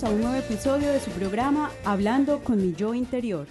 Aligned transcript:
Bienvenidos 0.00 0.04
a 0.04 0.26
un 0.26 0.32
nuevo 0.32 0.54
episodio 0.54 0.92
de 0.92 1.00
su 1.00 1.10
programa 1.10 1.70
Hablando 1.84 2.42
con 2.42 2.56
mi 2.56 2.72
yo 2.72 2.94
interior. 2.94 3.46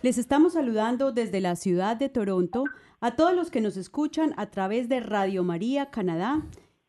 Les 0.00 0.16
estamos 0.16 0.54
saludando 0.54 1.12
desde 1.12 1.40
la 1.40 1.54
ciudad 1.54 1.98
de 1.98 2.08
Toronto 2.08 2.64
a 3.00 3.14
todos 3.14 3.34
los 3.34 3.50
que 3.50 3.60
nos 3.60 3.76
escuchan 3.76 4.32
a 4.38 4.46
través 4.46 4.88
de 4.88 5.00
Radio 5.00 5.44
María 5.44 5.90
Canadá 5.90 6.42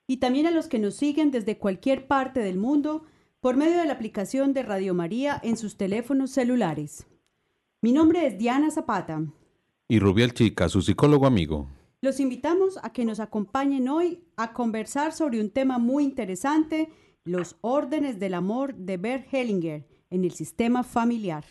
y 0.05 0.17
también 0.17 0.47
a 0.47 0.51
los 0.51 0.67
que 0.67 0.79
nos 0.79 0.95
siguen 0.95 1.31
desde 1.31 1.57
cualquier 1.57 2.07
parte 2.07 2.39
del 2.39 2.57
mundo 2.57 3.03
por 3.41 3.57
medio 3.57 3.77
de 3.77 3.85
la 3.85 3.93
aplicación 3.93 4.53
de 4.53 4.63
Radio 4.63 4.93
María 4.93 5.39
en 5.43 5.57
sus 5.57 5.75
teléfonos 5.75 6.31
celulares. 6.31 7.07
Mi 7.81 7.91
nombre 7.91 8.25
es 8.25 8.37
Diana 8.37 8.71
Zapata. 8.71 9.21
Y 9.89 9.99
Rubiel 9.99 10.33
Chica, 10.33 10.69
su 10.69 10.81
psicólogo 10.81 11.25
amigo. 11.25 11.67
Los 11.99 12.19
invitamos 12.19 12.79
a 12.83 12.93
que 12.93 13.05
nos 13.05 13.19
acompañen 13.19 13.89
hoy 13.89 14.23
a 14.37 14.53
conversar 14.53 15.11
sobre 15.11 15.41
un 15.41 15.49
tema 15.49 15.77
muy 15.77 16.03
interesante 16.05 16.89
los 17.27 17.57
órdenes 17.61 18.19
del 18.19 18.33
amor 18.33 18.73
de 18.75 18.97
Bert 18.97 19.27
Hellinger 19.31 19.85
en 20.09 20.23
el 20.23 20.31
sistema 20.31 20.83
familiar. 20.83 21.43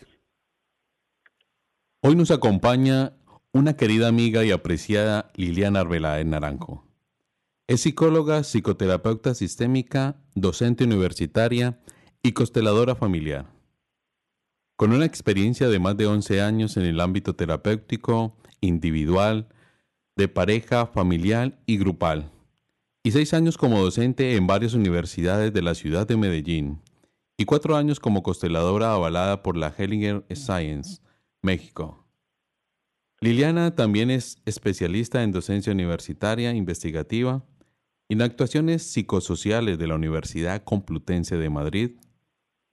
Hoy 2.01 2.15
nos 2.15 2.31
acompaña 2.31 3.13
una 3.53 3.75
querida 3.75 4.07
amiga 4.07 4.43
y 4.43 4.51
apreciada 4.51 5.31
Liliana 5.35 5.81
Arbeláez 5.81 6.25
Naranjo. 6.25 6.85
Es 7.67 7.81
psicóloga, 7.81 8.43
psicoterapeuta 8.43 9.33
sistémica, 9.33 10.21
docente 10.35 10.83
universitaria 10.83 11.79
y 12.23 12.31
consteladora 12.31 12.95
familiar. 12.95 13.45
Con 14.77 14.93
una 14.93 15.05
experiencia 15.05 15.67
de 15.67 15.79
más 15.79 15.97
de 15.97 16.07
11 16.07 16.41
años 16.41 16.77
en 16.77 16.83
el 16.83 17.01
ámbito 17.01 17.35
terapéutico, 17.35 18.37
individual, 18.61 19.49
de 20.15 20.27
pareja, 20.27 20.87
familiar 20.87 21.59
y 21.65 21.77
grupal 21.77 22.31
y 23.07 23.11
seis 23.11 23.33
años 23.33 23.57
como 23.57 23.81
docente 23.81 24.35
en 24.35 24.47
varias 24.47 24.73
universidades 24.73 25.53
de 25.53 25.61
la 25.61 25.75
ciudad 25.75 26.05
de 26.05 26.17
Medellín, 26.17 26.81
y 27.37 27.45
cuatro 27.45 27.77
años 27.77 28.01
como 28.01 28.21
consteladora 28.21 28.91
avalada 28.91 29.43
por 29.43 29.55
la 29.55 29.73
Hellinger 29.77 30.25
Science, 30.35 30.99
México. 31.41 32.05
Liliana 33.21 33.73
también 33.75 34.11
es 34.11 34.41
especialista 34.43 35.23
en 35.23 35.31
docencia 35.31 35.71
universitaria 35.71 36.51
investigativa 36.51 37.45
en 38.09 38.23
actuaciones 38.23 38.83
psicosociales 38.83 39.77
de 39.77 39.87
la 39.87 39.95
Universidad 39.95 40.65
Complutense 40.65 41.37
de 41.37 41.49
Madrid 41.49 41.91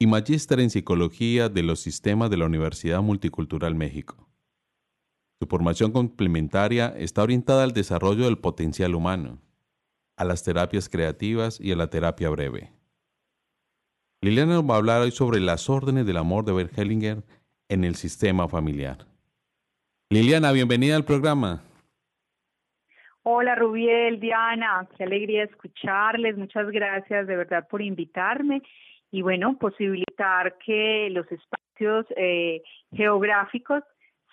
y 0.00 0.08
magíster 0.08 0.58
en 0.58 0.70
psicología 0.70 1.48
de 1.48 1.62
los 1.62 1.78
sistemas 1.78 2.28
de 2.28 2.38
la 2.38 2.46
Universidad 2.46 3.02
Multicultural 3.02 3.76
México. 3.76 4.28
Su 5.40 5.46
formación 5.46 5.92
complementaria 5.92 6.92
está 6.98 7.22
orientada 7.22 7.62
al 7.62 7.70
desarrollo 7.72 8.24
del 8.24 8.38
potencial 8.38 8.96
humano 8.96 9.43
a 10.16 10.24
las 10.24 10.44
terapias 10.44 10.88
creativas 10.88 11.60
y 11.60 11.72
a 11.72 11.76
la 11.76 11.88
terapia 11.88 12.30
breve. 12.30 12.70
Liliana 14.22 14.54
nos 14.54 14.68
va 14.68 14.74
a 14.74 14.78
hablar 14.78 15.02
hoy 15.02 15.10
sobre 15.10 15.40
las 15.40 15.68
órdenes 15.68 16.06
del 16.06 16.16
amor 16.16 16.44
de 16.44 16.52
Bert 16.52 16.78
Hellinger 16.78 17.22
en 17.68 17.84
el 17.84 17.94
sistema 17.94 18.48
familiar. 18.48 18.98
Liliana, 20.10 20.52
bienvenida 20.52 20.96
al 20.96 21.04
programa. 21.04 21.62
Hola 23.22 23.54
Rubiel, 23.54 24.20
Diana, 24.20 24.86
qué 24.96 25.04
alegría 25.04 25.44
escucharles, 25.44 26.36
muchas 26.36 26.70
gracias 26.70 27.26
de 27.26 27.36
verdad 27.36 27.66
por 27.68 27.80
invitarme 27.80 28.62
y 29.10 29.22
bueno, 29.22 29.56
posibilitar 29.58 30.58
que 30.58 31.08
los 31.10 31.26
espacios 31.32 32.06
eh, 32.16 32.62
geográficos 32.92 33.82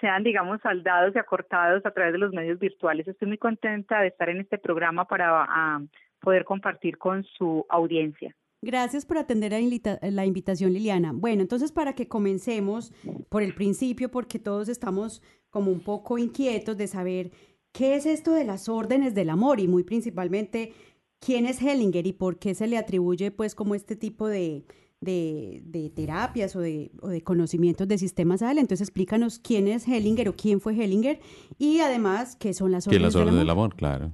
sean, 0.01 0.23
digamos, 0.23 0.59
saldados 0.61 1.15
y 1.15 1.19
acortados 1.19 1.85
a 1.85 1.91
través 1.91 2.13
de 2.13 2.19
los 2.19 2.33
medios 2.33 2.59
virtuales. 2.59 3.07
Estoy 3.07 3.29
muy 3.29 3.37
contenta 3.37 4.01
de 4.01 4.07
estar 4.07 4.27
en 4.29 4.41
este 4.41 4.57
programa 4.57 5.05
para 5.05 5.79
poder 6.19 6.43
compartir 6.43 6.97
con 6.97 7.23
su 7.23 7.65
audiencia. 7.69 8.35
Gracias 8.63 9.05
por 9.05 9.17
atender 9.17 9.53
la 10.01 10.25
invitación, 10.25 10.73
Liliana. 10.73 11.13
Bueno, 11.13 11.41
entonces 11.41 11.71
para 11.71 11.93
que 11.93 12.07
comencemos 12.07 12.91
por 13.29 13.41
el 13.41 13.55
principio, 13.55 14.11
porque 14.11 14.37
todos 14.37 14.69
estamos 14.69 15.23
como 15.49 15.71
un 15.71 15.79
poco 15.79 16.17
inquietos 16.17 16.77
de 16.77 16.87
saber 16.87 17.31
qué 17.71 17.95
es 17.95 18.05
esto 18.05 18.33
de 18.33 18.43
las 18.43 18.69
órdenes 18.69 19.15
del 19.15 19.29
amor 19.29 19.59
y 19.59 19.67
muy 19.67 19.83
principalmente 19.83 20.73
quién 21.19 21.45
es 21.45 21.61
Hellinger 21.61 22.05
y 22.05 22.13
por 22.13 22.37
qué 22.37 22.53
se 22.53 22.67
le 22.67 22.77
atribuye 22.77 23.31
pues 23.31 23.55
como 23.55 23.73
este 23.73 23.95
tipo 23.95 24.27
de, 24.27 24.63
de, 25.01 25.91
terapias 25.95 26.55
o 26.55 26.61
de, 26.61 26.91
o 27.01 27.09
de, 27.09 27.23
conocimientos 27.23 27.87
de 27.87 27.97
sistemas 27.97 28.41
AL. 28.41 28.59
Entonces 28.59 28.87
explícanos 28.87 29.39
quién 29.39 29.67
es 29.67 29.87
Hellinger 29.87 30.29
o 30.29 30.33
quién 30.33 30.61
fue 30.61 30.73
Hellinger 30.73 31.19
y 31.57 31.81
además 31.81 32.37
qué 32.39 32.53
son 32.53 32.71
las 32.71 32.87
órdenes, 32.87 33.13
del, 33.13 33.49
amor? 33.49 33.75
claro. 33.75 34.11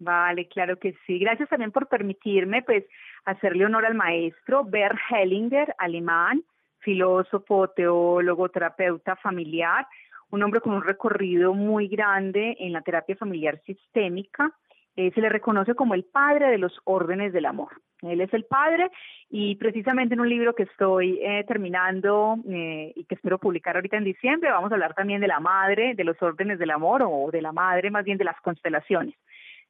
Vale, 0.00 0.46
claro 0.46 0.78
que 0.78 0.94
sí. 1.06 1.18
Gracias 1.18 1.48
también 1.48 1.72
por 1.72 1.88
permitirme 1.88 2.62
pues 2.62 2.84
hacerle 3.24 3.66
honor 3.66 3.84
al 3.84 3.94
maestro 3.94 4.64
Bert 4.64 4.98
Hellinger, 5.10 5.74
alemán, 5.78 6.44
filósofo, 6.78 7.68
teólogo, 7.68 8.48
terapeuta 8.48 9.16
familiar, 9.16 9.86
un 10.30 10.42
hombre 10.42 10.60
con 10.60 10.74
un 10.74 10.84
recorrido 10.84 11.52
muy 11.52 11.88
grande 11.88 12.56
en 12.60 12.72
la 12.72 12.82
terapia 12.82 13.16
familiar 13.16 13.60
sistémica. 13.66 14.52
Eh, 14.98 15.12
se 15.14 15.20
le 15.20 15.28
reconoce 15.28 15.76
como 15.76 15.94
el 15.94 16.02
padre 16.02 16.48
de 16.48 16.58
los 16.58 16.76
órdenes 16.82 17.32
del 17.32 17.46
amor. 17.46 17.68
Él 18.02 18.20
es 18.20 18.34
el 18.34 18.46
padre 18.46 18.90
y 19.30 19.54
precisamente 19.54 20.14
en 20.14 20.20
un 20.20 20.28
libro 20.28 20.56
que 20.56 20.64
estoy 20.64 21.20
eh, 21.22 21.44
terminando 21.46 22.36
eh, 22.50 22.92
y 22.96 23.04
que 23.04 23.14
espero 23.14 23.38
publicar 23.38 23.76
ahorita 23.76 23.96
en 23.96 24.02
diciembre, 24.02 24.50
vamos 24.50 24.72
a 24.72 24.74
hablar 24.74 24.94
también 24.94 25.20
de 25.20 25.28
la 25.28 25.38
madre, 25.38 25.94
de 25.94 26.02
los 26.02 26.20
órdenes 26.20 26.58
del 26.58 26.72
amor 26.72 27.04
o 27.06 27.30
de 27.30 27.42
la 27.42 27.52
madre 27.52 27.92
más 27.92 28.04
bien 28.04 28.18
de 28.18 28.24
las 28.24 28.40
constelaciones. 28.40 29.14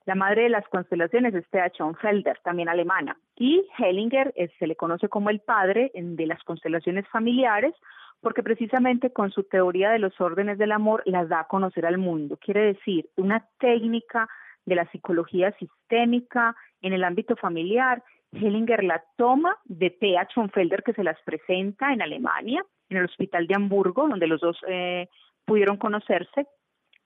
La 0.06 0.14
madre 0.14 0.44
de 0.44 0.48
las 0.48 0.66
constelaciones 0.68 1.34
es 1.34 1.46
Thea 1.50 1.70
Felder, 2.00 2.38
también 2.42 2.70
alemana. 2.70 3.18
Y 3.36 3.66
Hellinger 3.76 4.32
se 4.58 4.66
le 4.66 4.76
conoce 4.76 5.10
como 5.10 5.28
el 5.28 5.40
padre 5.40 5.90
de 5.92 6.26
las 6.26 6.42
constelaciones 6.44 7.06
familiares 7.08 7.74
porque 8.22 8.42
precisamente 8.42 9.12
con 9.12 9.30
su 9.30 9.44
teoría 9.44 9.90
de 9.90 9.98
los 9.98 10.18
órdenes 10.22 10.56
del 10.56 10.72
amor 10.72 11.02
las 11.04 11.28
da 11.28 11.40
a 11.40 11.46
conocer 11.46 11.84
al 11.84 11.98
mundo. 11.98 12.38
Quiere 12.40 12.62
decir, 12.62 13.10
una 13.16 13.46
técnica 13.58 14.26
de 14.68 14.74
la 14.74 14.90
psicología 14.90 15.52
sistémica 15.58 16.54
en 16.82 16.92
el 16.92 17.04
ámbito 17.04 17.36
familiar. 17.36 18.02
Hellinger 18.32 18.84
la 18.84 19.02
toma 19.16 19.56
de 19.64 19.90
Thea 19.90 20.26
Schonfelder 20.30 20.82
que 20.82 20.92
se 20.92 21.02
las 21.02 21.16
presenta 21.22 21.92
en 21.92 22.02
Alemania, 22.02 22.64
en 22.90 22.98
el 22.98 23.04
hospital 23.06 23.46
de 23.46 23.54
Hamburgo, 23.54 24.06
donde 24.06 24.26
los 24.26 24.40
dos 24.40 24.58
eh, 24.68 25.08
pudieron 25.46 25.78
conocerse, 25.78 26.46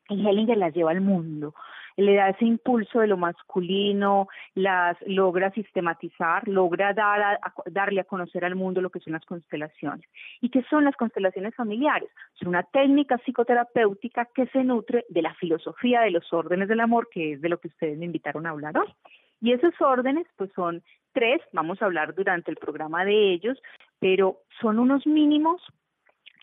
y 0.08 0.26
Hellinger 0.26 0.58
las 0.58 0.74
lleva 0.74 0.90
al 0.90 1.00
mundo. 1.00 1.54
Le 1.96 2.14
da 2.14 2.30
ese 2.30 2.44
impulso 2.44 3.00
de 3.00 3.06
lo 3.06 3.16
masculino, 3.16 4.28
las 4.54 4.96
logra 5.06 5.50
sistematizar, 5.50 6.46
logra 6.48 6.92
dar 6.92 7.38
darle 7.66 8.00
a 8.00 8.04
conocer 8.04 8.44
al 8.44 8.54
mundo 8.54 8.80
lo 8.80 8.90
que 8.90 9.00
son 9.00 9.12
las 9.12 9.24
constelaciones. 9.24 10.06
¿Y 10.40 10.50
qué 10.50 10.62
son 10.70 10.84
las 10.84 10.96
constelaciones 10.96 11.54
familiares? 11.54 12.10
Son 12.34 12.48
una 12.48 12.62
técnica 12.62 13.18
psicoterapéutica 13.18 14.28
que 14.34 14.46
se 14.46 14.64
nutre 14.64 15.04
de 15.08 15.22
la 15.22 15.34
filosofía 15.34 16.00
de 16.00 16.10
los 16.10 16.32
órdenes 16.32 16.68
del 16.68 16.80
amor, 16.80 17.08
que 17.10 17.34
es 17.34 17.40
de 17.40 17.48
lo 17.48 17.58
que 17.58 17.68
ustedes 17.68 17.98
me 17.98 18.06
invitaron 18.06 18.46
a 18.46 18.50
hablar 18.50 18.76
hoy. 18.78 18.92
Y 19.40 19.52
esos 19.52 19.74
órdenes, 19.80 20.26
pues 20.36 20.50
son 20.54 20.82
tres, 21.12 21.40
vamos 21.52 21.82
a 21.82 21.86
hablar 21.86 22.14
durante 22.14 22.50
el 22.50 22.56
programa 22.56 23.04
de 23.04 23.32
ellos, 23.32 23.60
pero 23.98 24.38
son 24.60 24.78
unos 24.78 25.06
mínimos 25.06 25.60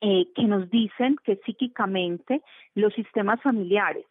eh, 0.02 0.28
que 0.36 0.44
nos 0.44 0.70
dicen 0.70 1.18
que 1.24 1.38
psíquicamente 1.46 2.42
los 2.76 2.94
sistemas 2.94 3.42
familiares 3.42 4.06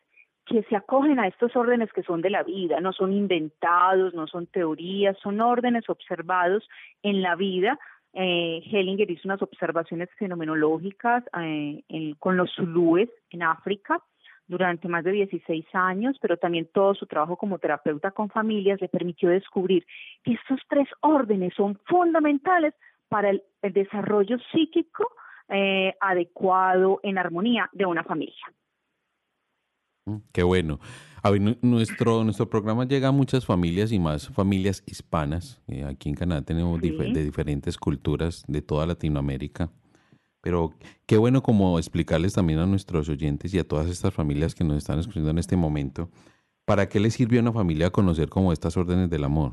que 0.49 0.63
se 0.65 0.77
acogen 0.77 1.19
a 1.21 1.29
estos 1.29 1.55
órdenes 1.55 1.93
que 1.93 2.03
son 2.03 2.23
de 2.23 2.31
la 2.31 2.43
vida, 2.43 2.81
no 2.81 2.93
son 2.93 3.13
inventados, 3.13 4.15
no 4.15 4.27
son 4.27 4.47
teorías, 4.47 5.17
son 5.19 5.41
órdenes 5.41 5.89
observados 5.89 6.69
en 7.03 7.23
la 7.23 7.37
vida. 7.37 7.79
Eh, 8.15 8.63
Hellinger 8.65 9.11
hizo 9.11 9.29
unas 9.29 9.43
observaciones 9.43 10.09
fenomenológicas 10.19 11.25
eh, 11.41 11.83
con 12.19 12.37
los 12.37 12.51
zulúes 12.55 13.11
en 13.31 13.43
África, 13.43 14.03
durante 14.49 14.89
más 14.89 15.05
de 15.05 15.13
16 15.13 15.67
años, 15.75 16.17
pero 16.21 16.39
también 16.39 16.69
todo 16.73 16.95
su 16.95 17.07
trabajo 17.07 17.37
como 17.37 17.59
terapeuta 17.59 18.11
con 18.11 18.31
familias 18.31 18.81
le 18.81 18.89
permitió 18.89 19.29
descubrir 19.29 19.87
que 20.25 20.33
estos 20.33 20.61
tres 20.69 20.89
órdenes 21.01 21.53
son 21.55 21.79
fundamentales 21.85 22.75
para 23.09 23.31
el, 23.31 23.43
desarrollo 23.61 24.39
psíquico 24.51 25.13
eh, 25.49 25.95
adecuado 26.01 27.01
en 27.03 27.19
armonía 27.19 27.69
de 27.73 27.85
una 27.85 28.05
familia. 28.05 28.47
Qué 30.33 30.43
bueno. 30.43 30.79
A 31.23 31.31
ver, 31.31 31.41
nuestro, 31.63 32.23
nuestro 32.25 32.49
programa 32.49 32.85
llega 32.85 33.09
a 33.09 33.13
muchas 33.13 33.45
familias 33.45 33.91
y 33.93 33.99
más 33.99 34.29
familias 34.29 34.83
hispanas. 34.87 35.61
Eh, 35.67 35.85
aquí 35.85 36.09
en 36.09 36.15
Canadá 36.15 36.43
tenemos 36.43 36.81
de 36.81 37.25
diferentes 37.25 37.77
culturas 37.77 38.45
de 38.47 38.63
toda 38.63 38.87
Latinoamérica. 38.87 39.71
Pero 40.41 40.73
qué 41.07 41.19
bueno 41.19 41.43
como 41.43 41.79
explicarles 41.79 42.35
también 42.35 42.61
a 42.61 42.67
nuestros 42.67 43.09
oyentes 43.09 43.53
y 43.53 43.59
a 43.59 43.67
todas 43.67 43.89
estas 43.89 44.15
familias 44.15 44.55
que 44.55 44.65
nos 44.65 44.77
están 44.77 44.99
escuchando 44.99 45.31
en 45.31 45.39
este 45.39 45.57
momento, 45.57 46.09
¿para 46.65 46.89
qué 46.89 47.01
les 47.01 47.15
sirve 47.15 47.39
a 47.39 47.43
una 47.43 47.53
familia 47.53 47.91
conocer 47.91 48.29
como 48.29 48.53
estas 48.53 48.77
órdenes 48.77 49.11
del 49.11 49.25
amor? 49.25 49.53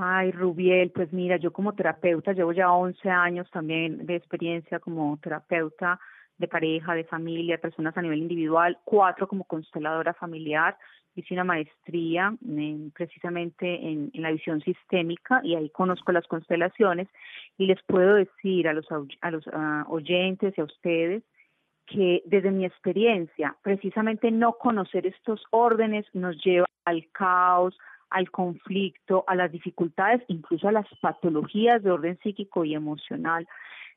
Ay, 0.00 0.30
Rubiel, 0.30 0.92
pues 0.92 1.12
mira, 1.12 1.36
yo 1.36 1.52
como 1.52 1.74
terapeuta 1.74 2.32
llevo 2.32 2.52
ya 2.52 2.70
11 2.72 3.10
años 3.10 3.50
también 3.50 4.06
de 4.06 4.14
experiencia 4.14 4.78
como 4.78 5.18
terapeuta 5.20 6.00
de 6.38 6.48
pareja, 6.48 6.94
de 6.94 7.04
familia, 7.04 7.58
personas 7.58 7.96
a 7.96 8.02
nivel 8.02 8.18
individual, 8.18 8.78
cuatro 8.84 9.28
como 9.28 9.44
consteladora 9.44 10.14
familiar 10.14 10.76
hice 11.14 11.34
una 11.34 11.44
maestría 11.44 12.34
precisamente 12.94 13.74
en, 13.86 14.10
la 14.14 14.30
visión 14.30 14.60
sistémica 14.60 15.40
y 15.44 15.54
ahí 15.54 15.68
conozco 15.70 16.12
las 16.12 16.26
constelaciones 16.26 17.08
y 17.58 17.66
les 17.66 17.82
puedo 17.82 18.14
decir 18.14 18.68
a 18.68 18.72
los, 18.72 18.86
a 19.20 19.30
los 19.30 19.44
ah, 19.52 19.84
oyentes 19.88 20.54
y 20.56 20.60
a 20.60 20.64
ustedes 20.64 21.22
que 21.86 22.22
desde 22.24 22.50
mi 22.50 22.64
experiencia, 22.64 23.56
precisamente 23.62 24.30
no 24.30 24.54
conocer 24.54 25.06
estos 25.06 25.44
órdenes 25.50 26.06
nos 26.14 26.42
lleva 26.42 26.66
al 26.84 27.06
caos, 27.12 27.76
al 28.08 28.30
conflicto, 28.30 29.24
a 29.26 29.34
las 29.34 29.50
dificultades, 29.50 30.22
incluso 30.28 30.68
a 30.68 30.72
las 30.72 30.86
patologías 31.00 31.82
de 31.82 31.90
orden 31.90 32.18
psíquico 32.22 32.64
y 32.64 32.74
emocional 32.74 33.46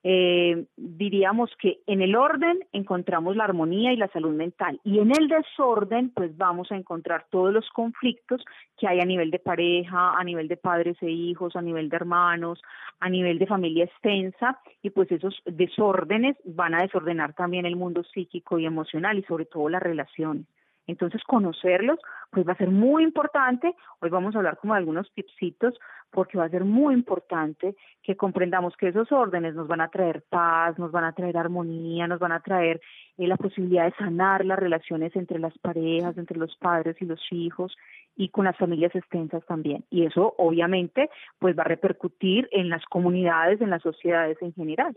eh, 0.08 0.68
diríamos 0.78 1.50
que 1.60 1.80
en 1.88 2.00
el 2.00 2.16
orden 2.16 2.60
encontramos 2.74 3.36
la 3.36 3.46
armonía 3.46 3.92
y 3.92 3.98
la 3.98 4.08
salud 4.10 4.36
mental 4.36 4.80
y 4.84 5.00
en 5.00 5.10
el 5.10 5.28
desorden 5.28 6.12
pues 6.12 6.38
vamos 6.38 6.72
a 6.72 6.76
encontrar 6.76 7.26
todos 7.32 7.52
los 7.52 7.68
conflictos 7.72 8.46
que 8.78 8.88
hay 8.88 9.00
a 9.00 9.06
nivel 9.06 9.32
de 9.32 9.40
pareja, 9.40 10.14
a 10.16 10.24
nivel 10.24 10.48
de 10.48 10.58
padres 10.58 10.96
e 11.02 11.10
hijos, 11.10 11.56
a 11.56 11.62
nivel 11.64 11.90
de 11.90 11.96
hermanos, 11.96 12.62
a 13.00 13.10
nivel 13.10 13.40
de 13.40 13.48
familia 13.48 13.86
extensa 13.86 14.60
y 14.84 14.92
pues 14.92 15.12
esos 15.12 15.42
desórdenes 15.44 16.38
van 16.46 16.76
a 16.76 16.84
desordenar 16.84 17.34
también 17.34 17.66
el 17.66 17.76
mundo 17.76 18.04
psíquico 18.04 18.60
y 18.60 18.68
emocional 18.68 19.18
y 19.18 19.24
sobre 19.24 19.46
todo 19.46 19.70
las 19.70 19.82
relaciones. 19.82 20.46
Entonces, 20.88 21.24
conocerlos, 21.24 22.00
pues 22.32 22.48
va 22.48 22.54
a 22.54 22.58
ser 22.58 22.70
muy 22.70 23.04
importante. 23.04 23.74
Hoy 24.00 24.10
vamos 24.10 24.36
a 24.36 24.40
hablar 24.40 24.58
como 24.58 24.74
de 24.74 24.80
algunos 24.80 25.12
tipsitos, 25.14 25.76
porque 26.12 26.38
va 26.38 26.46
a 26.46 26.50
ser 26.50 26.64
muy 26.64 26.94
importante 26.94 27.76
que 28.02 28.16
comprendamos 28.16 28.76
que 28.78 28.88
esos 28.88 29.12
órdenes 29.12 29.56
nos 29.56 29.68
van 29.68 29.82
a 29.82 29.90
traer 29.90 30.24
paz, 30.30 30.78
nos 30.80 30.92
van 30.92 31.04
a 31.04 31.14
traer 31.14 31.38
armonía, 31.38 32.08
nos 32.08 32.20
van 32.20 32.32
a 32.32 32.40
traer 32.40 32.80
eh, 33.18 33.28
la 33.28 33.38
posibilidad 33.38 33.86
de 33.86 33.96
sanar 33.98 34.46
las 34.46 34.58
relaciones 34.58 35.16
entre 35.16 35.40
las 35.40 35.58
parejas, 35.58 36.18
entre 36.18 36.38
los 36.38 36.56
padres 36.58 36.96
y 37.02 37.06
los 37.06 37.22
hijos 37.32 37.76
y 38.16 38.30
con 38.30 38.46
las 38.46 38.58
familias 38.58 38.96
extensas 38.96 39.46
también. 39.46 39.84
Y 39.90 40.06
eso, 40.06 40.34
obviamente, 40.38 41.10
pues 41.40 41.58
va 41.58 41.64
a 41.64 41.68
repercutir 41.68 42.48
en 42.52 42.70
las 42.70 42.86
comunidades, 42.86 43.60
en 43.60 43.70
las 43.70 43.82
sociedades 43.82 44.38
en 44.42 44.54
general. 44.54 44.96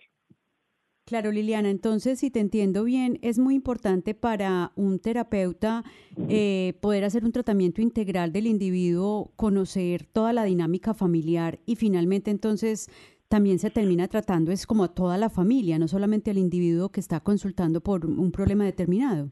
Claro, 1.08 1.32
Liliana, 1.32 1.70
entonces, 1.70 2.19
si 2.19 2.31
te 2.31 2.38
entiendo 2.38 2.84
bien, 2.84 3.19
es 3.22 3.38
muy 3.38 3.55
importante 3.55 4.12
para 4.12 4.72
un 4.76 4.99
terapeuta 4.99 5.82
eh, 6.28 6.75
poder 6.82 7.05
hacer 7.05 7.25
un 7.25 7.32
tratamiento 7.32 7.81
integral 7.81 8.31
del 8.31 8.46
individuo, 8.46 9.32
conocer 9.37 10.05
toda 10.05 10.34
la 10.34 10.44
dinámica 10.44 10.93
familiar 10.93 11.60
y 11.64 11.76
finalmente 11.76 12.31
entonces 12.31 12.90
también 13.28 13.58
se 13.58 13.70
termina 13.70 14.06
tratando 14.06 14.52
es 14.52 14.66
como 14.66 14.84
a 14.84 14.93
toda 14.93 15.16
la 15.16 15.31
familia, 15.31 15.78
no 15.78 15.88
solamente 15.88 16.31
al 16.31 16.37
individuo 16.37 16.90
que 16.90 17.00
está 17.00 17.20
consultando 17.20 17.81
por 17.81 18.05
un 18.05 18.31
problema 18.31 18.66
determinado. 18.66 19.31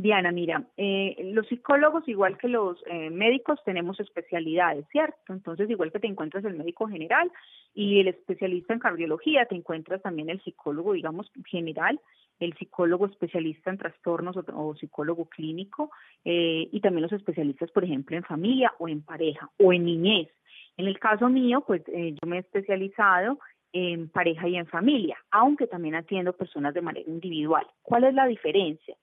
Diana, 0.00 0.32
mira, 0.32 0.64
eh, 0.78 1.14
los 1.34 1.46
psicólogos, 1.46 2.08
igual 2.08 2.38
que 2.38 2.48
los 2.48 2.82
eh, 2.86 3.10
médicos, 3.10 3.60
tenemos 3.66 4.00
especialidades, 4.00 4.86
¿cierto? 4.90 5.34
Entonces, 5.34 5.68
igual 5.68 5.92
que 5.92 5.98
te 5.98 6.06
encuentras 6.06 6.42
el 6.46 6.54
médico 6.54 6.88
general 6.88 7.30
y 7.74 8.00
el 8.00 8.08
especialista 8.08 8.72
en 8.72 8.78
cardiología, 8.78 9.44
te 9.44 9.56
encuentras 9.56 10.00
también 10.00 10.30
el 10.30 10.40
psicólogo, 10.40 10.94
digamos, 10.94 11.30
general, 11.44 12.00
el 12.38 12.54
psicólogo 12.56 13.04
especialista 13.04 13.68
en 13.68 13.76
trastornos 13.76 14.38
o, 14.38 14.74
psicólogo 14.74 15.26
clínico, 15.26 15.90
eh, 16.24 16.66
y 16.72 16.80
también 16.80 17.02
los 17.02 17.12
especialistas, 17.12 17.70
por 17.70 17.84
ejemplo, 17.84 18.16
en 18.16 18.24
familia 18.24 18.72
o 18.78 18.88
en 18.88 19.02
pareja 19.02 19.50
o 19.58 19.70
en 19.70 19.84
niñez. 19.84 20.30
En 20.78 20.86
el 20.86 20.98
caso 20.98 21.28
mío, 21.28 21.62
pues 21.66 21.82
yo 21.86 22.26
me 22.26 22.36
he 22.36 22.40
especializado 22.40 23.38
en 23.74 24.08
pareja 24.08 24.48
y 24.48 24.56
en 24.56 24.66
familia, 24.66 25.18
aunque 25.30 25.66
también 25.66 25.94
atiendo 25.94 26.32
personas 26.32 26.72
de 26.72 26.80
manera 26.80 27.06
individual. 27.06 27.66
¿Cuál 27.82 28.04
es 28.04 28.14
la 28.14 28.26
diferencia? 28.26 28.96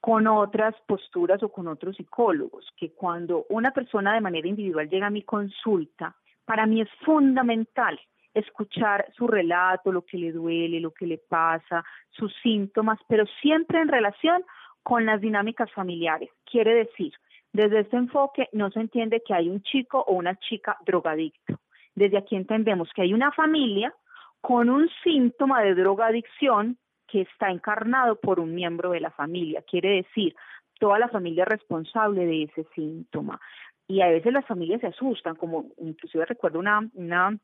Con 0.00 0.26
otras 0.26 0.74
posturas 0.86 1.42
o 1.42 1.50
con 1.50 1.66
otros 1.68 1.96
psicólogos, 1.96 2.72
que 2.76 2.92
cuando 2.92 3.46
una 3.48 3.72
persona 3.72 4.14
de 4.14 4.20
manera 4.20 4.48
individual 4.48 4.88
llega 4.88 5.08
a 5.08 5.10
mi 5.10 5.22
consulta, 5.22 6.14
para 6.44 6.66
mí 6.66 6.80
es 6.80 6.88
fundamental 7.04 7.98
escuchar 8.32 9.06
su 9.16 9.26
relato, 9.26 9.90
lo 9.90 10.02
que 10.02 10.18
le 10.18 10.32
duele, 10.32 10.80
lo 10.80 10.92
que 10.92 11.06
le 11.06 11.18
pasa, 11.18 11.84
sus 12.10 12.32
síntomas, 12.42 12.98
pero 13.08 13.24
siempre 13.40 13.80
en 13.80 13.88
relación 13.88 14.44
con 14.82 15.04
las 15.04 15.20
dinámicas 15.20 15.70
familiares. 15.72 16.30
Quiere 16.44 16.74
decir, 16.74 17.12
desde 17.52 17.80
este 17.80 17.96
enfoque 17.96 18.48
no 18.52 18.70
se 18.70 18.80
entiende 18.80 19.22
que 19.26 19.34
hay 19.34 19.48
un 19.48 19.62
chico 19.62 20.04
o 20.06 20.14
una 20.14 20.36
chica 20.36 20.76
drogadicto. 20.86 21.58
Desde 21.94 22.18
aquí 22.18 22.36
entendemos 22.36 22.88
que 22.94 23.02
hay 23.02 23.12
una 23.12 23.32
familia 23.32 23.92
con 24.40 24.70
un 24.70 24.88
síntoma 25.02 25.62
de 25.62 25.74
drogadicción 25.74 26.78
que 27.10 27.22
está 27.22 27.50
encarnado 27.50 28.16
por 28.16 28.38
un 28.38 28.54
miembro 28.54 28.90
de 28.90 29.00
la 29.00 29.10
familia. 29.10 29.62
Quiere 29.62 29.96
decir, 29.96 30.36
toda 30.78 30.98
la 30.98 31.08
familia 31.08 31.42
es 31.42 31.48
responsable 31.48 32.24
de 32.26 32.44
ese 32.44 32.66
síntoma. 32.74 33.40
Y 33.86 34.02
a 34.02 34.08
veces 34.08 34.32
las 34.32 34.46
familias 34.46 34.80
se 34.80 34.88
asustan, 34.88 35.34
como 35.34 35.66
inclusive 35.78 36.26
recuerdo 36.26 36.58
una, 36.58 36.86
una 36.94 37.38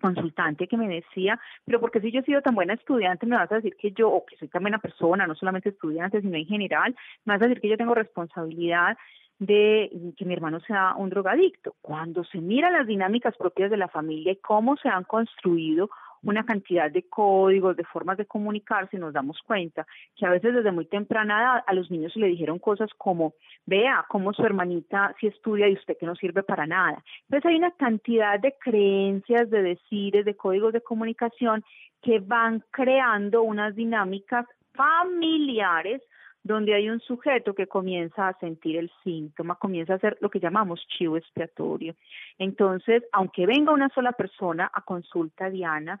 consultante 0.00 0.66
que 0.66 0.76
me 0.76 0.88
decía, 0.88 1.38
pero 1.64 1.80
porque 1.80 2.00
si 2.00 2.10
yo 2.10 2.20
he 2.20 2.24
sido 2.24 2.40
tan 2.40 2.54
buena 2.54 2.74
estudiante, 2.74 3.26
me 3.26 3.36
vas 3.36 3.52
a 3.52 3.56
decir 3.56 3.76
que 3.76 3.92
yo, 3.92 4.10
o 4.10 4.24
que 4.24 4.36
soy 4.36 4.48
tan 4.48 4.62
buena 4.62 4.78
persona, 4.78 5.26
no 5.26 5.34
solamente 5.34 5.68
estudiante, 5.68 6.22
sino 6.22 6.36
en 6.36 6.46
general, 6.46 6.96
me 7.24 7.34
vas 7.34 7.42
a 7.42 7.46
decir 7.46 7.60
que 7.60 7.68
yo 7.68 7.76
tengo 7.76 7.94
responsabilidad 7.94 8.96
de 9.38 9.90
que 10.16 10.24
mi 10.24 10.34
hermano 10.34 10.60
sea 10.60 10.94
un 10.96 11.10
drogadicto. 11.10 11.74
Cuando 11.82 12.24
se 12.24 12.40
miran 12.40 12.72
las 12.72 12.86
dinámicas 12.86 13.36
propias 13.36 13.70
de 13.70 13.76
la 13.76 13.88
familia 13.88 14.32
y 14.32 14.36
cómo 14.36 14.76
se 14.76 14.88
han 14.88 15.04
construido 15.04 15.90
una 16.22 16.44
cantidad 16.44 16.90
de 16.90 17.02
códigos, 17.08 17.76
de 17.76 17.84
formas 17.84 18.16
de 18.16 18.26
comunicarse, 18.26 18.98
nos 18.98 19.12
damos 19.12 19.40
cuenta 19.42 19.86
que 20.16 20.26
a 20.26 20.30
veces 20.30 20.54
desde 20.54 20.72
muy 20.72 20.86
temprana 20.86 21.40
edad 21.40 21.64
a 21.66 21.74
los 21.74 21.90
niños 21.90 22.12
se 22.12 22.20
le 22.20 22.28
dijeron 22.28 22.58
cosas 22.58 22.90
como, 22.96 23.34
vea 23.66 24.04
cómo 24.08 24.32
su 24.32 24.44
hermanita 24.44 25.14
si 25.20 25.26
estudia 25.26 25.68
y 25.68 25.74
usted 25.74 25.96
que 25.98 26.06
no 26.06 26.14
sirve 26.14 26.42
para 26.42 26.66
nada. 26.66 27.02
Entonces 27.24 27.50
hay 27.50 27.56
una 27.56 27.72
cantidad 27.72 28.38
de 28.38 28.54
creencias, 28.58 29.50
de 29.50 29.62
decires, 29.62 30.24
de 30.24 30.36
códigos 30.36 30.72
de 30.72 30.80
comunicación 30.80 31.64
que 32.02 32.18
van 32.20 32.64
creando 32.70 33.42
unas 33.42 33.74
dinámicas 33.74 34.46
familiares 34.74 36.02
donde 36.44 36.74
hay 36.74 36.90
un 36.90 37.00
sujeto 37.00 37.54
que 37.54 37.66
comienza 37.66 38.28
a 38.28 38.38
sentir 38.38 38.76
el 38.76 38.90
síntoma, 39.04 39.54
comienza 39.54 39.92
a 39.92 39.96
hacer 39.96 40.18
lo 40.20 40.30
que 40.30 40.40
llamamos 40.40 40.84
chivo 40.88 41.16
expiatorio. 41.16 41.94
Entonces, 42.38 43.04
aunque 43.12 43.46
venga 43.46 43.72
una 43.72 43.88
sola 43.90 44.12
persona 44.12 44.70
a 44.72 44.82
consulta 44.82 45.50
Diana, 45.50 46.00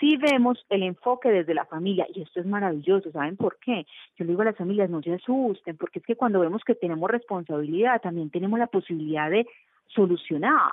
sí 0.00 0.16
vemos 0.16 0.64
el 0.70 0.82
enfoque 0.82 1.30
desde 1.30 1.54
la 1.54 1.66
familia 1.66 2.06
y 2.12 2.22
esto 2.22 2.40
es 2.40 2.46
maravilloso, 2.46 3.10
¿saben 3.12 3.36
por 3.36 3.58
qué? 3.58 3.86
Yo 4.16 4.24
le 4.24 4.30
digo 4.30 4.42
a 4.42 4.46
las 4.46 4.56
familias, 4.56 4.90
no 4.90 5.02
se 5.02 5.14
asusten, 5.14 5.76
porque 5.76 5.98
es 5.98 6.04
que 6.04 6.16
cuando 6.16 6.40
vemos 6.40 6.62
que 6.64 6.74
tenemos 6.74 7.10
responsabilidad, 7.10 8.00
también 8.00 8.30
tenemos 8.30 8.58
la 8.58 8.66
posibilidad 8.66 9.30
de 9.30 9.46
solucionar. 9.88 10.72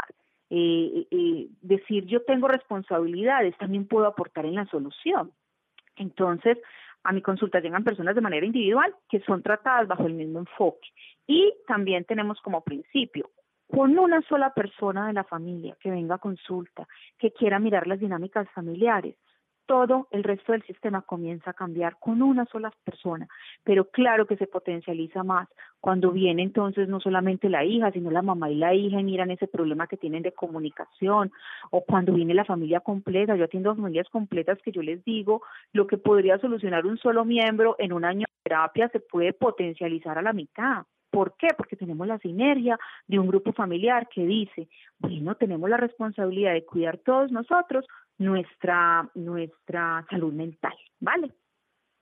Eh, 0.49 1.07
eh, 1.11 1.47
decir 1.61 2.05
yo 2.05 2.23
tengo 2.23 2.47
responsabilidades, 2.47 3.55
también 3.57 3.87
puedo 3.87 4.05
aportar 4.05 4.45
en 4.45 4.55
la 4.55 4.65
solución. 4.65 5.31
Entonces, 5.95 6.57
a 7.03 7.11
mi 7.11 7.21
consulta 7.21 7.59
llegan 7.59 7.83
personas 7.83 8.15
de 8.15 8.21
manera 8.21 8.45
individual 8.45 8.93
que 9.09 9.21
son 9.21 9.41
tratadas 9.41 9.87
bajo 9.87 10.05
el 10.05 10.13
mismo 10.13 10.39
enfoque. 10.39 10.87
Y 11.27 11.53
también 11.67 12.05
tenemos 12.05 12.39
como 12.41 12.61
principio, 12.63 13.31
con 13.67 13.97
una 13.97 14.21
sola 14.23 14.53
persona 14.53 15.07
de 15.07 15.13
la 15.13 15.23
familia 15.23 15.77
que 15.79 15.89
venga 15.89 16.15
a 16.15 16.19
consulta, 16.19 16.87
que 17.17 17.31
quiera 17.31 17.59
mirar 17.59 17.87
las 17.87 17.99
dinámicas 17.99 18.49
familiares, 18.51 19.15
todo 19.71 20.09
el 20.11 20.25
resto 20.25 20.51
del 20.51 20.63
sistema 20.63 21.01
comienza 21.01 21.51
a 21.51 21.53
cambiar 21.53 21.95
con 21.97 22.21
una 22.21 22.43
sola 22.47 22.73
persona, 22.83 23.25
pero 23.63 23.85
claro 23.85 24.25
que 24.25 24.35
se 24.35 24.45
potencializa 24.45 25.23
más 25.23 25.47
cuando 25.79 26.11
viene 26.11 26.43
entonces 26.43 26.89
no 26.89 26.99
solamente 26.99 27.47
la 27.47 27.63
hija, 27.63 27.89
sino 27.89 28.11
la 28.11 28.21
mamá 28.21 28.51
y 28.51 28.55
la 28.55 28.73
hija 28.73 28.99
y 28.99 29.03
miran 29.05 29.31
ese 29.31 29.47
problema 29.47 29.87
que 29.87 29.95
tienen 29.95 30.23
de 30.23 30.33
comunicación, 30.33 31.31
o 31.69 31.85
cuando 31.85 32.11
viene 32.11 32.33
la 32.33 32.43
familia 32.43 32.81
completa, 32.81 33.37
yo 33.37 33.45
atiendo 33.45 33.73
familias 33.73 34.09
completas 34.09 34.59
que 34.61 34.73
yo 34.73 34.81
les 34.81 35.05
digo, 35.05 35.41
lo 35.71 35.87
que 35.87 35.97
podría 35.97 36.37
solucionar 36.39 36.85
un 36.85 36.97
solo 36.97 37.23
miembro 37.23 37.77
en 37.79 37.93
un 37.93 38.03
año 38.03 38.25
terapia 38.43 38.89
se 38.89 38.99
puede 38.99 39.31
potencializar 39.31 40.17
a 40.17 40.21
la 40.21 40.33
mitad. 40.33 40.83
¿Por 41.11 41.35
qué? 41.37 41.47
Porque 41.55 41.75
tenemos 41.75 42.07
la 42.07 42.17
sinergia 42.19 42.77
de 43.07 43.19
un 43.19 43.27
grupo 43.27 43.51
familiar 43.53 44.07
que 44.07 44.25
dice, 44.25 44.67
bueno, 44.99 45.35
tenemos 45.35 45.69
la 45.69 45.77
responsabilidad 45.77 46.53
de 46.53 46.65
cuidar 46.65 46.97
todos 46.99 47.31
nosotros 47.31 47.85
nuestra, 48.21 49.09
nuestra 49.15 50.05
salud 50.09 50.33
mental, 50.33 50.73
¿vale? 50.99 51.33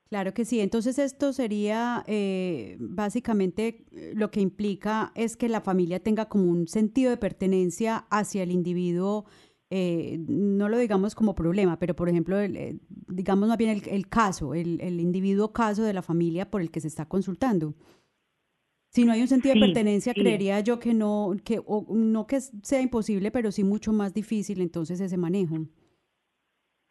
Claro 0.09 0.33
que 0.33 0.43
sí. 0.43 0.59
Entonces 0.59 0.97
esto 0.97 1.33
sería 1.33 2.03
eh, 2.07 2.77
básicamente 2.79 3.85
eh, 3.91 4.13
lo 4.15 4.31
que 4.31 4.41
implica 4.41 5.11
es 5.15 5.37
que 5.37 5.49
la 5.49 5.61
familia 5.61 6.01
tenga 6.01 6.27
como 6.27 6.45
un 6.45 6.67
sentido 6.67 7.11
de 7.11 7.17
pertenencia 7.17 8.07
hacia 8.09 8.43
el 8.43 8.51
individuo, 8.51 9.25
eh, 9.69 10.17
no 10.27 10.67
lo 10.67 10.79
digamos 10.79 11.13
como 11.13 11.35
problema, 11.35 11.77
pero 11.77 11.95
por 11.95 12.09
ejemplo, 12.09 12.37
digamos 13.07 13.49
más 13.49 13.57
bien 13.57 13.83
el, 13.85 14.09
caso, 14.09 14.55
el, 14.55 14.99
individuo 14.99 15.53
caso 15.53 15.83
de 15.83 15.93
la 15.93 16.01
familia 16.01 16.49
por 16.49 16.61
el 16.61 16.71
que 16.71 16.81
se 16.81 16.87
está 16.87 17.05
consultando. 17.05 17.75
Si 18.91 19.05
no 19.05 19.11
hay 19.11 19.21
un 19.21 19.27
sentido 19.27 19.53
de 19.53 19.61
pertenencia, 19.61 20.15
creería 20.15 20.59
yo 20.61 20.79
que 20.79 20.95
no, 20.95 21.35
que 21.43 21.61
no 21.89 22.25
que 22.25 22.41
sea 22.41 22.81
imposible, 22.81 23.29
pero 23.29 23.51
sí 23.51 23.63
mucho 23.63 23.93
más 23.93 24.15
difícil 24.15 24.59
entonces 24.61 24.99
ese 24.99 25.17
manejo. 25.17 25.67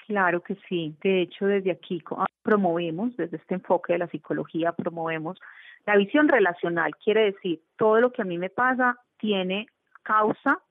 Claro 0.08 0.42
que 0.42 0.56
sí. 0.68 0.96
De 1.02 1.20
hecho, 1.20 1.44
desde 1.44 1.70
aquí 1.70 2.02
promovemos, 2.42 3.14
desde 3.18 3.36
este 3.36 3.56
enfoque 3.56 3.92
de 3.92 3.98
la 3.98 4.08
psicología, 4.08 4.72
promovemos 4.72 5.38
la 5.84 5.96
visión 5.96 6.28
relacional. 6.28 6.96
Quiere 6.96 7.32
decir, 7.32 7.60
todo 7.76 8.00
lo 8.00 8.10
que 8.10 8.22
a 8.22 8.24
mí 8.24 8.38
me 8.38 8.48
pasa 8.48 8.98
tiene 9.18 9.66
causa 10.02 10.62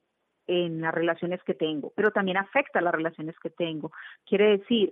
en 0.48 0.82
las 0.82 0.92
relaciones 0.92 1.44
que 1.44 1.54
tengo, 1.54 1.94
pero 1.96 2.10
también 2.10 2.38
afecta 2.38 2.82
las 2.82 2.96
relaciones 2.96 3.38
que 3.38 3.52
tengo. 3.52 3.92
Quiere 4.26 4.58
decir, 4.58 4.92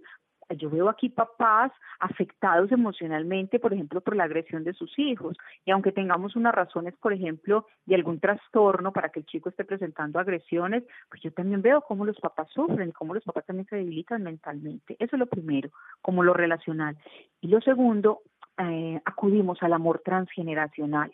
yo 0.53 0.69
veo 0.69 0.89
aquí 0.89 1.09
papás 1.09 1.71
afectados 1.99 2.71
emocionalmente, 2.71 3.59
por 3.59 3.73
ejemplo, 3.73 4.01
por 4.01 4.15
la 4.15 4.25
agresión 4.25 4.63
de 4.63 4.73
sus 4.73 4.97
hijos. 4.99 5.35
Y 5.65 5.71
aunque 5.71 5.91
tengamos 5.91 6.35
unas 6.35 6.53
razones, 6.53 6.95
por 6.97 7.13
ejemplo, 7.13 7.65
de 7.85 7.95
algún 7.95 8.19
trastorno 8.19 8.91
para 8.91 9.09
que 9.09 9.21
el 9.21 9.25
chico 9.25 9.49
esté 9.49 9.65
presentando 9.65 10.19
agresiones, 10.19 10.83
pues 11.09 11.21
yo 11.21 11.31
también 11.31 11.61
veo 11.61 11.81
cómo 11.81 12.05
los 12.05 12.19
papás 12.19 12.49
sufren, 12.53 12.91
cómo 12.91 13.13
los 13.13 13.23
papás 13.23 13.45
también 13.45 13.67
se 13.67 13.77
debilitan 13.77 14.23
mentalmente. 14.23 14.95
Eso 14.99 15.15
es 15.15 15.19
lo 15.19 15.27
primero, 15.27 15.69
como 16.01 16.23
lo 16.23 16.33
relacional. 16.33 16.97
Y 17.41 17.47
lo 17.47 17.61
segundo, 17.61 18.21
eh, 18.57 19.01
acudimos 19.05 19.61
al 19.63 19.73
amor 19.73 20.01
transgeneracional 20.03 21.11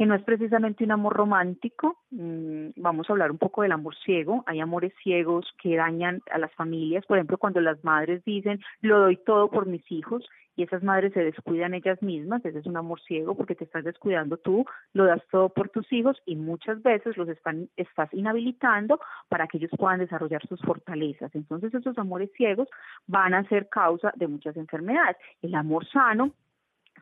que 0.00 0.06
no 0.06 0.14
es 0.14 0.22
precisamente 0.22 0.82
un 0.82 0.92
amor 0.92 1.12
romántico, 1.12 1.98
mm, 2.10 2.68
vamos 2.76 3.06
a 3.06 3.12
hablar 3.12 3.30
un 3.30 3.36
poco 3.36 3.60
del 3.60 3.72
amor 3.72 3.94
ciego, 3.96 4.42
hay 4.46 4.58
amores 4.58 4.94
ciegos 5.02 5.44
que 5.62 5.76
dañan 5.76 6.22
a 6.32 6.38
las 6.38 6.50
familias, 6.54 7.04
por 7.04 7.18
ejemplo, 7.18 7.36
cuando 7.36 7.60
las 7.60 7.84
madres 7.84 8.24
dicen, 8.24 8.60
lo 8.80 8.98
doy 8.98 9.18
todo 9.18 9.50
por 9.50 9.66
mis 9.66 9.84
hijos, 9.92 10.26
y 10.56 10.62
esas 10.62 10.82
madres 10.82 11.12
se 11.12 11.22
descuidan 11.22 11.74
ellas 11.74 12.00
mismas, 12.02 12.42
ese 12.46 12.60
es 12.60 12.66
un 12.66 12.78
amor 12.78 12.98
ciego 13.02 13.34
porque 13.34 13.54
te 13.54 13.64
estás 13.64 13.84
descuidando 13.84 14.38
tú, 14.38 14.64
lo 14.94 15.04
das 15.04 15.20
todo 15.30 15.50
por 15.50 15.68
tus 15.68 15.92
hijos 15.92 16.16
y 16.24 16.34
muchas 16.34 16.80
veces 16.80 17.18
los 17.18 17.28
están, 17.28 17.68
estás 17.76 18.08
inhabilitando 18.14 19.00
para 19.28 19.48
que 19.48 19.58
ellos 19.58 19.70
puedan 19.76 19.98
desarrollar 19.98 20.40
sus 20.46 20.62
fortalezas. 20.62 21.30
Entonces 21.34 21.74
esos 21.74 21.98
amores 21.98 22.30
ciegos 22.38 22.68
van 23.06 23.34
a 23.34 23.46
ser 23.50 23.68
causa 23.68 24.14
de 24.16 24.28
muchas 24.28 24.56
enfermedades. 24.56 25.18
El 25.42 25.54
amor 25.54 25.86
sano 25.88 26.32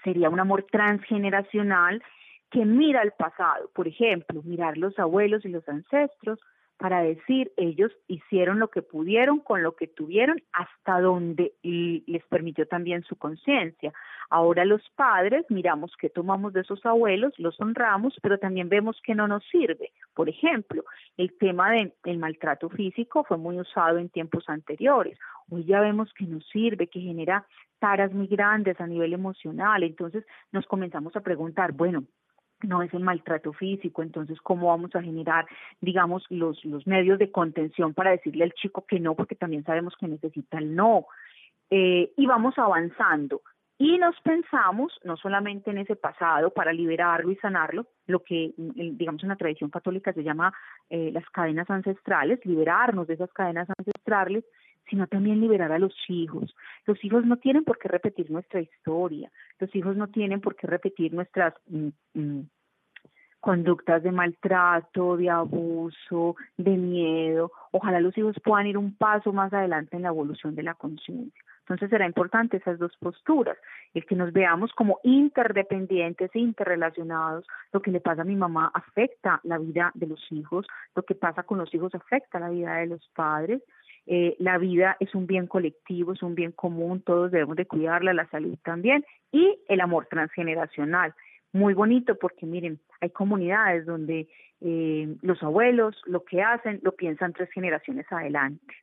sería 0.03 0.31
un 0.31 0.41
amor 0.41 0.67
transgeneracional 0.71 2.03
que 2.51 2.65
mira 2.65 3.03
el 3.03 3.13
pasado, 3.13 3.71
por 3.75 3.89
ejemplo, 3.89 4.43
mirar 4.43 4.79
los 4.79 4.99
abuelos 4.99 5.45
y 5.45 5.49
los 5.49 5.69
ancestros 5.69 6.41
para 6.79 7.03
decir 7.03 7.53
ellos 7.57 7.91
hicieron 8.07 8.61
lo 8.61 8.69
que 8.69 8.83
pudieron 8.83 9.41
con 9.41 9.65
lo 9.65 9.75
que 9.75 9.89
tuvieron 9.89 10.41
hasta 10.53 11.01
donde 11.01 11.53
les 11.63 12.25
permitió 12.27 12.69
también 12.69 13.03
su 13.03 13.17
conciencia. 13.17 13.93
Ahora 14.31 14.65
los 14.65 14.89
padres 14.95 15.45
miramos 15.49 15.93
qué 15.99 16.09
tomamos 16.09 16.53
de 16.53 16.61
esos 16.61 16.87
abuelos, 16.87 17.35
los 17.37 17.61
honramos, 17.61 18.17
pero 18.23 18.39
también 18.39 18.69
vemos 18.69 19.01
que 19.03 19.17
no 19.17 19.27
nos 19.27 19.45
sirve. 19.51 19.91
Por 20.15 20.29
ejemplo, 20.29 20.85
el 21.17 21.37
tema 21.37 21.73
del 21.73 22.19
maltrato 22.19 22.69
físico 22.71 23.25
fue 23.25 23.39
muy 23.39 23.59
usado 23.59 23.99
en 23.99 24.09
tiempos 24.09 24.49
anteriores. 24.49 25.19
Hoy 25.51 25.65
ya 25.65 25.81
vemos 25.81 26.13
que 26.15 26.27
no 26.27 26.41
sirve, 26.43 26.87
que 26.87 27.01
genera 27.01 27.45
taras 27.81 28.13
muy 28.13 28.29
grandes 28.29 28.81
a 28.81 28.87
nivel 28.87 29.15
emocional. 29.15 29.83
Entonces 29.83 30.25
nos 30.53 30.65
comenzamos 30.67 31.17
a 31.17 31.23
preguntar, 31.23 31.73
bueno, 31.73 32.05
no 32.63 32.83
es 32.83 32.93
el 32.93 33.01
maltrato 33.01 33.53
físico, 33.53 34.03
entonces 34.03 34.41
cómo 34.41 34.69
vamos 34.69 34.95
a 34.95 35.03
generar, 35.03 35.47
digamos, 35.81 36.25
los, 36.31 36.65
los 36.65 36.87
medios 36.87 37.19
de 37.19 37.31
contención 37.31 37.95
para 37.95 38.11
decirle 38.11 38.45
al 38.45 38.53
chico 38.53 38.85
que 38.87 39.01
no, 39.01 39.15
porque 39.15 39.35
también 39.35 39.65
sabemos 39.65 39.95
que 39.99 40.09
necesita 40.09 40.59
el 40.59 40.75
no. 40.75 41.07
Eh, 41.71 42.13
y 42.17 42.27
vamos 42.27 42.59
avanzando. 42.59 43.43
Y 43.81 43.97
nos 43.99 44.21
pensamos 44.23 44.93
no 45.05 45.17
solamente 45.17 45.71
en 45.71 45.79
ese 45.79 45.95
pasado 45.95 46.51
para 46.51 46.73
liberarlo 46.73 47.31
y 47.31 47.37
sanarlo, 47.37 47.87
lo 48.07 48.25
que 48.25 48.53
digamos 48.57 49.23
en 49.23 49.29
la 49.29 49.37
tradición 49.37 49.71
católica 49.71 50.13
se 50.13 50.25
llama 50.25 50.53
eh, 50.91 51.11
las 51.13 51.25
cadenas 51.31 51.71
ancestrales, 51.71 52.45
liberarnos 52.45 53.07
de 53.07 53.15
esas 53.15 53.33
cadenas 53.33 53.69
ancestrales, 53.79 54.45
sino 54.89 55.07
también 55.07 55.41
liberar 55.41 55.73
a 55.73 55.79
los 55.79 55.95
hijos. 56.09 56.55
Los 56.87 57.03
hijos 57.05 57.25
no 57.25 57.37
tienen 57.37 57.65
por 57.65 57.79
qué 57.79 57.89
repetir 57.89 58.31
nuestra 58.31 58.61
historia, 58.61 59.31
los 59.59 59.75
hijos 59.75 59.97
no 59.97 60.09
tienen 60.09 60.41
por 60.41 60.57
qué 60.57 60.67
repetir 60.67 61.13
nuestras 61.13 61.55
mm, 61.67 61.89
mm, 62.15 62.41
conductas 63.41 64.03
de 64.03 64.13
maltrato, 64.13 65.17
de 65.17 65.31
abuso, 65.31 66.37
de 66.57 66.77
miedo. 66.77 67.53
Ojalá 67.71 68.01
los 68.01 68.17
hijos 68.19 68.37
puedan 68.43 68.67
ir 68.67 68.77
un 68.77 68.97
paso 68.97 69.33
más 69.33 69.53
adelante 69.53 69.97
en 69.97 70.03
la 70.03 70.09
evolución 70.09 70.55
de 70.55 70.63
la 70.63 70.75
conciencia. 70.75 71.43
Entonces 71.61 71.91
será 71.91 72.07
importante 72.07 72.57
esas 72.57 72.79
dos 72.79 72.97
posturas, 72.97 73.59
el 73.93 74.07
que 74.07 74.17
nos 74.17 74.33
veamos 74.33 74.73
como 74.73 75.01
interdependientes 75.03 76.31
e 76.35 76.39
interrelacionados. 76.39 77.47
Lo 77.73 77.83
que 77.83 77.91
le 77.91 78.01
pasa 78.01 78.23
a 78.23 78.25
mi 78.25 78.37
mamá 78.37 78.71
afecta 78.73 79.41
la 79.45 79.59
vida 79.59 79.93
de 79.95 80.07
los 80.07 80.33
hijos, 80.33 80.67
lo 80.97 81.03
que 81.03 81.15
pasa 81.15 81.43
con 81.43 81.59
los 81.59 81.73
hijos 81.75 81.95
afecta 81.95 82.41
la 82.41 82.49
vida 82.49 82.77
de 82.77 82.87
los 82.87 83.07
padres 83.15 83.63
eh, 84.11 84.37
la 84.39 84.57
vida 84.57 84.97
es 85.01 85.15
un 85.15 85.27
bien 85.27 85.47
colectivo, 85.47 86.15
es 86.15 86.23
un 86.23 86.35
bien 86.35 86.53
común, 86.53 87.03
todos 87.03 87.31
debemos 87.31 87.57
de 87.57 87.67
cuidarla, 87.67 88.15
la 88.15 88.27
salud 88.31 88.57
también, 88.65 89.05
y 89.31 89.59
el 89.69 89.83
amor 89.83 90.07
transgeneracional. 90.07 91.15
Muy 91.53 91.75
bonito 91.75 92.17
porque 92.17 92.47
miren, 92.47 92.81
hay 93.03 93.11
comunidades 93.11 93.85
donde 93.85 94.27
eh, 94.63 95.15
los 95.21 95.43
abuelos 95.43 96.01
lo 96.07 96.25
que 96.25 96.43
hacen 96.43 96.81
lo 96.83 96.93
piensan 96.93 97.35
tres 97.35 97.51
generaciones 97.51 98.11
adelante. 98.11 98.75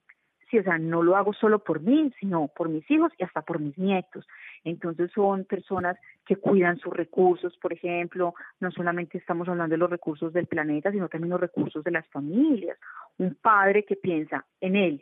Sí, 0.51 0.59
o 0.59 0.63
sea, 0.63 0.77
no 0.77 1.01
lo 1.01 1.15
hago 1.15 1.33
solo 1.33 1.57
por 1.57 1.81
mí, 1.81 2.13
sino 2.19 2.47
por 2.47 2.69
mis 2.69 2.89
hijos 2.91 3.11
y 3.17 3.23
hasta 3.23 3.41
por 3.41 3.59
mis 3.59 3.75
nietos. 3.79 4.27
Entonces 4.63 5.11
son 5.11 5.45
personas 5.45 5.97
que 6.23 6.35
cuidan 6.35 6.77
sus 6.77 6.93
recursos, 6.93 7.57
por 7.57 7.73
ejemplo, 7.73 8.35
no 8.59 8.69
solamente 8.69 9.17
estamos 9.17 9.49
hablando 9.49 9.73
de 9.73 9.79
los 9.79 9.89
recursos 9.89 10.31
del 10.33 10.45
planeta, 10.45 10.91
sino 10.91 11.09
también 11.09 11.31
los 11.31 11.41
recursos 11.41 11.83
de 11.83 11.89
las 11.89 12.07
familias. 12.09 12.77
Un 13.17 13.33
padre 13.33 13.85
que 13.85 13.95
piensa 13.95 14.45
en 14.61 14.75
él, 14.75 15.01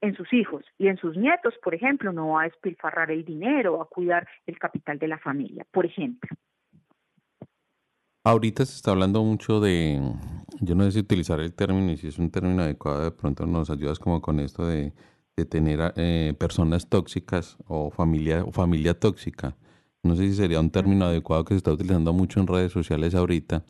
en 0.00 0.16
sus 0.16 0.32
hijos 0.32 0.64
y 0.78 0.88
en 0.88 0.96
sus 0.96 1.16
nietos, 1.16 1.54
por 1.62 1.74
ejemplo, 1.74 2.12
no 2.12 2.28
va 2.28 2.42
a 2.42 2.44
despilfarrar 2.44 3.10
el 3.10 3.24
dinero, 3.24 3.80
a 3.82 3.88
cuidar 3.88 4.26
el 4.46 4.58
capital 4.58 4.98
de 4.98 5.08
la 5.08 5.18
familia, 5.18 5.66
por 5.70 5.86
ejemplo. 5.86 6.30
Ahorita 8.24 8.66
se 8.66 8.76
está 8.76 8.90
hablando 8.90 9.22
mucho 9.24 9.60
de, 9.60 9.98
yo 10.60 10.74
no 10.74 10.84
sé 10.84 10.92
si 10.92 10.98
utilizar 11.00 11.40
el 11.40 11.54
término 11.54 11.90
y 11.90 11.96
si 11.96 12.08
es 12.08 12.18
un 12.18 12.30
término 12.30 12.62
adecuado, 12.62 13.04
de 13.04 13.10
pronto 13.12 13.46
nos 13.46 13.70
ayudas 13.70 13.98
como 13.98 14.20
con 14.20 14.40
esto 14.40 14.66
de, 14.66 14.92
de 15.36 15.46
tener 15.46 15.94
eh, 15.96 16.34
personas 16.38 16.88
tóxicas 16.88 17.56
o 17.66 17.90
familia, 17.90 18.44
o 18.44 18.52
familia 18.52 18.98
tóxica. 18.98 19.56
No 20.02 20.16
sé 20.16 20.24
si 20.28 20.34
sería 20.34 20.60
un 20.60 20.70
término 20.70 21.06
adecuado 21.06 21.44
que 21.44 21.54
se 21.54 21.58
está 21.58 21.72
utilizando 21.72 22.12
mucho 22.12 22.40
en 22.40 22.46
redes 22.46 22.72
sociales 22.72 23.14
ahorita, 23.14 23.64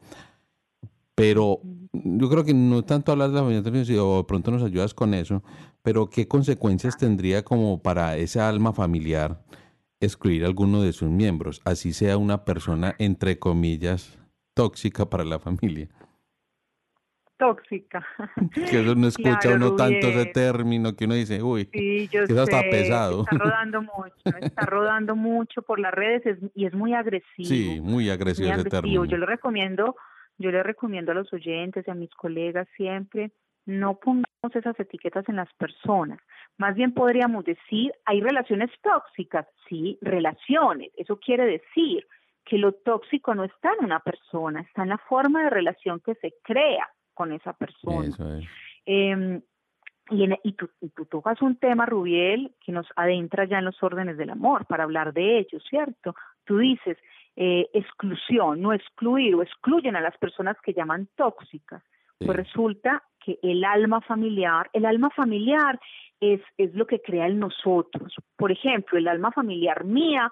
pero 1.14 1.60
yo 2.04 2.28
creo 2.28 2.44
que 2.44 2.54
no 2.54 2.82
tanto 2.82 3.12
hablar 3.12 3.30
de 3.30 3.36
la 3.36 3.42
familia 3.42 4.04
o 4.04 4.18
de 4.18 4.24
pronto 4.24 4.50
nos 4.50 4.62
ayudas 4.62 4.94
con 4.94 5.14
eso, 5.14 5.42
pero 5.82 6.10
¿qué 6.10 6.28
consecuencias 6.28 6.96
tendría 6.96 7.42
como 7.42 7.82
para 7.82 8.16
esa 8.16 8.48
alma 8.48 8.72
familiar 8.72 9.40
excluir 10.00 10.44
a 10.44 10.46
alguno 10.46 10.82
de 10.82 10.92
sus 10.92 11.10
miembros, 11.10 11.60
así 11.64 11.92
sea 11.92 12.16
una 12.16 12.44
persona 12.44 12.94
entre 12.98 13.38
comillas 13.38 14.18
tóxica 14.54 15.08
para 15.08 15.24
la 15.24 15.38
familia? 15.38 15.88
Tóxica. 17.38 18.06
Que 18.70 18.82
eso 18.82 18.94
no 18.94 19.06
escucha 19.06 19.54
uno 19.54 19.74
tanto 19.74 20.08
ese 20.08 20.26
término 20.26 20.94
que 20.94 21.06
uno 21.06 21.14
dice, 21.14 21.42
uy, 21.42 21.66
que 21.66 22.04
eso 22.04 22.42
está 22.42 22.60
pesado. 22.70 23.22
Está 23.22 23.36
rodando 23.38 23.82
mucho, 23.82 24.38
está 24.40 24.66
rodando 24.66 25.16
mucho 25.16 25.62
por 25.62 25.80
las 25.80 25.92
redes 25.92 26.38
y 26.54 26.66
es 26.66 26.74
muy 26.74 26.92
agresivo. 26.92 27.48
Sí, 27.48 27.80
muy 27.82 28.10
agresivo 28.10 28.50
ese 28.52 28.64
término. 28.64 29.04
Yo 29.06 29.16
le 29.16 29.24
recomiendo 29.24 29.96
yo 30.40 30.50
le 30.50 30.62
recomiendo 30.62 31.12
a 31.12 31.14
los 31.14 31.30
oyentes 31.34 31.86
y 31.86 31.90
a 31.90 31.94
mis 31.94 32.10
colegas 32.14 32.66
siempre, 32.74 33.30
no 33.66 33.98
pongamos 33.98 34.24
esas 34.54 34.78
etiquetas 34.80 35.28
en 35.28 35.36
las 35.36 35.52
personas. 35.54 36.18
Más 36.56 36.74
bien 36.74 36.94
podríamos 36.94 37.44
decir, 37.44 37.92
hay 38.06 38.22
relaciones 38.22 38.70
tóxicas, 38.82 39.46
sí, 39.68 39.98
relaciones. 40.00 40.90
Eso 40.96 41.18
quiere 41.18 41.44
decir 41.44 42.06
que 42.46 42.56
lo 42.56 42.72
tóxico 42.72 43.34
no 43.34 43.44
está 43.44 43.70
en 43.78 43.84
una 43.84 44.00
persona, 44.00 44.62
está 44.62 44.82
en 44.82 44.88
la 44.88 44.98
forma 44.98 45.44
de 45.44 45.50
relación 45.50 46.00
que 46.00 46.14
se 46.14 46.32
crea 46.42 46.88
con 47.12 47.32
esa 47.32 47.52
persona. 47.52 48.08
Eso 48.08 48.34
es. 48.34 48.44
Em, 48.86 49.42
y, 50.10 50.24
y, 50.42 50.52
tú, 50.54 50.70
y, 50.80 50.88
tú, 50.88 51.04
tocas 51.04 51.40
un 51.42 51.56
tema, 51.56 51.84
Rubiel, 51.84 52.54
que 52.64 52.72
nos 52.72 52.86
adentra 52.96 53.44
ya 53.44 53.58
en 53.58 53.66
los 53.66 53.80
órdenes 53.82 54.16
del 54.16 54.30
amor 54.30 54.64
para 54.64 54.84
hablar 54.84 55.12
de 55.12 55.38
ello, 55.38 55.60
¿cierto? 55.68 56.14
Tú 56.50 56.58
dices 56.58 56.98
eh, 57.36 57.68
exclusión, 57.72 58.60
no 58.60 58.72
excluir 58.72 59.36
o 59.36 59.42
excluyen 59.42 59.94
a 59.94 60.00
las 60.00 60.18
personas 60.18 60.56
que 60.64 60.72
llaman 60.72 61.08
tóxicas. 61.14 61.80
Pues 62.18 62.36
resulta 62.36 63.04
que 63.24 63.38
el 63.40 63.64
alma 63.64 64.00
familiar, 64.00 64.68
el 64.72 64.84
alma 64.84 65.10
familiar 65.10 65.78
es, 66.20 66.40
es 66.58 66.74
lo 66.74 66.88
que 66.88 67.00
crea 67.00 67.28
en 67.28 67.38
nosotros. 67.38 68.16
Por 68.36 68.50
ejemplo, 68.50 68.98
el 68.98 69.06
alma 69.06 69.30
familiar 69.30 69.84
mía 69.84 70.30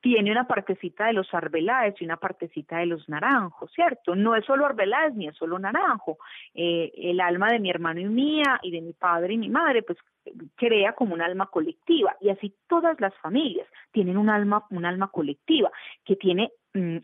tiene 0.00 0.30
una 0.32 0.46
partecita 0.46 1.06
de 1.06 1.12
los 1.12 1.32
arbeláez 1.34 1.94
y 2.00 2.04
una 2.04 2.16
partecita 2.16 2.78
de 2.78 2.86
los 2.86 3.08
naranjos, 3.08 3.70
¿cierto? 3.72 4.14
No 4.14 4.34
es 4.34 4.44
solo 4.44 4.66
arbeláez 4.66 5.14
ni 5.14 5.28
es 5.28 5.36
solo 5.36 5.58
naranjo. 5.58 6.18
Eh, 6.54 6.90
el 6.96 7.20
alma 7.20 7.48
de 7.48 7.60
mi 7.60 7.70
hermano 7.70 8.00
y 8.00 8.06
mía 8.06 8.58
y 8.62 8.70
de 8.70 8.80
mi 8.80 8.92
padre 8.92 9.34
y 9.34 9.38
mi 9.38 9.48
madre, 9.48 9.82
pues 9.82 9.98
crea 10.56 10.92
como 10.92 11.14
un 11.14 11.22
alma 11.22 11.46
colectiva 11.46 12.16
y 12.20 12.30
así 12.30 12.54
todas 12.68 13.00
las 13.00 13.14
familias 13.16 13.66
tienen 13.90 14.16
un 14.16 14.28
alma, 14.28 14.64
un 14.70 14.84
alma 14.84 15.08
colectiva 15.08 15.70
que 16.04 16.16
tiene 16.16 16.52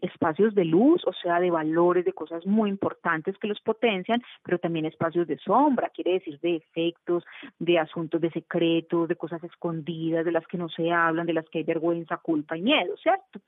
espacios 0.00 0.54
de 0.54 0.64
luz, 0.64 1.02
o 1.06 1.12
sea, 1.12 1.40
de 1.40 1.50
valores, 1.50 2.04
de 2.04 2.12
cosas 2.12 2.46
muy 2.46 2.70
importantes 2.70 3.36
que 3.38 3.48
los 3.48 3.60
potencian, 3.60 4.22
pero 4.44 4.58
también 4.58 4.86
espacios 4.86 5.26
de 5.26 5.38
sombra, 5.38 5.90
quiere 5.90 6.14
decir 6.14 6.38
de 6.40 6.56
efectos, 6.56 7.24
de 7.58 7.78
asuntos 7.78 8.20
de 8.20 8.30
secretos, 8.30 9.08
de 9.08 9.16
cosas 9.16 9.42
escondidas, 9.42 10.24
de 10.24 10.32
las 10.32 10.46
que 10.46 10.58
no 10.58 10.68
se 10.68 10.92
hablan, 10.92 11.26
de 11.26 11.32
las 11.32 11.48
que 11.48 11.58
hay 11.58 11.64
vergüenza, 11.64 12.16
culpa 12.18 12.56
y 12.56 12.62
miedo, 12.62 12.96
¿cierto? 12.98 13.40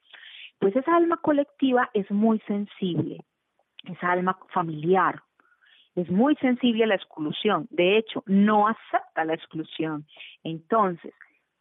Pues 0.58 0.74
esa 0.74 0.96
alma 0.96 1.18
colectiva 1.18 1.88
es 1.94 2.10
muy 2.10 2.40
sensible, 2.40 3.18
esa 3.84 4.10
alma 4.10 4.36
familiar, 4.52 5.22
es 5.94 6.10
muy 6.10 6.36
sensible 6.36 6.84
a 6.84 6.88
la 6.88 6.94
exclusión, 6.94 7.66
de 7.70 7.98
hecho, 7.98 8.22
no 8.26 8.68
acepta 8.68 9.24
la 9.24 9.34
exclusión. 9.34 10.06
Entonces, 10.44 11.12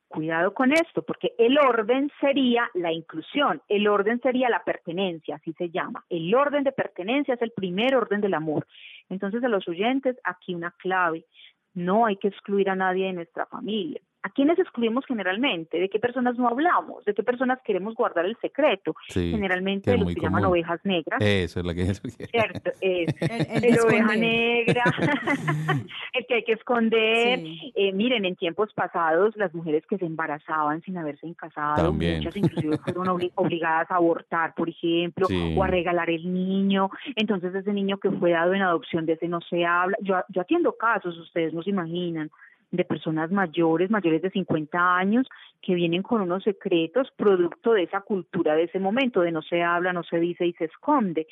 cuidado 0.07 0.53
con 0.53 0.71
esto, 0.71 1.01
porque 1.03 1.33
el 1.37 1.57
orden 1.57 2.11
sería 2.19 2.69
la 2.73 2.91
inclusión, 2.91 3.61
el 3.67 3.87
orden 3.87 4.19
sería 4.21 4.49
la 4.49 4.63
pertenencia, 4.63 5.35
así 5.35 5.53
se 5.53 5.69
llama. 5.69 6.05
El 6.09 6.33
orden 6.33 6.63
de 6.63 6.71
pertenencia 6.71 7.33
es 7.33 7.41
el 7.41 7.51
primer 7.51 7.95
orden 7.95 8.21
del 8.21 8.33
amor. 8.33 8.65
Entonces, 9.09 9.43
a 9.43 9.49
los 9.49 9.67
oyentes, 9.67 10.17
aquí 10.23 10.55
una 10.55 10.71
clave, 10.71 11.25
no 11.73 12.05
hay 12.05 12.17
que 12.17 12.29
excluir 12.29 12.69
a 12.69 12.75
nadie 12.75 13.07
de 13.07 13.13
nuestra 13.13 13.45
familia. 13.45 14.01
¿A 14.24 14.29
quiénes 14.29 14.59
excluimos 14.59 15.05
generalmente? 15.05 15.79
¿De 15.79 15.89
qué 15.89 16.00
personas 16.00 16.38
no 16.38 16.47
hablamos? 16.47 17.05
¿De 17.05 17.13
qué 17.13 17.24
personas 17.24 17.59
queremos 17.63 17.95
guardar 17.95 18.25
el 18.25 18.36
secreto? 18.41 18.95
generalmente 19.13 19.91
de 19.91 19.97
los 19.97 20.13
que 20.13 20.21
llaman 20.21 20.45
ovejas 20.45 20.79
negras. 20.83 21.21
Eso 21.21 21.59
es 21.59 21.65
la 21.65 21.74
que 21.74 21.83
es. 21.83 22.01
Cierto, 22.01 22.71
es 22.81 23.15
el, 23.21 23.79
oveja 23.79 24.15
negra, 24.15 24.83
el 26.13 26.25
que 26.25 26.33
hay 26.36 26.43
que 26.43 26.53
esconder. 26.53 27.39
Eh, 27.75 27.91
miren, 27.93 28.25
en 28.25 28.36
tiempos 28.36 28.74
pasados, 28.74 29.36
las 29.38 29.53
mujeres 29.53 29.86
que 29.88 29.97
se 29.97 30.05
embarazaban 30.05 30.81
sin 30.81 30.97
haberse 30.97 31.27
casado, 31.36 31.93
muchas 31.93 32.36
inclusive 32.36 32.77
fueron 32.79 33.07
obligadas 33.36 33.89
a 33.91 33.95
abortar, 33.95 34.53
por 34.55 34.69
ejemplo, 34.69 35.27
o 35.55 35.63
a 35.63 35.67
regalar 35.67 36.09
el 36.09 36.33
niño. 36.33 36.89
Entonces, 37.15 37.53
ese 37.53 37.74
niño 37.74 37.97
que 37.97 38.12
fue 38.12 38.31
dado 38.31 38.53
en 38.53 38.62
adopción, 38.62 39.05
de 39.05 39.13
ese 39.13 39.27
no 39.27 39.41
se 39.41 39.65
habla. 39.65 39.97
Yo, 40.01 40.15
yo 40.29 40.41
atiendo 40.41 40.74
casos, 40.74 41.17
ustedes 41.17 41.53
no 41.53 41.63
se 41.63 41.69
imaginan 41.69 42.29
de 42.71 42.83
personas 42.83 43.31
mayores, 43.31 43.89
mayores 43.89 44.21
de 44.21 44.29
50 44.29 44.97
años, 44.97 45.27
que 45.62 45.75
vienen 45.75 46.03
con 46.03 46.21
unos 46.21 46.43
secretos 46.43 47.12
producto 47.15 47.74
de 47.74 47.83
esa 47.83 48.01
cultura 48.01 48.55
de 48.55 48.63
ese 48.63 48.79
momento, 48.79 49.21
de 49.21 49.31
no 49.31 49.41
se 49.41 49.63
habla, 49.63 49.93
no 49.93 50.03
se 50.03 50.19
dice 50.19 50.45
y 50.45 50.53
se 50.53 50.65
esconde. 50.65 51.27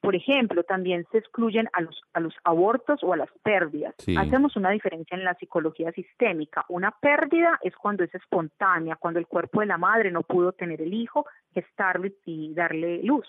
Por 0.00 0.16
ejemplo, 0.16 0.64
también 0.64 1.06
se 1.12 1.18
excluyen 1.18 1.68
a 1.74 1.82
los, 1.82 2.02
a 2.14 2.20
los 2.20 2.34
abortos 2.44 3.00
o 3.02 3.12
a 3.12 3.18
las 3.18 3.28
pérdidas. 3.42 3.94
Hacemos 4.16 4.56
una 4.56 4.70
diferencia 4.70 5.14
en 5.14 5.24
la 5.24 5.34
psicología 5.34 5.92
sistémica. 5.92 6.64
Una 6.68 6.90
pérdida 6.90 7.58
es 7.62 7.76
cuando 7.76 8.02
es 8.04 8.14
espontánea, 8.14 8.96
cuando 8.96 9.20
el 9.20 9.26
cuerpo 9.26 9.60
de 9.60 9.66
la 9.66 9.76
madre 9.76 10.10
no 10.10 10.22
pudo 10.22 10.52
tener 10.52 10.80
el 10.80 10.94
hijo, 10.94 11.26
gestarlo 11.52 12.08
y 12.24 12.54
darle 12.54 13.02
luz, 13.02 13.26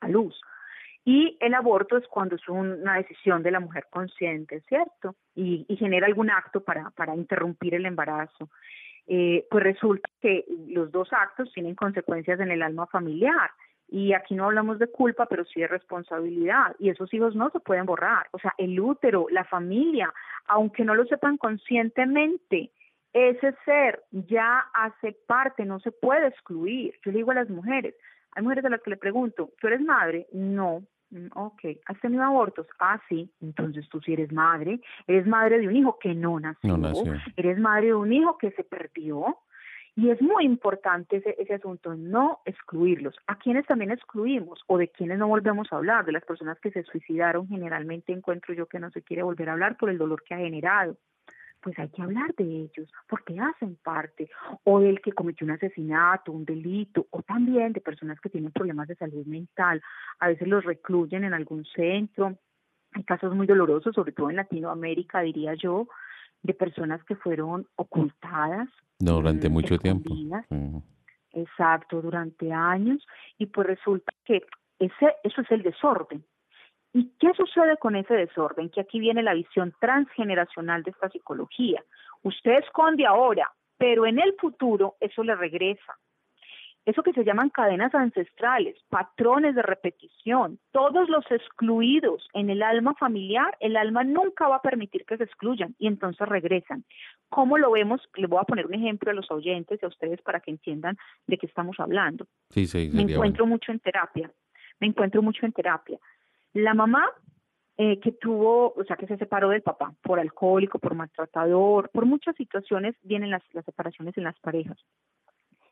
a 0.00 0.08
luz. 0.08 0.40
Y 1.04 1.38
el 1.40 1.54
aborto 1.54 1.96
es 1.96 2.06
cuando 2.08 2.36
es 2.36 2.48
una 2.48 2.96
decisión 2.96 3.42
de 3.42 3.50
la 3.50 3.60
mujer 3.60 3.86
consciente, 3.90 4.60
¿cierto? 4.68 5.14
Y, 5.34 5.64
genera 5.78 6.06
algún 6.06 6.30
acto 6.30 6.60
para, 6.60 6.90
para 6.90 7.16
interrumpir 7.16 7.74
el 7.74 7.86
embarazo. 7.86 8.50
Eh, 9.06 9.46
pues 9.50 9.64
resulta 9.64 10.08
que 10.20 10.44
los 10.68 10.92
dos 10.92 11.12
actos 11.12 11.50
tienen 11.52 11.74
consecuencias 11.74 12.38
en 12.40 12.50
el 12.50 12.62
alma 12.62 12.86
familiar. 12.86 13.50
Y 13.88 14.12
aquí 14.12 14.36
no 14.36 14.44
hablamos 14.44 14.78
de 14.78 14.86
culpa, 14.86 15.26
pero 15.26 15.44
sí 15.44 15.60
de 15.60 15.66
responsabilidad. 15.66 16.76
Y 16.78 16.90
esos 16.90 17.12
hijos 17.12 17.34
no 17.34 17.50
se 17.50 17.58
pueden 17.58 17.86
borrar. 17.86 18.28
O 18.30 18.38
sea, 18.38 18.54
el 18.56 18.78
útero, 18.78 19.26
la 19.30 19.44
familia, 19.44 20.12
aunque 20.46 20.84
no 20.84 20.94
lo 20.94 21.06
sepan 21.06 21.38
conscientemente, 21.38 22.70
ese 23.12 23.56
ser 23.64 24.04
ya 24.12 24.66
hace 24.72 25.16
parte, 25.26 25.64
no 25.64 25.80
se 25.80 25.90
puede 25.90 26.28
excluir. 26.28 26.94
Yo 27.04 27.10
le 27.10 27.18
digo 27.18 27.32
a 27.32 27.34
las 27.34 27.50
mujeres, 27.50 27.96
hay 28.32 28.42
mujeres 28.42 28.64
a 28.64 28.70
las 28.70 28.82
que 28.82 28.90
le 28.90 28.96
pregunto, 28.96 29.50
¿tú 29.60 29.66
eres 29.66 29.80
madre? 29.80 30.26
No. 30.32 30.82
Mm, 31.10 31.26
ok, 31.34 31.60
¿has 31.86 32.00
tenido 32.00 32.22
abortos? 32.22 32.66
Ah, 32.78 33.00
sí, 33.08 33.32
entonces 33.40 33.88
tú 33.88 34.00
sí 34.00 34.12
eres 34.12 34.32
madre, 34.32 34.80
eres 35.08 35.26
madre 35.26 35.58
de 35.58 35.66
un 35.66 35.74
hijo 35.74 35.98
que 35.98 36.14
no 36.14 36.38
nació, 36.38 36.78
eres 37.36 37.58
madre 37.58 37.88
de 37.88 37.94
un 37.94 38.12
hijo 38.12 38.38
que 38.38 38.52
se 38.52 38.62
perdió, 38.62 39.38
y 39.96 40.10
es 40.10 40.22
muy 40.22 40.44
importante 40.44 41.16
ese, 41.16 41.34
ese 41.38 41.54
asunto, 41.54 41.96
no 41.96 42.38
excluirlos. 42.44 43.16
¿A 43.26 43.36
quienes 43.36 43.66
también 43.66 43.90
excluimos 43.90 44.62
o 44.68 44.78
de 44.78 44.88
quienes 44.88 45.18
no 45.18 45.26
volvemos 45.26 45.66
a 45.72 45.76
hablar? 45.76 46.04
De 46.04 46.12
las 46.12 46.24
personas 46.24 46.60
que 46.60 46.70
se 46.70 46.84
suicidaron, 46.84 47.48
generalmente 47.48 48.12
encuentro 48.12 48.54
yo 48.54 48.66
que 48.66 48.78
no 48.78 48.90
se 48.92 49.02
quiere 49.02 49.24
volver 49.24 49.48
a 49.48 49.52
hablar 49.54 49.76
por 49.76 49.90
el 49.90 49.98
dolor 49.98 50.22
que 50.22 50.34
ha 50.34 50.38
generado 50.38 50.96
pues 51.60 51.78
hay 51.78 51.88
que 51.88 52.02
hablar 52.02 52.34
de 52.36 52.44
ellos, 52.44 52.90
porque 53.08 53.38
hacen 53.38 53.76
parte, 53.82 54.28
o 54.64 54.80
del 54.80 55.00
que 55.00 55.12
cometió 55.12 55.44
un 55.44 55.52
asesinato, 55.52 56.32
un 56.32 56.44
delito, 56.44 57.06
o 57.10 57.22
también 57.22 57.72
de 57.72 57.80
personas 57.80 58.20
que 58.20 58.30
tienen 58.30 58.52
problemas 58.52 58.88
de 58.88 58.96
salud 58.96 59.26
mental. 59.26 59.82
A 60.18 60.28
veces 60.28 60.48
los 60.48 60.64
recluyen 60.64 61.24
en 61.24 61.34
algún 61.34 61.64
centro. 61.64 62.38
Hay 62.92 63.04
casos 63.04 63.34
muy 63.34 63.46
dolorosos, 63.46 63.94
sobre 63.94 64.12
todo 64.12 64.30
en 64.30 64.36
Latinoamérica, 64.36 65.20
diría 65.20 65.54
yo, 65.54 65.88
de 66.42 66.54
personas 66.54 67.02
que 67.04 67.16
fueron 67.16 67.66
ocultadas. 67.76 68.68
Durante 68.98 69.48
mm, 69.48 69.52
mucho 69.52 69.78
tiempo. 69.78 70.14
Exacto, 71.32 72.02
durante 72.02 72.52
años. 72.52 73.06
Y 73.38 73.46
pues 73.46 73.66
resulta 73.66 74.12
que 74.24 74.42
ese, 74.78 75.14
eso 75.22 75.42
es 75.42 75.50
el 75.50 75.62
desorden. 75.62 76.24
¿Y 76.92 77.10
qué 77.18 77.32
sucede 77.34 77.76
con 77.76 77.94
ese 77.96 78.14
desorden? 78.14 78.70
Que 78.70 78.80
aquí 78.80 78.98
viene 78.98 79.22
la 79.22 79.34
visión 79.34 79.72
transgeneracional 79.80 80.82
de 80.82 80.90
esta 80.90 81.08
psicología. 81.08 81.82
Usted 82.22 82.58
esconde 82.58 83.06
ahora, 83.06 83.52
pero 83.78 84.06
en 84.06 84.18
el 84.18 84.34
futuro 84.34 84.96
eso 85.00 85.22
le 85.22 85.34
regresa. 85.36 85.96
Eso 86.86 87.02
que 87.02 87.12
se 87.12 87.24
llaman 87.24 87.50
cadenas 87.50 87.94
ancestrales, 87.94 88.76
patrones 88.88 89.54
de 89.54 89.62
repetición, 89.62 90.58
todos 90.72 91.08
los 91.10 91.24
excluidos 91.30 92.26
en 92.32 92.48
el 92.48 92.62
alma 92.62 92.94
familiar, 92.94 93.54
el 93.60 93.76
alma 93.76 94.02
nunca 94.02 94.48
va 94.48 94.56
a 94.56 94.62
permitir 94.62 95.04
que 95.04 95.18
se 95.18 95.24
excluyan 95.24 95.74
y 95.78 95.86
entonces 95.86 96.26
regresan. 96.26 96.84
¿Cómo 97.28 97.58
lo 97.58 97.70
vemos? 97.70 98.00
Les 98.16 98.28
voy 98.28 98.40
a 98.40 98.44
poner 98.44 98.66
un 98.66 98.74
ejemplo 98.74 99.10
a 99.10 99.14
los 99.14 99.30
oyentes 99.30 99.78
y 99.80 99.84
a 99.84 99.88
ustedes 99.88 100.22
para 100.22 100.40
que 100.40 100.50
entiendan 100.50 100.96
de 101.26 101.36
qué 101.36 101.46
estamos 101.46 101.78
hablando. 101.78 102.26
Sí, 102.48 102.66
sí, 102.66 102.90
me 102.92 103.02
encuentro 103.02 103.46
mucho 103.46 103.72
en 103.72 103.80
terapia, 103.80 104.32
me 104.80 104.86
encuentro 104.86 105.20
mucho 105.20 105.44
en 105.44 105.52
terapia. 105.52 105.98
La 106.52 106.74
mamá 106.74 107.04
eh, 107.82 107.98
que 107.98 108.12
tuvo, 108.12 108.74
o 108.76 108.84
sea, 108.84 108.96
que 108.96 109.06
se 109.06 109.16
separó 109.16 109.48
del 109.48 109.62
papá 109.62 109.94
por 110.02 110.20
alcohólico, 110.20 110.78
por 110.78 110.94
maltratador, 110.94 111.88
por 111.90 112.04
muchas 112.04 112.36
situaciones 112.36 112.94
vienen 113.02 113.30
las, 113.30 113.42
las 113.52 113.64
separaciones 113.64 114.18
en 114.18 114.24
las 114.24 114.38
parejas. 114.40 114.76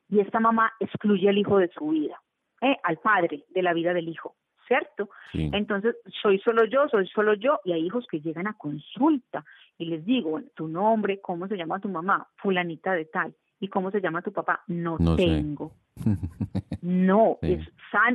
Y 0.08 0.20
esta 0.20 0.40
mamá 0.40 0.72
excluye 0.80 1.28
al 1.28 1.36
hijo 1.36 1.58
de 1.58 1.68
su 1.68 1.88
vida, 1.88 2.18
eh, 2.62 2.76
al 2.82 2.96
padre 2.96 3.44
de 3.50 3.62
la 3.62 3.74
vida 3.74 3.92
del 3.92 4.08
hijo, 4.08 4.36
¿cierto? 4.66 5.10
Entonces, 5.34 5.96
soy 6.22 6.38
solo 6.38 6.64
yo, 6.64 6.88
soy 6.88 7.06
solo 7.08 7.34
yo, 7.34 7.60
y 7.64 7.72
hay 7.72 7.84
hijos 7.84 8.06
que 8.10 8.20
llegan 8.20 8.46
a 8.46 8.56
consulta 8.56 9.44
y 9.76 9.84
les 9.84 10.04
digo, 10.06 10.40
tu 10.54 10.66
nombre, 10.66 11.20
¿cómo 11.20 11.46
se 11.46 11.58
llama 11.58 11.78
tu 11.78 11.90
mamá? 11.90 12.26
Fulanita 12.36 12.94
de 12.94 13.04
tal. 13.04 13.34
¿Y 13.60 13.68
cómo 13.68 13.90
se 13.90 14.00
llama 14.00 14.22
tu 14.22 14.32
papá? 14.32 14.62
No, 14.68 14.96
tengo. 15.16 15.72
no, 16.82 17.38
es, 17.42 17.66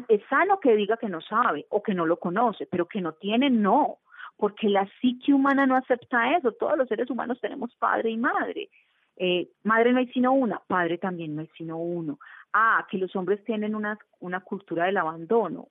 es 0.07 0.21
sano 0.29 0.59
que 0.59 0.75
diga 0.75 0.97
que 0.97 1.09
no 1.09 1.19
sabe 1.21 1.65
o 1.69 1.83
que 1.83 1.93
no 1.93 2.05
lo 2.05 2.17
conoce, 2.17 2.65
pero 2.65 2.87
que 2.87 3.01
no 3.01 3.13
tiene, 3.13 3.49
no. 3.49 3.99
Porque 4.37 4.69
la 4.69 4.89
psique 4.99 5.33
humana 5.33 5.65
no 5.65 5.75
acepta 5.75 6.35
eso. 6.37 6.53
Todos 6.53 6.77
los 6.77 6.87
seres 6.87 7.09
humanos 7.09 7.39
tenemos 7.41 7.75
padre 7.75 8.09
y 8.11 8.17
madre. 8.17 8.69
Eh, 9.15 9.49
madre 9.63 9.93
no 9.93 9.99
hay 9.99 10.07
sino 10.07 10.31
una, 10.33 10.59
padre 10.65 10.97
también 10.97 11.35
no 11.35 11.41
hay 11.41 11.49
sino 11.55 11.77
uno. 11.77 12.19
Ah, 12.51 12.87
que 12.89 12.97
los 12.97 13.15
hombres 13.15 13.43
tienen 13.43 13.75
una, 13.75 13.97
una 14.19 14.39
cultura 14.39 14.85
del 14.85 14.97
abandono. 14.97 15.67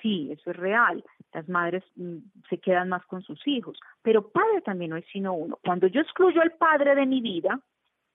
Sí, 0.00 0.30
eso 0.30 0.50
es 0.50 0.56
real. 0.56 1.04
Las 1.32 1.48
madres 1.48 1.82
mm, 1.96 2.18
se 2.48 2.58
quedan 2.58 2.88
más 2.88 3.04
con 3.06 3.22
sus 3.22 3.46
hijos, 3.46 3.78
pero 4.02 4.28
padre 4.28 4.60
también 4.60 4.90
no 4.90 4.96
hay 4.96 5.04
sino 5.04 5.34
uno. 5.34 5.58
Cuando 5.64 5.86
yo 5.86 6.00
excluyo 6.00 6.40
al 6.42 6.52
padre 6.52 6.94
de 6.94 7.06
mi 7.06 7.20
vida, 7.20 7.60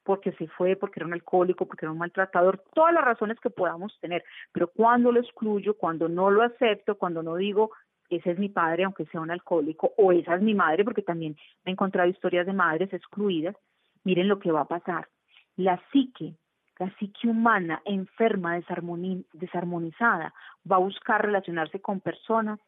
porque 0.09 0.31
se 0.31 0.47
fue, 0.47 0.75
porque 0.75 0.99
era 0.99 1.05
un 1.05 1.13
alcohólico, 1.13 1.67
porque 1.67 1.85
era 1.85 1.91
un 1.91 1.99
maltratador, 1.99 2.63
todas 2.73 2.91
las 2.91 3.05
razones 3.05 3.39
que 3.39 3.51
podamos 3.51 3.95
tener, 3.99 4.23
pero 4.51 4.69
cuando 4.69 5.11
lo 5.11 5.19
excluyo, 5.19 5.77
cuando 5.77 6.09
no 6.09 6.31
lo 6.31 6.41
acepto, 6.41 6.97
cuando 6.97 7.21
no 7.21 7.35
digo, 7.35 7.69
ese 8.09 8.31
es 8.31 8.39
mi 8.39 8.49
padre, 8.49 8.85
aunque 8.85 9.05
sea 9.05 9.21
un 9.21 9.29
alcohólico, 9.29 9.93
o 9.97 10.11
esa 10.11 10.33
es 10.33 10.41
mi 10.41 10.55
madre, 10.55 10.83
porque 10.83 11.03
también 11.03 11.35
me 11.63 11.69
he 11.69 11.73
encontrado 11.73 12.09
historias 12.09 12.47
de 12.47 12.53
madres 12.53 12.91
excluidas, 12.91 13.55
miren 14.03 14.27
lo 14.27 14.39
que 14.39 14.51
va 14.51 14.61
a 14.61 14.67
pasar. 14.67 15.07
La 15.57 15.79
psique 15.91 16.33
la 16.79 16.89
psique 16.95 17.27
humana 17.27 17.83
enferma, 17.85 18.55
desarmonizada, 19.33 20.33
va 20.65 20.77
a 20.77 20.79
buscar 20.79 21.21
relacionarse 21.21 21.81
con 21.81 21.99
personas 21.99 22.59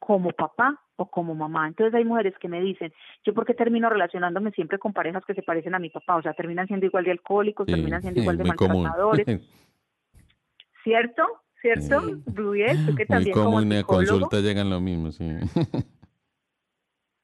como 0.00 0.32
papá 0.32 0.82
o 0.98 1.06
como 1.06 1.34
mamá. 1.34 1.68
Entonces 1.68 1.94
hay 1.94 2.04
mujeres 2.04 2.34
que 2.40 2.48
me 2.48 2.60
dicen, 2.60 2.92
yo 3.24 3.32
por 3.32 3.46
qué 3.46 3.54
termino 3.54 3.88
relacionándome 3.88 4.50
siempre 4.50 4.78
con 4.78 4.92
parejas 4.92 5.24
que 5.24 5.34
se 5.34 5.42
parecen 5.42 5.74
a 5.74 5.78
mi 5.78 5.90
papá, 5.90 6.16
o 6.16 6.22
sea, 6.22 6.34
terminan 6.34 6.66
siendo 6.66 6.86
igual 6.86 7.04
de 7.04 7.12
alcohólicos, 7.12 7.66
terminan 7.66 8.02
siendo 8.02 8.20
igual 8.20 8.36
de 8.36 8.44
maltratadores. 8.44 9.26
¿Cierto? 10.84 11.22
¿Cierto, 11.60 12.00
sí. 12.00 12.94
que 12.96 13.06
también 13.06 13.36
muy 13.36 13.44
común, 13.44 13.72
en 13.72 13.82
consulta 13.82 14.40
llegan 14.40 14.70
lo 14.70 14.80
mismo, 14.80 15.10
sí. 15.10 15.24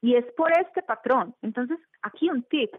y 0.01 0.15
es 0.15 0.25
por 0.35 0.51
este 0.51 0.81
patrón. 0.83 1.35
Entonces, 1.41 1.79
aquí 2.01 2.29
un 2.29 2.43
tip, 2.43 2.69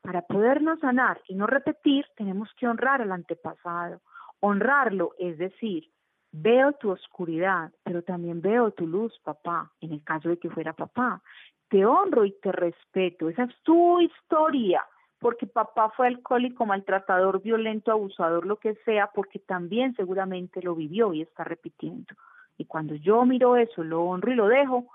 para 0.00 0.22
podernos 0.22 0.80
sanar 0.80 1.20
y 1.28 1.34
no 1.34 1.46
repetir, 1.46 2.04
tenemos 2.16 2.48
que 2.58 2.66
honrar 2.66 3.02
al 3.02 3.12
antepasado. 3.12 4.00
Honrarlo 4.40 5.12
es 5.18 5.38
decir, 5.38 5.90
Veo 6.32 6.72
tu 6.72 6.90
oscuridad, 6.90 7.70
pero 7.84 8.02
también 8.02 8.40
veo 8.40 8.70
tu 8.70 8.86
luz, 8.86 9.12
papá, 9.22 9.70
en 9.80 9.92
el 9.92 10.02
caso 10.02 10.30
de 10.30 10.38
que 10.38 10.50
fuera 10.50 10.72
papá. 10.72 11.22
Te 11.68 11.84
honro 11.84 12.24
y 12.24 12.32
te 12.32 12.50
respeto. 12.52 13.28
Esa 13.28 13.44
es 13.44 13.54
tu 13.62 14.00
historia, 14.00 14.84
porque 15.18 15.46
papá 15.46 15.90
fue 15.90 16.06
alcohólico, 16.06 16.64
maltratador, 16.64 17.42
violento, 17.42 17.92
abusador, 17.92 18.46
lo 18.46 18.56
que 18.56 18.74
sea, 18.84 19.10
porque 19.14 19.38
también 19.38 19.94
seguramente 19.94 20.62
lo 20.62 20.74
vivió 20.74 21.12
y 21.12 21.22
está 21.22 21.44
repitiendo. 21.44 22.14
Y 22.56 22.64
cuando 22.64 22.94
yo 22.94 23.24
miro 23.26 23.56
eso, 23.56 23.84
lo 23.84 24.02
honro 24.02 24.32
y 24.32 24.34
lo 24.34 24.48
dejo, 24.48 24.86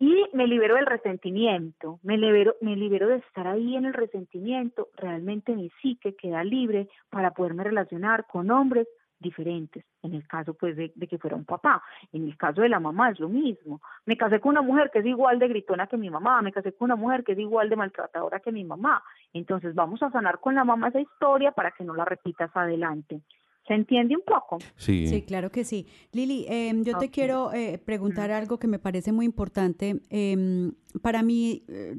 y 0.00 0.26
me 0.32 0.46
libero 0.46 0.76
del 0.76 0.86
resentimiento, 0.86 1.98
me 2.02 2.16
libero, 2.18 2.54
me 2.60 2.76
libero 2.76 3.08
de 3.08 3.16
estar 3.16 3.46
ahí 3.46 3.76
en 3.76 3.84
el 3.84 3.94
resentimiento, 3.94 4.88
realmente 4.96 5.54
mi 5.54 5.70
psique 5.80 6.14
queda 6.14 6.44
libre 6.44 6.88
para 7.10 7.32
poderme 7.32 7.64
relacionar 7.64 8.26
con 8.26 8.50
hombres 8.50 8.86
diferentes, 9.20 9.84
en 10.02 10.14
el 10.14 10.26
caso 10.26 10.54
pues 10.54 10.76
de, 10.76 10.92
que 10.92 11.18
fuera 11.18 11.36
un 11.36 11.44
papá, 11.44 11.82
en 12.12 12.24
el 12.24 12.36
caso 12.36 12.62
de 12.62 12.68
la 12.68 12.80
mamá 12.80 13.10
es 13.10 13.20
lo 13.20 13.28
mismo, 13.28 13.80
me 14.06 14.16
casé 14.16 14.40
con 14.40 14.50
una 14.50 14.62
mujer 14.62 14.90
que 14.92 15.00
es 15.00 15.06
igual 15.06 15.38
de 15.38 15.48
gritona 15.48 15.86
que 15.86 15.96
mi 15.96 16.10
mamá, 16.10 16.40
me 16.42 16.52
casé 16.52 16.72
con 16.72 16.86
una 16.86 16.96
mujer 16.96 17.24
que 17.24 17.32
es 17.32 17.38
igual 17.38 17.68
de 17.68 17.76
maltratadora 17.76 18.40
que 18.40 18.52
mi 18.52 18.64
mamá, 18.64 19.02
entonces 19.32 19.74
vamos 19.74 20.02
a 20.02 20.10
sanar 20.10 20.38
con 20.40 20.54
la 20.54 20.64
mamá 20.64 20.88
esa 20.88 21.00
historia 21.00 21.52
para 21.52 21.72
que 21.72 21.84
no 21.84 21.94
la 21.94 22.04
repitas 22.04 22.50
adelante. 22.54 23.20
¿Se 23.68 23.74
entiende 23.74 24.16
un 24.16 24.22
poco? 24.22 24.56
Sí. 24.76 25.06
Sí, 25.08 25.22
claro 25.22 25.50
que 25.50 25.62
sí. 25.62 25.86
Lili, 26.12 26.46
em, 26.48 26.82
yo 26.84 26.96
te 26.96 27.10
quiero 27.10 27.52
eh, 27.52 27.76
preguntar 27.76 28.30
algo 28.30 28.58
que 28.58 28.66
me 28.66 28.78
parece 28.78 29.12
muy 29.12 29.26
importante. 29.26 30.00
Em, 30.08 30.72
para 31.02 31.22
mí, 31.22 31.64
eh, 31.68 31.94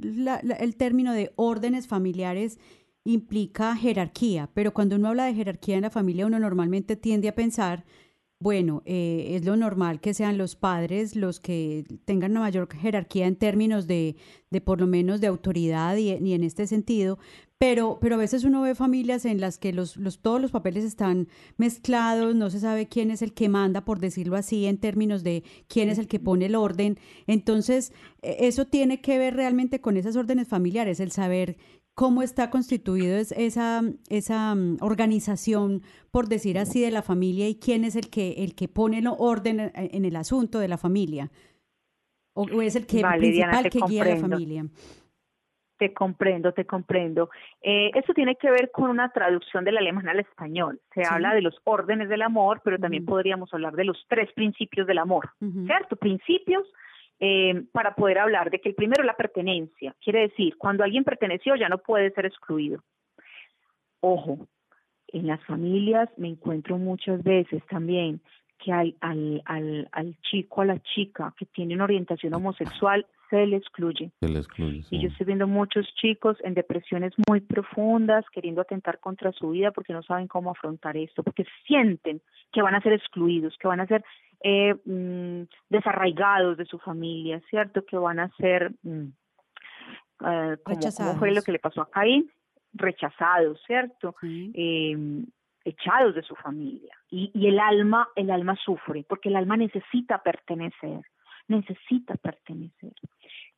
el 0.60 0.75
término 0.77 1.13
de 1.13 1.32
órdenes 1.36 1.88
familiares 1.88 2.60
implica 3.04 3.76
jerarquía, 3.76 4.50
pero 4.54 4.74
cuando 4.74 4.96
uno 4.96 5.10
habla 5.10 5.26
de 5.26 5.34
jerarquía 5.34 5.76
en 5.76 5.84
la 5.84 5.90
familia, 5.90 6.26
uno 6.26 6.40
normalmente 6.40 6.96
tiende 6.96 7.30
a 7.30 7.36
pensar, 7.36 7.86
bueno, 8.40 8.82
eh, 8.86 9.32
es 9.36 9.44
lo 9.44 9.58
normal 9.58 10.00
que 10.00 10.14
sean 10.14 10.38
los 10.38 10.56
padres 10.56 11.16
los 11.16 11.42
que 11.42 11.86
tengan 12.06 12.32
una 12.32 12.40
mayor 12.42 12.74
jerarquía 12.74 13.28
en 13.28 13.36
términos 13.36 13.86
de, 13.86 14.16
de 14.50 14.62
por 14.62 14.80
lo 14.80 14.88
menos 14.88 15.20
de 15.20 15.28
autoridad 15.28 15.98
y, 15.98 16.10
en 16.10 16.44
este 16.44 16.66
sentido, 16.66 17.20
pero, 17.58 17.98
pero 18.00 18.16
a 18.16 18.18
veces 18.18 18.46
uno 18.46 18.62
ve 18.62 18.76
familias 18.76 19.26
en 19.26 19.42
las 19.42 19.58
que 19.58 19.74
los, 19.74 19.98
los, 19.98 20.20
todos 20.20 20.40
los 20.40 20.52
papeles 20.52 20.86
están 20.86 21.28
mezclados, 21.58 22.34
no 22.34 22.50
se 22.50 22.62
sabe 22.62 22.88
quién 22.88 23.12
es 23.12 23.22
el 23.22 23.34
que 23.34 23.50
manda, 23.50 23.84
por 23.84 24.00
decirlo 24.00 24.38
así, 24.38 24.66
en 24.66 24.78
términos 24.78 25.24
de 25.24 25.44
quién 25.68 25.90
es 25.90 25.98
el 25.98 26.08
que 26.08 26.22
pone 26.22 26.46
el 26.46 26.56
orden. 26.56 26.98
Entonces, 27.28 27.92
e, 28.22 28.48
eso 28.48 28.66
tiene 28.66 29.02
que 29.02 29.18
ver 29.18 29.36
realmente 29.36 29.82
con 29.82 29.98
esas 29.98 30.16
órdenes 30.16 30.48
familiares, 30.48 31.02
el 31.02 31.12
saber 31.12 31.58
cómo 32.00 32.22
está 32.22 32.50
constituido 32.50 33.18
esa, 33.18 33.82
esa 34.10 34.56
mm, 34.56 34.78
organización, 34.80 35.82
por 36.12 36.30
decir 36.30 36.58
así, 36.58 36.80
de 36.80 36.92
la 36.92 37.02
familia 37.02 37.50
y 37.50 37.60
quién 37.60 37.84
es 37.84 37.98
el 37.98 38.10
que, 38.10 38.36
el 38.38 38.56
que 38.56 38.70
pone 38.70 39.00
el 39.00 39.08
orden 39.08 39.70
en 39.76 40.06
el 40.06 40.16
asunto 40.16 40.60
de 40.60 40.70
la 40.70 40.78
familia. 40.78 41.30
O, 42.32 42.62
es 42.62 42.78
el 42.78 42.88
que 42.88 43.02
principal 43.02 43.70
que 43.70 43.80
guía 43.86 44.04
a 44.04 44.06
la 44.06 44.16
familia. 44.16 44.64
Te 45.78 45.94
comprendo, 45.94 46.54
te 46.54 46.64
comprendo. 46.64 47.32
Eh, 47.62 47.92
eso 47.94 48.14
tiene 48.14 48.38
que 48.38 48.50
ver 48.50 48.72
con 48.72 48.90
una 48.90 49.12
traducción 49.12 49.66
del 49.66 49.78
alemán 49.78 50.08
al 50.08 50.22
español. 50.22 50.80
Se 50.94 51.04
habla 51.06 51.34
de 51.34 51.42
los 51.42 51.60
órdenes 51.66 52.08
del 52.08 52.22
amor, 52.22 52.62
pero 52.64 52.80
también 52.80 53.04
podríamos 53.04 53.54
hablar 53.54 53.74
de 53.74 53.84
los 53.84 54.06
tres 54.08 54.32
principios 54.32 54.88
del 54.88 55.00
amor, 55.00 55.32
¿cierto? 55.66 55.98
Principios 55.98 56.66
eh, 57.19 57.63
para 57.71 57.95
poder 57.95 58.19
hablar 58.19 58.49
de 58.49 58.60
que 58.62 58.69
el 58.69 58.75
primero 58.75 59.03
la 59.03 59.15
pertenencia. 59.15 59.95
Quiere 60.01 60.21
decir, 60.21 60.58
cuando 60.58 60.84
alguien 60.84 61.03
perteneció 61.03 61.55
ya 61.55 61.69
no 61.69 61.79
puede 61.79 62.12
ser 62.12 62.25
excluido. 62.25 62.84
Ojo, 64.01 64.47
en 65.08 65.27
las 65.27 65.43
familias 65.45 66.10
me 66.17 66.29
encuentro 66.29 66.77
muchas 66.77 67.21
veces 67.23 67.62
también 67.67 68.21
que 68.63 68.72
al, 68.72 68.95
al, 69.02 69.41
al, 69.45 69.89
al 69.91 70.15
chico, 70.22 70.62
a 70.62 70.65
la 70.65 70.80
chica 70.80 71.34
que 71.38 71.45
tiene 71.45 71.76
una 71.76 71.86
orientación 71.86 72.34
homosexual, 72.34 73.06
se 73.30 73.45
le 73.45 73.58
excluye. 73.58 74.12
Se 74.19 74.28
le 74.28 74.39
excluye 74.39 74.84
Y 74.89 75.02
yo 75.02 75.08
estoy 75.08 75.28
viendo 75.28 75.48
muchos 75.48 75.88
chicos 75.95 76.38
en 76.43 76.54
depresiones 76.56 77.13
muy 77.28 77.41
profundas, 77.41 78.26
queriendo 78.32 78.62
atentar 78.62 79.00
contra 79.00 79.32
su 79.32 79.52
vida 79.52 79.72
porque 79.72 79.93
no 79.93 80.02
saben 80.04 80.28
cómo 80.28 80.52
afrontar 80.52 80.98
esto, 80.98 81.24
porque 81.24 81.45
sienten 81.65 82.22
que 82.52 82.62
van 82.62 82.76
a 82.76 82.82
ser 82.82 82.93
excluidos, 82.93 83.56
que 83.60 83.67
van 83.67 83.82
a 83.82 83.88
ser 83.88 84.04
eh, 84.41 84.74
mm, 84.86 85.43
desarraigados 85.69 86.58
de 86.58 86.65
su 86.65 86.80
familia, 86.80 87.41
¿cierto? 87.50 87.86
Que 87.86 87.98
van 87.98 88.19
a 88.19 88.30
ser, 88.38 88.72
mm, 88.84 89.08
eh, 90.26 90.58
como, 90.63 91.15
fue 91.17 91.32
lo 91.32 91.41
que 91.41 91.52
le 91.52 91.60
pasó 91.60 91.82
a 91.82 91.89
Caín, 91.89 92.32
rechazados, 92.74 93.62
¿cierto? 93.65 94.15
Em, 94.22 95.26
echados 95.69 96.15
de 96.15 96.23
su 96.23 96.36
familia. 96.36 96.95
Y, 97.10 97.32
el 97.47 97.60
alma, 97.60 98.10
el 98.15 98.32
alma 98.32 98.55
sufre, 98.55 99.05
porque 99.08 99.29
el 99.29 99.36
alma 99.36 99.58
necesita 99.58 100.21
pertenecer, 100.21 101.01
necesita 101.47 102.15
pertenecer. 102.15 102.93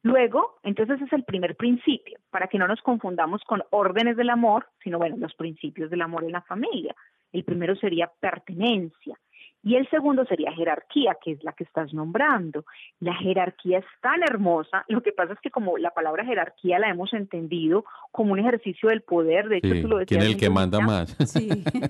Luego, 0.04 0.60
entonces 0.64 1.02
es 1.02 1.14
el 1.14 1.24
primer 1.24 1.56
principio, 1.56 2.18
para 2.30 2.48
que 2.48 2.58
no 2.58 2.68
nos 2.68 2.82
confundamos 2.82 3.44
con 3.44 3.64
órdenes 3.70 4.18
del 4.18 4.30
amor, 4.30 4.68
sino 4.84 4.98
bueno, 4.98 5.18
los 5.18 5.36
principios 5.36 5.90
del 5.90 6.02
amor 6.02 6.24
en 6.24 6.32
la 6.32 6.42
familia. 6.42 6.96
El 7.32 7.44
primero 7.44 7.76
sería 7.76 8.12
pertenencia. 8.20 9.18
Y 9.64 9.76
el 9.76 9.88
segundo 9.90 10.26
sería 10.26 10.52
jerarquía, 10.54 11.16
que 11.24 11.34
es 11.34 11.44
la 11.44 11.54
que 11.54 11.64
estás 11.64 11.94
nombrando. 11.94 12.66
La 13.00 13.14
jerarquía 13.14 13.80
es 13.80 13.86
tan 14.02 14.24
hermosa, 14.24 14.84
lo 14.88 15.02
que 15.02 15.12
pasa 15.12 15.34
es 15.34 15.40
que 15.40 15.52
como 15.52 15.78
la 15.78 15.92
palabra 15.92 16.26
jerarquía 16.26 16.80
la 16.80 16.90
hemos 16.90 17.14
entendido 17.14 17.86
como 18.12 18.34
un 18.34 18.40
ejercicio 18.40 18.90
del 18.90 19.02
poder, 19.02 19.50
de 19.50 19.58
hecho 19.58 19.82
tú 19.82 19.88
lo 19.88 19.98
decías. 20.00 20.20
¿Quién 20.20 20.22
es 20.22 20.30
el 20.34 20.38
que 20.38 20.50
manda 20.50 20.80
más? 20.80 21.16
Sí. 21.26 21.48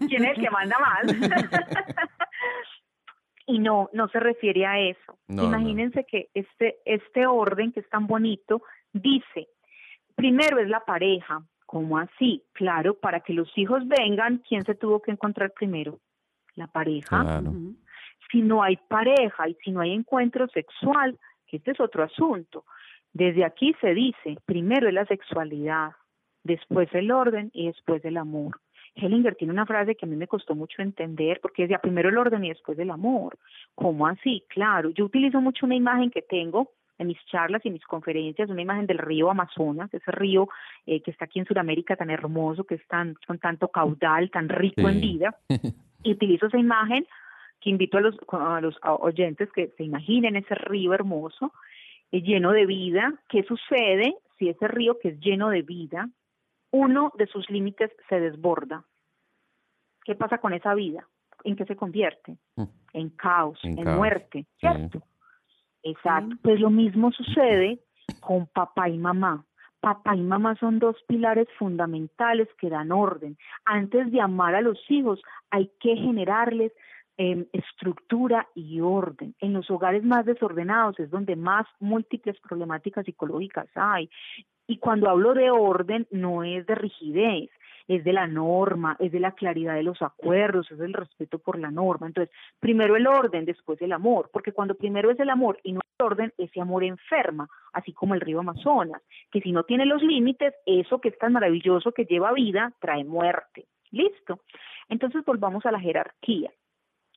¿Quién 0.09 0.25
es 0.25 0.31
el 0.37 0.43
que 0.43 0.49
manda 0.49 0.77
más? 0.79 1.15
y 3.47 3.59
no, 3.59 3.89
no 3.93 4.07
se 4.09 4.19
refiere 4.19 4.65
a 4.65 4.79
eso. 4.79 5.17
Imagínense 5.29 6.05
que 6.05 6.29
este, 6.33 6.77
este 6.83 7.25
orden 7.25 7.71
que 7.71 7.79
es 7.79 7.89
tan 7.89 8.05
bonito 8.05 8.63
dice, 8.91 9.47
primero 10.15 10.59
es 10.59 10.67
la 10.67 10.81
pareja, 10.81 11.43
¿cómo 11.65 11.97
así? 11.97 12.43
Claro, 12.51 12.95
para 12.95 13.21
que 13.21 13.33
los 13.33 13.49
hijos 13.57 13.87
vengan, 13.87 14.43
¿quién 14.47 14.63
se 14.65 14.75
tuvo 14.75 15.01
que 15.01 15.11
encontrar 15.11 15.51
primero? 15.51 15.99
La 16.55 16.67
pareja. 16.67 17.41
Si 18.31 18.41
no 18.41 18.63
hay 18.63 18.77
pareja 18.87 19.49
y 19.49 19.55
si 19.63 19.71
no 19.71 19.81
hay 19.81 19.93
encuentro 19.93 20.47
sexual, 20.47 21.17
que 21.47 21.57
este 21.57 21.71
es 21.71 21.79
otro 21.79 22.03
asunto. 22.03 22.65
Desde 23.13 23.43
aquí 23.43 23.75
se 23.81 23.93
dice, 23.93 24.37
primero 24.45 24.87
es 24.87 24.93
la 24.93 25.05
sexualidad, 25.05 25.91
después 26.43 26.87
el 26.93 27.11
orden 27.11 27.51
y 27.53 27.67
después 27.67 28.03
el 28.05 28.17
amor. 28.17 28.59
Hellinger 28.95 29.35
tiene 29.35 29.53
una 29.53 29.65
frase 29.65 29.95
que 29.95 30.05
a 30.05 30.09
mí 30.09 30.15
me 30.15 30.27
costó 30.27 30.55
mucho 30.55 30.81
entender 30.81 31.39
porque 31.41 31.63
decía 31.63 31.79
primero 31.79 32.09
el 32.09 32.17
orden 32.17 32.43
y 32.43 32.49
después 32.49 32.77
el 32.79 32.91
amor. 32.91 33.37
¿Cómo 33.75 34.07
así? 34.07 34.43
Claro, 34.49 34.89
yo 34.89 35.05
utilizo 35.05 35.39
mucho 35.41 35.65
una 35.65 35.75
imagen 35.75 36.11
que 36.11 36.21
tengo 36.21 36.71
en 36.97 37.07
mis 37.07 37.17
charlas 37.25 37.65
y 37.65 37.71
mis 37.71 37.83
conferencias, 37.83 38.49
una 38.49 38.61
imagen 38.61 38.85
del 38.85 38.99
río 38.99 39.31
Amazonas, 39.31 39.91
ese 39.93 40.11
río 40.11 40.49
eh, 40.85 41.01
que 41.01 41.11
está 41.11 41.25
aquí 41.25 41.39
en 41.39 41.45
Sudamérica 41.45 41.95
tan 41.95 42.11
hermoso, 42.11 42.63
que 42.63 42.75
es 42.75 42.87
tan, 42.87 43.15
con 43.25 43.39
tanto 43.39 43.69
caudal, 43.69 44.29
tan 44.29 44.49
rico 44.49 44.87
en 44.87 45.01
vida. 45.01 45.35
Y 46.03 46.13
utilizo 46.13 46.47
esa 46.47 46.57
imagen 46.57 47.05
que 47.59 47.69
invito 47.69 47.97
a 47.97 48.01
los, 48.01 48.15
a 48.31 48.59
los 48.59 48.75
oyentes 48.83 49.51
que 49.53 49.67
se 49.77 49.83
imaginen 49.83 50.35
ese 50.35 50.55
río 50.55 50.93
hermoso, 50.93 51.53
eh, 52.11 52.21
lleno 52.21 52.51
de 52.51 52.65
vida. 52.65 53.13
¿Qué 53.29 53.43
sucede 53.43 54.15
si 54.37 54.49
ese 54.49 54.67
río 54.67 54.97
que 54.99 55.09
es 55.09 55.19
lleno 55.19 55.49
de 55.49 55.61
vida, 55.61 56.09
uno 56.71 57.13
de 57.17 57.27
sus 57.27 57.49
límites 57.49 57.91
se 58.09 58.19
desborda? 58.19 58.83
¿Qué 60.03 60.15
pasa 60.15 60.39
con 60.39 60.53
esa 60.53 60.73
vida? 60.73 61.07
¿En 61.43 61.55
qué 61.55 61.65
se 61.65 61.75
convierte? 61.75 62.37
Mm. 62.55 62.63
En 62.93 63.09
caos, 63.11 63.59
en, 63.63 63.83
muerte, 63.95 64.45
¿cierto? 64.59 65.01
Exacto. 65.83 66.35
Pues 66.41 66.59
lo 66.59 66.69
mismo 66.69 67.11
sucede 67.11 67.79
con 68.19 68.47
papá 68.47 68.89
y 68.89 68.97
mamá. 68.97 69.45
Papá 69.81 70.15
y 70.15 70.21
mamá 70.21 70.55
son 70.57 70.77
dos 70.77 70.95
pilares 71.07 71.47
fundamentales 71.57 72.47
que 72.59 72.69
dan 72.69 72.91
orden. 72.91 73.35
Antes 73.65 74.11
de 74.11 74.21
amar 74.21 74.53
a 74.53 74.61
los 74.61 74.79
hijos, 74.89 75.21
hay 75.49 75.71
que 75.79 75.95
generarles 75.95 76.71
em, 77.17 77.45
estructura 77.51 78.47
y 78.55 78.79
orden. 78.79 79.35
En 79.39 79.53
los 79.53 79.69
hogares 79.69 80.03
más 80.03 80.25
desordenados 80.25 80.99
es 80.99 81.09
donde 81.09 81.35
más 81.35 81.65
múltiples 81.79 82.39
problemáticas 82.39 83.05
psicológicas 83.05 83.67
hay. 83.75 84.09
Y 84.67 84.77
cuando 84.77 85.09
hablo 85.09 85.33
de 85.33 85.49
orden, 85.49 86.07
no 86.11 86.43
es 86.43 86.65
de 86.67 86.75
rigidez, 86.75 87.49
es 87.87 88.03
de 88.03 88.13
la 88.13 88.27
norma, 88.27 88.95
es 88.99 89.11
de 89.11 89.19
la 89.19 89.31
claridad 89.31 89.75
de 89.75 89.83
los 89.83 90.01
acuerdos, 90.01 90.69
es 90.71 90.77
del 90.77 90.93
respeto 90.93 91.39
por 91.39 91.59
la 91.59 91.71
norma. 91.71 92.07
Entonces, 92.07 92.33
primero 92.59 92.95
el 92.95 93.07
orden, 93.07 93.45
después 93.45 93.81
el 93.81 93.93
amor, 93.93 94.29
porque 94.31 94.51
cuando 94.51 94.75
primero 94.75 95.11
es 95.11 95.19
el 95.19 95.29
amor 95.29 95.59
y 95.63 95.73
no 95.73 95.81
el 95.99 96.05
orden, 96.05 96.33
ese 96.37 96.61
amor 96.61 96.83
enferma, 96.83 97.47
así 97.73 97.93
como 97.93 98.13
el 98.13 98.21
río 98.21 98.39
Amazonas, 98.39 99.01
que 99.31 99.41
si 99.41 99.51
no 99.51 99.63
tiene 99.63 99.85
los 99.85 100.01
límites, 100.01 100.53
eso 100.65 100.99
que 100.99 101.09
es 101.09 101.17
tan 101.17 101.33
maravilloso 101.33 101.91
que 101.91 102.05
lleva 102.05 102.33
vida, 102.33 102.73
trae 102.79 103.03
muerte. 103.03 103.65
¿Listo? 103.91 104.39
Entonces 104.89 105.23
volvamos 105.25 105.65
a 105.65 105.71
la 105.71 105.79
jerarquía. 105.79 106.51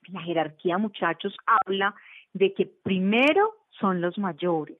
La 0.08 0.20
jerarquía, 0.20 0.76
muchachos, 0.76 1.34
habla 1.46 1.94
de 2.32 2.52
que 2.52 2.66
primero 2.66 3.54
son 3.70 4.00
los 4.00 4.18
mayores, 4.18 4.76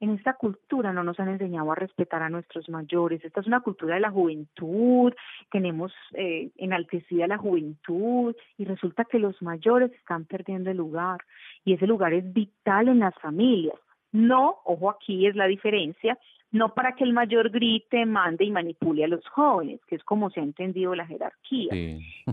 en 0.00 0.10
esta 0.10 0.34
cultura 0.34 0.92
no 0.92 1.02
nos 1.02 1.18
han 1.20 1.28
enseñado 1.28 1.72
a 1.72 1.74
respetar 1.74 2.22
a 2.22 2.28
nuestros 2.28 2.68
mayores. 2.68 3.24
Esta 3.24 3.40
es 3.40 3.46
una 3.46 3.60
cultura 3.60 3.94
de 3.94 4.00
la 4.00 4.10
juventud, 4.10 5.12
tenemos 5.50 5.92
eh, 6.12 6.50
enaltecida 6.56 7.26
la 7.26 7.38
juventud 7.38 8.34
y 8.58 8.64
resulta 8.64 9.04
que 9.04 9.18
los 9.18 9.40
mayores 9.40 9.92
están 9.92 10.24
perdiendo 10.24 10.70
el 10.70 10.76
lugar 10.76 11.20
y 11.64 11.72
ese 11.72 11.86
lugar 11.86 12.12
es 12.12 12.30
vital 12.32 12.88
en 12.88 13.00
las 13.00 13.14
familias. 13.20 13.76
No, 14.12 14.56
ojo 14.64 14.90
aquí 14.90 15.26
es 15.26 15.34
la 15.34 15.46
diferencia, 15.46 16.18
no 16.50 16.74
para 16.74 16.92
que 16.92 17.04
el 17.04 17.12
mayor 17.12 17.50
grite, 17.50 18.06
mande 18.06 18.44
y 18.44 18.50
manipule 18.50 19.04
a 19.04 19.08
los 19.08 19.26
jóvenes, 19.28 19.80
que 19.86 19.96
es 19.96 20.04
como 20.04 20.30
se 20.30 20.40
ha 20.40 20.44
entendido 20.44 20.94
la 20.94 21.06
jerarquía, 21.06 21.72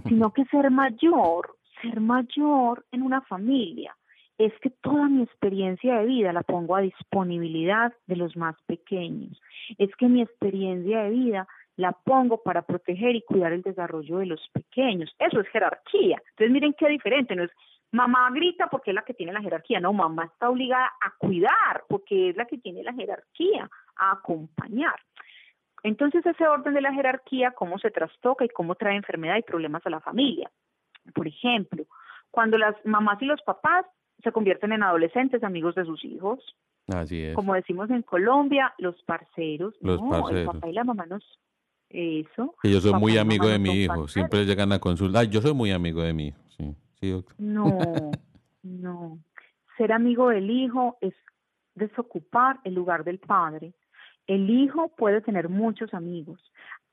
sino 0.07 0.31
que 0.31 0.45
ser 0.45 0.69
mayor, 0.69 1.55
ser 1.81 1.99
mayor 1.99 2.85
en 2.91 3.01
una 3.01 3.21
familia 3.21 3.95
es 4.37 4.53
que 4.59 4.69
toda 4.69 5.07
mi 5.07 5.23
experiencia 5.23 5.99
de 5.99 6.05
vida 6.05 6.33
la 6.33 6.41
pongo 6.41 6.75
a 6.75 6.81
disponibilidad 6.81 7.93
de 8.07 8.15
los 8.15 8.35
más 8.35 8.55
pequeños. 8.65 9.39
Es 9.77 9.95
que 9.95 10.07
mi 10.07 10.21
experiencia 10.21 11.03
de 11.03 11.09
vida 11.11 11.47
la 11.75 11.91
pongo 11.91 12.41
para 12.41 12.63
proteger 12.63 13.15
y 13.15 13.21
cuidar 13.23 13.53
el 13.53 13.61
desarrollo 13.61 14.17
de 14.17 14.27
los 14.27 14.41
pequeños. 14.53 15.13
Eso 15.19 15.39
es 15.39 15.47
jerarquía. 15.49 16.21
Entonces 16.31 16.51
miren 16.51 16.73
qué 16.73 16.87
diferente, 16.87 17.35
no 17.35 17.43
es 17.43 17.51
mamá 17.91 18.29
grita 18.31 18.67
porque 18.67 18.91
es 18.91 18.95
la 18.95 19.03
que 19.03 19.13
tiene 19.13 19.33
la 19.33 19.41
jerarquía, 19.41 19.79
no, 19.79 19.93
mamá 19.93 20.25
está 20.25 20.49
obligada 20.49 20.91
a 21.01 21.13
cuidar 21.17 21.83
porque 21.87 22.29
es 22.29 22.35
la 22.35 22.45
que 22.45 22.57
tiene 22.57 22.83
la 22.83 22.93
jerarquía, 22.93 23.69
a 23.95 24.11
acompañar. 24.13 24.95
Entonces 25.83 26.25
ese 26.25 26.47
orden 26.47 26.73
de 26.73 26.81
la 26.81 26.93
jerarquía, 26.93 27.51
cómo 27.51 27.77
se 27.77 27.91
trastoca 27.91 28.45
y 28.45 28.49
cómo 28.49 28.75
trae 28.75 28.95
enfermedad 28.95 29.37
y 29.37 29.43
problemas 29.43 29.85
a 29.85 29.91
la 29.91 29.99
familia. 29.99 30.49
Por 31.13 31.27
ejemplo, 31.27 31.85
cuando 32.31 32.57
las 32.57 32.75
mamás 32.85 33.21
y 33.21 33.25
los 33.25 33.41
papás 33.43 33.85
se 34.23 34.31
convierten 34.31 34.73
en 34.73 34.83
adolescentes 34.83 35.43
amigos 35.43 35.75
de 35.75 35.85
sus 35.85 36.03
hijos. 36.05 36.39
Así 36.87 37.21
es. 37.21 37.35
Como 37.35 37.53
decimos 37.53 37.89
en 37.89 38.01
Colombia, 38.01 38.73
los 38.77 39.01
parceros. 39.03 39.75
Los 39.81 40.01
no, 40.01 40.29
el 40.29 40.45
papá 40.45 40.69
y 40.69 40.73
la 40.73 40.83
mamá 40.83 41.05
nos... 41.05 41.23
Eso. 41.89 42.55
yo 42.63 42.81
soy 42.81 42.93
muy 42.93 43.19
amigo 43.19 43.47
de 43.47 43.59
mi 43.59 43.83
hijo, 43.83 44.07
siempre 44.07 44.45
llegan 44.45 44.71
a 44.71 44.79
consultar. 44.79 45.29
yo 45.29 45.41
soy 45.41 45.53
muy 45.53 45.69
amigo 45.69 46.01
de 46.01 46.11
mi 46.11 46.27
hijo, 46.29 46.39
sí. 46.57 46.75
sí 46.99 47.23
No, 47.37 47.77
no. 48.63 49.19
Ser 49.77 49.91
amigo 49.91 50.29
del 50.29 50.49
hijo 50.49 50.97
es 51.01 51.13
desocupar 51.75 52.59
el 52.63 52.73
lugar 52.73 53.03
del 53.03 53.19
padre. 53.19 53.73
El 54.25 54.49
hijo 54.49 54.87
puede 54.97 55.21
tener 55.21 55.49
muchos 55.49 55.93
amigos. 55.93 56.39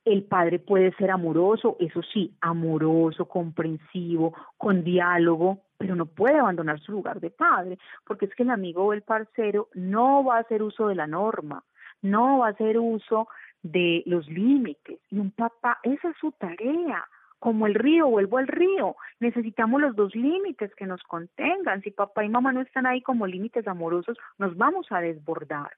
El 0.05 0.25
padre 0.25 0.59
puede 0.59 0.93
ser 0.93 1.11
amoroso, 1.11 1.77
eso 1.79 2.01
sí, 2.03 2.35
amoroso, 2.41 3.27
comprensivo, 3.27 4.35
con 4.57 4.83
diálogo, 4.83 5.59
pero 5.77 5.95
no 5.95 6.07
puede 6.07 6.39
abandonar 6.39 6.81
su 6.81 6.93
lugar 6.93 7.21
de 7.21 7.31
padre, 7.31 7.79
porque 8.07 8.27
es 8.27 8.35
que 8.35 8.43
el 8.43 8.51
amigo 8.51 8.85
o 8.85 8.93
el 8.93 9.03
parcero 9.03 9.69
no 9.75 10.25
va 10.25 10.37
a 10.37 10.41
hacer 10.41 10.63
uso 10.63 10.89
de 10.89 10.95
la 10.95 11.07
norma, 11.07 11.65
no 12.03 12.39
va 12.39 12.49
a 12.49 12.51
hacer 12.51 12.79
uso 12.79 13.29
de 13.63 14.03
los 14.07 14.27
límites. 14.29 15.01
Y 15.11 15.19
un 15.19 15.31
papá, 15.31 15.79
esa 15.83 16.11
es 16.11 16.17
su 16.19 16.33
tarea. 16.33 17.05
Como 17.39 17.67
el 17.67 17.75
río, 17.75 18.07
vuelvo 18.09 18.37
al 18.37 18.47
río. 18.47 18.97
Necesitamos 19.19 19.81
los 19.81 19.97
dos 19.97 20.15
límites 20.15 20.75
que 20.75 20.87
nos 20.87 21.03
contengan. 21.05 21.81
Si 21.81 21.91
papá 21.91 22.25
y 22.25 22.29
mamá 22.29 22.53
no 22.53 22.61
están 22.61 22.87
ahí 22.87 23.01
como 23.01 23.27
límites 23.27 23.67
amorosos, 23.67 24.19
nos 24.39 24.57
vamos 24.59 24.87
a 24.91 25.01
desbordar. 25.01 25.71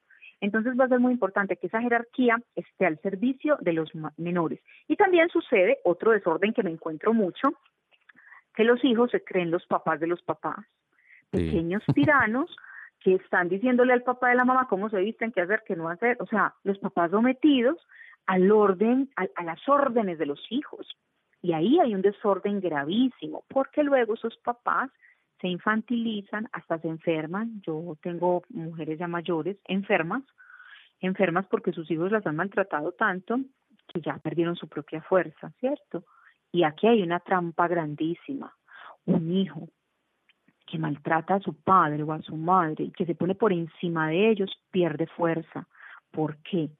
Entonces 0.42 0.74
va 0.78 0.86
a 0.86 0.88
ser 0.88 0.98
muy 0.98 1.12
importante 1.12 1.56
que 1.56 1.68
esa 1.68 1.80
jerarquía 1.80 2.36
esté 2.56 2.84
al 2.84 2.98
servicio 2.98 3.56
de 3.60 3.72
los 3.72 3.92
menores. 4.16 4.60
Y 4.88 4.96
también 4.96 5.28
sucede 5.28 5.78
otro 5.84 6.10
desorden 6.10 6.52
que 6.52 6.64
me 6.64 6.70
encuentro 6.70 7.14
mucho, 7.14 7.50
que 8.52 8.64
los 8.64 8.84
hijos 8.84 9.12
se 9.12 9.22
creen 9.22 9.52
los 9.52 9.64
papás 9.66 10.00
de 10.00 10.08
los 10.08 10.20
papás, 10.22 10.58
pequeños 11.30 11.84
tiranos 11.94 12.54
que 12.98 13.14
están 13.14 13.48
diciéndole 13.48 13.92
al 13.92 14.02
papá 14.02 14.30
de 14.30 14.34
la 14.34 14.44
mamá 14.44 14.66
cómo 14.68 14.90
se 14.90 14.98
visten, 14.98 15.30
qué 15.30 15.42
hacer, 15.42 15.62
qué 15.64 15.76
no 15.76 15.88
hacer, 15.88 16.16
o 16.18 16.26
sea, 16.26 16.54
los 16.64 16.78
papás 16.78 17.12
sometidos 17.12 17.78
al 18.26 18.50
orden, 18.50 19.10
a, 19.14 19.28
a 19.36 19.44
las 19.44 19.60
órdenes 19.68 20.18
de 20.18 20.26
los 20.26 20.44
hijos. 20.50 20.88
Y 21.40 21.52
ahí 21.52 21.78
hay 21.78 21.94
un 21.94 22.02
desorden 22.02 22.60
gravísimo, 22.60 23.44
porque 23.46 23.84
luego 23.84 24.16
sus 24.16 24.36
papás 24.38 24.90
se 25.42 25.48
infantilizan, 25.48 26.48
hasta 26.52 26.78
se 26.78 26.88
enferman. 26.88 27.60
Yo 27.66 27.96
tengo 28.00 28.44
mujeres 28.48 28.98
ya 28.98 29.08
mayores 29.08 29.58
enfermas, 29.66 30.22
enfermas 31.00 31.46
porque 31.50 31.72
sus 31.72 31.90
hijos 31.90 32.12
las 32.12 32.26
han 32.26 32.36
maltratado 32.36 32.92
tanto 32.92 33.40
que 33.88 34.00
ya 34.00 34.16
perdieron 34.18 34.56
su 34.56 34.68
propia 34.68 35.02
fuerza, 35.02 35.50
¿cierto? 35.58 36.04
Y 36.52 36.62
aquí 36.62 36.86
hay 36.86 37.02
una 37.02 37.18
trampa 37.18 37.66
grandísima. 37.66 38.54
Un 39.04 39.32
hijo 39.32 39.68
que 40.64 40.78
maltrata 40.78 41.34
a 41.34 41.40
su 41.40 41.54
padre 41.54 42.04
o 42.04 42.12
a 42.12 42.22
su 42.22 42.36
madre 42.36 42.84
y 42.84 42.92
que 42.92 43.04
se 43.04 43.16
pone 43.16 43.34
por 43.34 43.52
encima 43.52 44.08
de 44.08 44.30
ellos 44.30 44.50
pierde 44.70 45.08
fuerza. 45.08 45.66
¿Por 46.12 46.36
qué? 46.38 46.70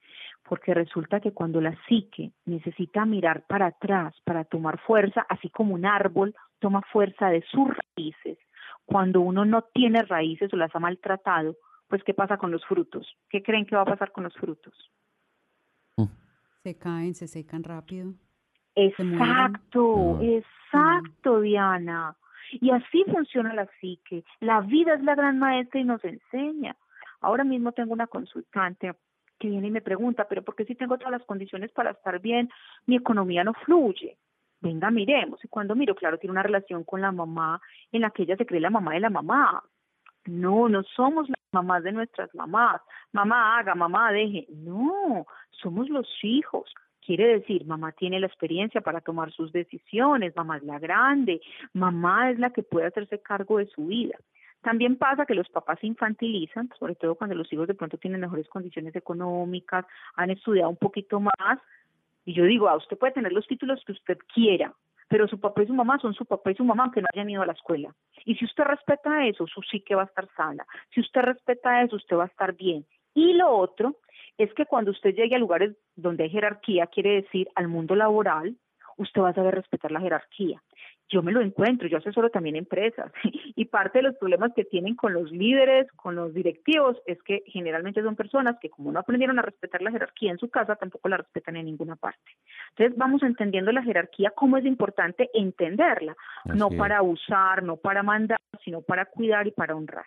Porque 0.49 0.73
resulta 0.73 1.19
que 1.19 1.33
cuando 1.33 1.61
la 1.61 1.77
psique 1.87 2.31
necesita 2.45 3.05
mirar 3.07 3.45
para 3.49 3.67
atrás 3.67 4.15
para 4.25 4.45
tomar 4.45 4.79
fuerza, 4.79 5.27
así 5.29 5.51
como 5.51 5.75
un 5.75 5.85
árbol 5.85 6.35
toma 6.61 6.83
fuerza 6.93 7.29
de 7.29 7.43
sus 7.51 7.69
raíces, 7.97 8.39
cuando 8.93 9.21
uno 9.21 9.45
no 9.45 9.63
tiene 9.63 10.03
raíces 10.03 10.53
o 10.53 10.57
las 10.57 10.75
ha 10.75 10.79
maltratado, 10.79 11.57
pues 11.89 12.05
¿qué 12.05 12.15
pasa 12.15 12.37
con 12.37 12.51
los 12.51 12.65
frutos? 12.67 13.17
¿Qué 13.29 13.43
creen 13.43 13.67
que 13.67 13.77
va 13.77 13.83
a 13.83 13.87
pasar 13.87 14.13
con 14.13 14.25
los 14.25 14.35
frutos? 14.35 14.75
Se 16.63 16.79
caen, 16.79 17.15
se 17.15 17.27
secan 17.27 17.65
rápido. 17.65 18.15
Exacto, 18.77 20.21
exacto, 20.23 21.41
Diana. 21.41 22.17
Y 22.53 22.71
así 22.71 23.05
funciona 23.11 23.53
la 23.53 23.69
psique. 23.81 24.25
La 24.41 24.61
vida 24.61 24.95
es 24.95 25.03
la 25.03 25.15
gran 25.15 25.39
maestra 25.39 25.81
y 25.81 25.85
nos 25.85 26.05
enseña. 26.05 26.77
Ahora 27.21 27.45
mismo 27.45 27.73
tengo 27.73 27.93
una 27.93 28.07
consultante 28.07 28.93
que 29.39 29.49
viene 29.49 29.69
y 29.69 29.71
me 29.73 29.81
pregunta, 29.81 30.27
pero 30.29 30.43
¿por 30.43 30.55
qué 30.55 30.65
si 30.65 30.77
tengo 30.77 30.99
todas 30.99 31.13
las 31.13 31.25
condiciones 31.25 31.73
para 31.73 31.91
estar 31.91 32.21
bien, 32.21 32.49
mi 32.87 32.97
economía 32.97 33.43
no 33.43 33.55
fluye? 33.55 34.17
Venga, 34.63 34.93
miremos. 34.93 35.45
Y 35.45 35.49
cuando 35.49 35.75
miro, 35.75 35.97
claro, 35.97 36.19
tiene 36.19 36.33
una 36.33 36.45
relación 36.45 36.85
con 36.85 37.01
la 37.01 37.11
mamá 37.11 37.61
en 37.91 38.03
la 38.03 38.11
que 38.11 38.23
ella 38.23 38.37
se 38.37 38.47
cree 38.47 38.61
la 38.61 38.71
mamá 38.71 38.95
de 38.95 39.01
la 39.01 39.11
mamá. 39.11 39.63
No, 40.27 40.69
no 40.69 40.85
somos 40.85 41.29
las 41.29 41.39
mamás 41.53 41.83
de 41.83 41.91
nuestras 41.91 42.33
mamás. 42.33 42.81
Mamá 43.13 43.59
haga, 43.59 43.75
mamá 43.75 44.13
deje. 44.13 44.47
No, 44.51 45.27
somos 45.51 45.89
los 45.89 46.09
hijos. 46.23 46.73
Quiere 47.05 47.27
decir, 47.41 47.67
mamá 47.67 47.91
tiene 47.91 48.21
la 48.21 48.29
experiencia 48.29 48.81
para 48.81 49.01
tomar 49.01 49.33
sus 49.33 49.51
decisiones, 49.51 50.37
mamá 50.37 50.59
es 50.59 50.63
la 50.63 50.79
grande, 50.79 51.41
mamá 51.73 52.31
es 52.31 52.39
la 52.39 52.51
que 52.51 52.63
puede 52.63 52.87
hacerse 52.87 53.21
cargo 53.21 53.59
de 53.59 53.67
su 53.67 53.87
vida. 53.87 54.17
También 54.63 54.97
pasa 54.97 55.27
que 55.27 55.35
los 55.35 55.49
papás 55.49 55.81
se 55.81 55.89
infantilizan, 55.89 56.71
sobre 56.79 56.95
todo 56.95 57.17
cuando 57.17 57.35
los 57.35 57.53
hijos 57.53 57.67
de 57.67 57.75
pronto 57.75 57.99
tienen 57.99 58.21
mejores 58.21 58.49
condiciones 58.49 58.95
económicas, 58.95 59.85
han 60.15 60.31
estudiado 60.31 60.71
un 60.71 60.77
poquito 60.77 61.19
más. 61.19 61.59
Y 62.25 62.35
yo 62.35 62.45
digo, 62.45 62.69
ah, 62.69 62.77
usted 62.77 62.99
puede 62.99 63.13
tener 63.13 63.33
los 63.33 63.47
títulos 63.47 63.83
que 63.85 63.93
usted 63.93 64.19
quiera, 64.33 64.73
pero 65.09 65.29
su 65.29 65.39
papá 65.39 65.63
y 65.63 65.67
su 65.67 65.75
mamá 65.75 65.99
son 65.99 66.15
su 66.15 66.25
papá 66.25 66.51
y 66.51 66.55
su 66.55 66.65
mamá 66.65 66.85
aunque 66.85 67.03
no 67.03 67.09
hayan 67.13 67.29
ido 67.31 67.43
a 67.43 67.47
la 67.47 67.53
escuela. 67.53 67.95
Y 68.25 68.35
si 68.37 68.45
usted 68.45 68.65
respeta 68.65 69.27
eso, 69.27 69.47
su 69.47 69.61
psique 69.63 69.95
va 69.95 70.03
a 70.03 70.07
estar 70.07 70.29
sana. 70.37 70.65
Si 70.95 71.01
usted 71.01 71.23
respeta 71.23 71.83
eso, 71.83 71.97
usted 71.97 72.17
va 72.17 72.25
a 72.25 72.29
estar 72.29 72.55
bien. 72.55 72.87
Y 73.15 73.35
lo 73.35 73.51
otro 73.51 73.97
es 74.39 74.53
que 74.55 74.67
cuando 74.67 74.91
usted 74.91 75.15
llegue 75.15 75.37
a 75.37 75.39
lugares 75.39 75.77
donde 75.97 76.25
hay 76.25 76.31
jerarquía, 76.31 76.87
quiere 76.87 77.23
decir 77.23 77.49
al 77.55 77.69
mundo 77.69 77.95
laboral, 77.95 78.57
usted 78.97 79.21
va 79.21 79.31
a 79.31 79.35
saber 79.35 79.55
respetar 79.55 79.91
la 79.91 80.01
jerarquía. 80.01 80.63
Yo 81.09 81.23
me 81.23 81.33
lo 81.33 81.43
encuentro, 81.43 81.89
yo 81.89 81.99
asesoro 81.99 82.31
también 82.31 82.57
empresas 82.57 83.13
y 83.55 83.67
parte 83.67 83.99
de 83.99 84.05
los 84.05 84.17
problemas 84.17 84.53
que 84.55 84.65
tienen 84.65 84.97
con 84.97 85.13
los 85.13 85.31
líderes, 85.31 85.91
con 85.93 86.15
los 86.15 86.33
directivos, 86.33 86.97
es 87.07 87.23
que 87.23 87.43
generalmente 87.47 88.03
son 88.03 88.17
personas 88.17 88.57
que 88.61 88.71
como 88.71 88.91
no 88.93 89.01
aprendieron 89.01 89.39
a 89.39 89.43
respetar 89.43 89.83
la 89.83 89.91
jerarquía 89.91 90.31
en 90.31 90.39
su 90.39 90.49
casa, 90.49 90.77
tampoco 90.77 91.09
la 91.09 91.19
respetan 91.19 91.57
en 91.57 91.67
ninguna 91.67 91.97
parte. 91.97 92.33
Entonces 92.71 92.97
vamos 92.97 93.23
entendiendo 93.23 93.73
la 93.73 93.83
jerarquía, 93.83 94.33
cómo 94.35 94.57
es 94.57 94.65
importante 94.65 95.29
entenderla, 95.35 96.17
no 96.47 96.71
para 96.71 97.03
usar, 97.03 97.63
no 97.63 97.77
para 97.77 98.03
mandar, 98.03 98.39
sino 98.65 98.81
para 98.81 99.05
cuidar 99.07 99.47
y 99.47 99.51
para 99.51 99.77
honrar. 99.77 100.07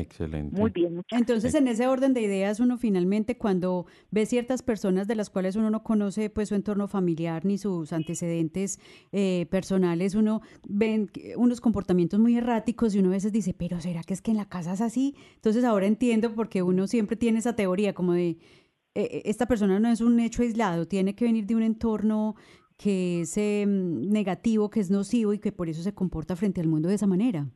Excelente. 0.00 0.58
Muy 0.58 0.70
bien. 0.70 1.02
Entonces, 1.10 1.54
en 1.54 1.68
ese 1.68 1.86
orden 1.86 2.14
de 2.14 2.22
ideas, 2.22 2.60
uno 2.60 2.78
finalmente 2.78 3.36
cuando 3.36 3.86
ve 4.10 4.26
ciertas 4.26 4.62
personas 4.62 5.06
de 5.08 5.14
las 5.14 5.30
cuales 5.30 5.56
uno 5.56 5.70
no 5.70 5.82
conoce 5.82 6.30
pues 6.30 6.48
su 6.48 6.54
entorno 6.54 6.88
familiar 6.88 7.44
ni 7.44 7.58
sus 7.58 7.92
antecedentes 7.92 8.78
eh, 9.12 9.46
personales, 9.50 10.14
uno 10.14 10.40
ve 10.68 11.08
unos 11.36 11.60
comportamientos 11.60 12.20
muy 12.20 12.36
erráticos 12.36 12.94
y 12.94 12.98
uno 12.98 13.08
a 13.08 13.12
veces 13.12 13.32
dice, 13.32 13.54
pero 13.54 13.80
¿será 13.80 14.02
que 14.02 14.14
es 14.14 14.22
que 14.22 14.30
en 14.30 14.36
la 14.36 14.48
casa 14.48 14.72
es 14.72 14.80
así? 14.80 15.14
Entonces 15.36 15.64
ahora 15.64 15.86
entiendo 15.86 16.34
porque 16.34 16.62
uno 16.62 16.86
siempre 16.86 17.16
tiene 17.16 17.38
esa 17.38 17.56
teoría 17.56 17.92
como 17.92 18.12
de 18.12 18.38
eh, 18.94 19.22
esta 19.26 19.46
persona 19.46 19.78
no 19.78 19.88
es 19.88 20.00
un 20.00 20.18
hecho 20.20 20.42
aislado, 20.42 20.86
tiene 20.86 21.14
que 21.14 21.24
venir 21.24 21.46
de 21.46 21.54
un 21.54 21.62
entorno 21.62 22.34
que 22.76 23.22
es 23.22 23.36
em, 23.36 24.08
negativo, 24.08 24.70
que 24.70 24.80
es 24.80 24.90
nocivo 24.90 25.32
y 25.34 25.38
que 25.38 25.52
por 25.52 25.68
eso 25.68 25.82
se 25.82 25.94
comporta 25.94 26.36
frente 26.36 26.60
al 26.60 26.68
mundo 26.68 26.88
de 26.88 26.94
esa 26.94 27.06
manera. 27.06 27.48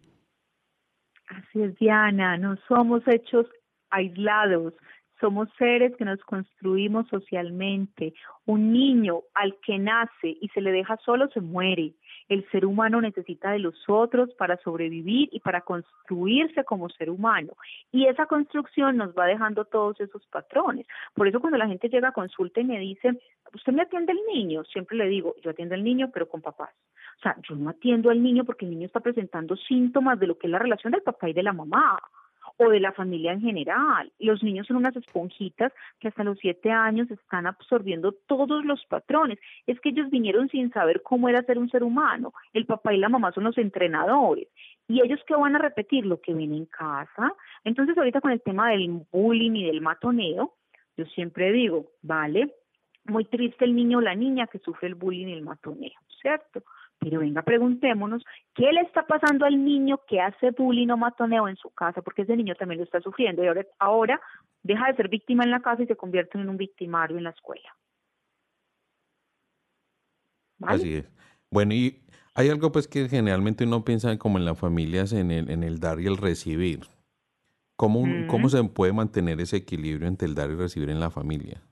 Así 1.32 1.62
es, 1.62 1.78
Diana, 1.78 2.36
no 2.36 2.56
somos 2.68 3.02
hechos 3.08 3.46
aislados, 3.88 4.74
somos 5.18 5.48
seres 5.56 5.96
que 5.96 6.04
nos 6.04 6.20
construimos 6.24 7.08
socialmente. 7.08 8.12
Un 8.44 8.72
niño 8.72 9.20
al 9.32 9.56
que 9.64 9.78
nace 9.78 10.36
y 10.40 10.48
se 10.52 10.60
le 10.60 10.72
deja 10.72 10.98
solo 10.98 11.28
se 11.28 11.40
muere. 11.40 11.94
El 12.28 12.46
ser 12.50 12.66
humano 12.66 13.00
necesita 13.00 13.52
de 13.52 13.60
los 13.60 13.74
otros 13.88 14.34
para 14.34 14.58
sobrevivir 14.58 15.30
y 15.32 15.40
para 15.40 15.62
construirse 15.62 16.64
como 16.64 16.90
ser 16.90 17.08
humano. 17.08 17.52
Y 17.92 18.06
esa 18.06 18.26
construcción 18.26 18.96
nos 18.98 19.14
va 19.14 19.26
dejando 19.26 19.64
todos 19.64 19.98
esos 20.00 20.26
patrones. 20.26 20.86
Por 21.14 21.28
eso 21.28 21.40
cuando 21.40 21.56
la 21.56 21.68
gente 21.68 21.88
llega 21.88 22.08
a 22.08 22.12
consulta 22.12 22.60
y 22.60 22.64
me 22.64 22.78
dice, 22.78 23.18
¿usted 23.54 23.72
me 23.72 23.82
atiende 23.82 24.12
al 24.12 24.34
niño? 24.34 24.64
Siempre 24.64 24.98
le 24.98 25.06
digo, 25.08 25.34
yo 25.42 25.52
atiendo 25.52 25.74
al 25.74 25.84
niño, 25.84 26.10
pero 26.12 26.28
con 26.28 26.42
papás. 26.42 26.74
O 27.18 27.22
sea, 27.22 27.36
yo 27.48 27.54
no 27.54 27.70
atiendo 27.70 28.10
al 28.10 28.22
niño 28.22 28.44
porque 28.44 28.64
el 28.64 28.72
niño 28.72 28.86
está 28.86 29.00
presentando 29.00 29.56
síntomas 29.56 30.18
de 30.18 30.26
lo 30.26 30.38
que 30.38 30.46
es 30.46 30.50
la 30.50 30.58
relación 30.58 30.92
del 30.92 31.02
papá 31.02 31.28
y 31.28 31.32
de 31.32 31.42
la 31.42 31.52
mamá 31.52 31.98
o 32.56 32.68
de 32.68 32.80
la 32.80 32.92
familia 32.92 33.32
en 33.32 33.40
general. 33.40 34.12
Los 34.18 34.42
niños 34.42 34.66
son 34.66 34.76
unas 34.76 34.96
esponjitas 34.96 35.72
que 36.00 36.08
hasta 36.08 36.24
los 36.24 36.38
siete 36.38 36.70
años 36.70 37.10
están 37.10 37.46
absorbiendo 37.46 38.12
todos 38.26 38.64
los 38.64 38.84
patrones. 38.86 39.38
Es 39.66 39.80
que 39.80 39.90
ellos 39.90 40.10
vinieron 40.10 40.48
sin 40.48 40.72
saber 40.72 41.02
cómo 41.02 41.28
era 41.28 41.42
ser 41.42 41.58
un 41.58 41.70
ser 41.70 41.82
humano. 41.82 42.32
El 42.52 42.66
papá 42.66 42.92
y 42.92 42.98
la 42.98 43.08
mamá 43.08 43.32
son 43.32 43.44
los 43.44 43.58
entrenadores. 43.58 44.48
¿Y 44.88 45.00
ellos 45.00 45.20
qué 45.26 45.34
van 45.34 45.56
a 45.56 45.58
repetir? 45.58 46.06
Lo 46.06 46.20
que 46.20 46.34
ven 46.34 46.52
en 46.52 46.66
casa. 46.66 47.32
Entonces 47.64 47.96
ahorita 47.96 48.20
con 48.20 48.32
el 48.32 48.42
tema 48.42 48.70
del 48.70 49.02
bullying 49.10 49.52
y 49.54 49.66
del 49.66 49.80
matoneo, 49.80 50.54
yo 50.96 51.06
siempre 51.06 51.52
digo, 51.52 51.86
vale, 52.02 52.54
muy 53.04 53.24
triste 53.24 53.64
el 53.64 53.74
niño 53.74 53.98
o 53.98 54.02
la 54.02 54.14
niña 54.14 54.46
que 54.46 54.58
sufre 54.58 54.88
el 54.88 54.94
bullying 54.94 55.28
y 55.28 55.32
el 55.32 55.42
matoneo, 55.42 55.98
¿cierto? 56.20 56.62
Pero 57.02 57.18
venga, 57.18 57.42
preguntémonos, 57.42 58.22
¿qué 58.54 58.72
le 58.72 58.82
está 58.82 59.04
pasando 59.04 59.44
al 59.44 59.64
niño 59.64 60.00
que 60.06 60.20
hace 60.20 60.52
bullying 60.52 60.88
o 60.90 60.96
matoneo 60.96 61.48
en 61.48 61.56
su 61.56 61.68
casa? 61.70 62.00
Porque 62.00 62.22
ese 62.22 62.36
niño 62.36 62.54
también 62.54 62.78
lo 62.78 62.84
está 62.84 63.00
sufriendo 63.00 63.42
y 63.42 63.48
ahora, 63.48 63.66
ahora 63.80 64.20
deja 64.62 64.86
de 64.86 64.94
ser 64.94 65.08
víctima 65.08 65.42
en 65.42 65.50
la 65.50 65.60
casa 65.60 65.82
y 65.82 65.86
se 65.86 65.96
convierte 65.96 66.38
en 66.38 66.48
un 66.48 66.56
victimario 66.56 67.18
en 67.18 67.24
la 67.24 67.30
escuela. 67.30 67.76
Así 70.60 70.94
es. 70.94 71.10
Bueno, 71.50 71.74
y 71.74 72.04
hay 72.36 72.50
algo 72.50 72.70
pues 72.70 72.86
que 72.86 73.08
generalmente 73.08 73.64
uno 73.64 73.84
piensa 73.84 74.16
como 74.16 74.38
en 74.38 74.44
las 74.44 74.58
familias, 74.58 75.12
en 75.12 75.32
el, 75.32 75.50
en 75.50 75.64
el 75.64 75.80
dar 75.80 75.98
y 75.98 76.06
el 76.06 76.16
recibir. 76.16 76.82
¿Cómo, 77.74 78.04
¿Cómo 78.28 78.48
se 78.48 78.62
puede 78.62 78.92
mantener 78.92 79.40
ese 79.40 79.56
equilibrio 79.56 80.06
entre 80.06 80.28
el 80.28 80.36
dar 80.36 80.50
y 80.50 80.54
recibir 80.54 80.88
en 80.88 81.00
la 81.00 81.10
familia? 81.10 81.62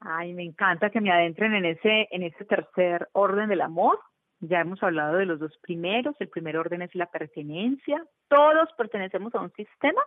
Ay, 0.00 0.34
me 0.34 0.44
encanta 0.44 0.90
que 0.90 1.00
me 1.00 1.10
adentren 1.10 1.54
en 1.54 1.64
ese, 1.64 2.08
en 2.10 2.24
ese 2.24 2.44
tercer 2.44 3.08
orden 3.12 3.48
del 3.48 3.62
amor, 3.62 3.98
ya 4.40 4.60
hemos 4.60 4.82
hablado 4.82 5.16
de 5.16 5.26
los 5.26 5.40
dos 5.40 5.56
primeros. 5.58 6.14
El 6.20 6.28
primer 6.28 6.56
orden 6.56 6.82
es 6.82 6.94
la 6.94 7.06
pertenencia. 7.06 8.04
Todos 8.28 8.68
pertenecemos 8.76 9.34
a 9.34 9.40
un 9.40 9.52
sistema, 9.52 10.02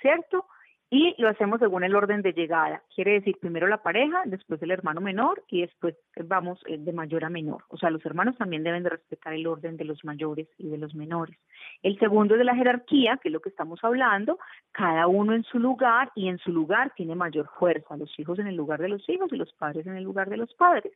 ¿cierto? 0.00 0.46
Y 0.92 1.14
lo 1.22 1.28
hacemos 1.28 1.60
según 1.60 1.84
el 1.84 1.94
orden 1.94 2.20
de 2.20 2.32
llegada. 2.32 2.82
Quiere 2.92 3.12
decir, 3.12 3.36
primero 3.40 3.68
la 3.68 3.80
pareja, 3.80 4.22
después 4.24 4.60
el 4.60 4.72
hermano 4.72 5.00
menor 5.00 5.44
y 5.48 5.60
después 5.60 5.94
vamos 6.24 6.58
eh, 6.66 6.78
de 6.78 6.92
mayor 6.92 7.24
a 7.24 7.30
menor. 7.30 7.62
O 7.68 7.76
sea, 7.76 7.90
los 7.90 8.04
hermanos 8.04 8.36
también 8.36 8.64
deben 8.64 8.82
de 8.82 8.90
respetar 8.90 9.32
el 9.32 9.46
orden 9.46 9.76
de 9.76 9.84
los 9.84 10.04
mayores 10.04 10.48
y 10.58 10.68
de 10.68 10.78
los 10.78 10.96
menores. 10.96 11.38
El 11.84 11.96
segundo 12.00 12.34
es 12.34 12.38
de 12.38 12.44
la 12.44 12.56
jerarquía, 12.56 13.20
que 13.22 13.28
es 13.28 13.32
lo 13.32 13.40
que 13.40 13.50
estamos 13.50 13.78
hablando, 13.84 14.40
cada 14.72 15.06
uno 15.06 15.32
en 15.32 15.44
su 15.44 15.60
lugar 15.60 16.10
y 16.16 16.26
en 16.26 16.38
su 16.38 16.50
lugar 16.50 16.92
tiene 16.96 17.14
mayor 17.14 17.48
fuerza. 17.56 17.96
Los 17.96 18.18
hijos 18.18 18.40
en 18.40 18.48
el 18.48 18.56
lugar 18.56 18.80
de 18.80 18.88
los 18.88 19.08
hijos 19.08 19.32
y 19.32 19.36
los 19.36 19.52
padres 19.52 19.86
en 19.86 19.94
el 19.94 20.02
lugar 20.02 20.28
de 20.28 20.38
los 20.38 20.52
padres. 20.54 20.92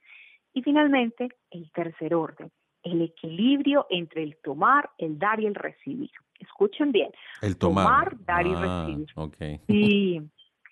Y 0.52 0.62
finalmente, 0.62 1.28
el 1.52 1.70
tercer 1.70 2.16
orden, 2.16 2.50
el 2.84 3.02
equilibrio 3.02 3.86
entre 3.90 4.22
el 4.22 4.36
tomar, 4.36 4.90
el 4.98 5.18
dar 5.18 5.40
y 5.40 5.46
el 5.46 5.54
recibir. 5.54 6.10
Escuchen 6.38 6.92
bien. 6.92 7.10
El 7.42 7.56
tomar. 7.56 8.16
dar 8.24 8.46
y 8.46 8.52
ah, 8.54 8.86
recibir. 8.86 9.60
Sí, 9.66 10.20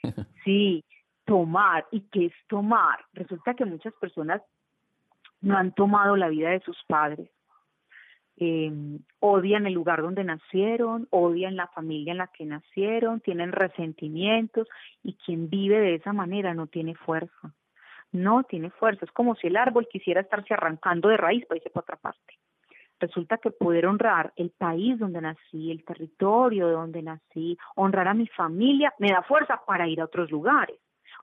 sí, 0.45 0.85
tomar. 1.25 1.87
¿Y 1.91 2.01
qué 2.03 2.27
es 2.27 2.33
tomar? 2.49 3.01
Resulta 3.15 3.55
que 3.55 3.65
muchas 3.65 3.95
personas 3.95 4.43
no 5.41 5.57
han 5.57 5.73
tomado 5.73 6.17
la 6.17 6.29
vida 6.29 6.51
de 6.51 6.61
sus 6.61 6.77
padres. 6.87 7.31
Em, 8.37 8.99
odian 9.21 9.67
el 9.67 9.75
lugar 9.75 10.03
donde 10.03 10.25
nacieron, 10.25 11.07
odian 11.11 11.57
la 11.57 11.69
familia 11.69 12.13
en 12.13 12.19
la 12.19 12.29
que 12.29 12.45
nacieron, 12.45 13.21
tienen 13.21 13.53
resentimientos 13.53 14.69
y 15.03 15.15
quien 15.15 15.49
vive 15.49 15.79
de 15.79 15.97
esa 15.97 16.13
manera 16.13 16.55
no 16.55 16.67
tiene 16.67 16.95
fuerza 16.95 17.53
no 18.13 18.45
tiene 18.45 18.71
fuerza. 18.71 19.05
Es 19.05 19.13
como 19.13 19.35
si 19.35 19.49
el 19.49 19.57
árbol 19.57 19.89
quisiera 19.91 20.21
estarse 20.21 20.55
arrancando 20.55 21.09
de 21.09 21.17
raíz 21.17 21.45
para 21.47 21.59
irse 21.59 21.71
para 21.71 21.83
otra 21.83 21.97
parte. 21.97 22.39
Resulta 23.01 23.39
que 23.39 23.51
poder 23.51 23.87
honrar 23.87 24.33
el 24.37 24.51
país 24.51 24.97
donde 24.99 25.21
nací, 25.21 25.73
el 25.73 25.85
territorio 25.85 26.69
donde 26.69 27.03
nací, 27.03 27.59
honrar 27.75 28.07
a 28.07 28.15
mi 28.15 28.29
familia, 28.29 28.95
me 28.99 29.09
da 29.09 29.23
fuerza 29.23 29.61
para 29.67 29.89
ir 29.89 30.01
a 30.01 30.05
otros 30.05 30.31
lugares. 30.31 30.79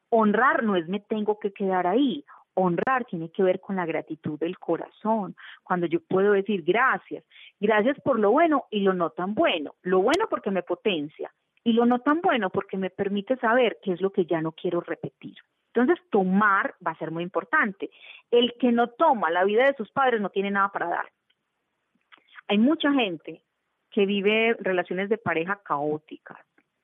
Honrar 0.09 0.63
no 0.63 0.75
es 0.75 0.89
me 0.89 0.99
tengo 0.99 1.39
que 1.39 1.53
quedar 1.53 1.87
ahí. 1.87 2.25
Honrar 2.53 3.05
tiene 3.05 3.31
que 3.31 3.43
ver 3.43 3.61
con 3.61 3.77
la 3.77 3.85
gratitud 3.85 4.37
del 4.37 4.59
corazón, 4.59 5.37
cuando 5.63 5.85
yo 5.85 6.01
puedo 6.01 6.33
decir 6.33 6.63
gracias, 6.63 7.23
gracias 7.61 7.97
por 8.01 8.19
lo 8.19 8.31
bueno 8.31 8.65
y 8.69 8.81
lo 8.81 8.93
no 8.93 9.11
tan 9.11 9.33
bueno. 9.33 9.75
Lo 9.81 10.01
bueno 10.01 10.27
porque 10.29 10.51
me 10.51 10.63
potencia 10.63 11.31
y 11.63 11.71
lo 11.71 11.85
no 11.85 11.99
tan 11.99 12.19
bueno 12.19 12.49
porque 12.49 12.75
me 12.75 12.89
permite 12.89 13.37
saber 13.37 13.77
qué 13.81 13.93
es 13.93 14.01
lo 14.01 14.11
que 14.11 14.25
ya 14.25 14.41
no 14.41 14.51
quiero 14.51 14.81
repetir. 14.81 15.37
Entonces, 15.73 16.03
tomar 16.09 16.75
va 16.85 16.91
a 16.91 16.97
ser 16.97 17.11
muy 17.11 17.23
importante. 17.23 17.89
El 18.31 18.53
que 18.59 18.71
no 18.71 18.89
toma 18.89 19.29
la 19.29 19.43
vida 19.43 19.65
de 19.65 19.75
sus 19.75 19.91
padres 19.91 20.19
no 20.21 20.29
tiene 20.29 20.51
nada 20.51 20.71
para 20.71 20.89
dar. 20.89 21.11
Hay 22.47 22.57
mucha 22.57 22.91
gente 22.91 23.43
que 23.91 24.05
vive 24.05 24.55
relaciones 24.59 25.09
de 25.09 25.17
pareja 25.17 25.61
caóticas, 25.63 26.39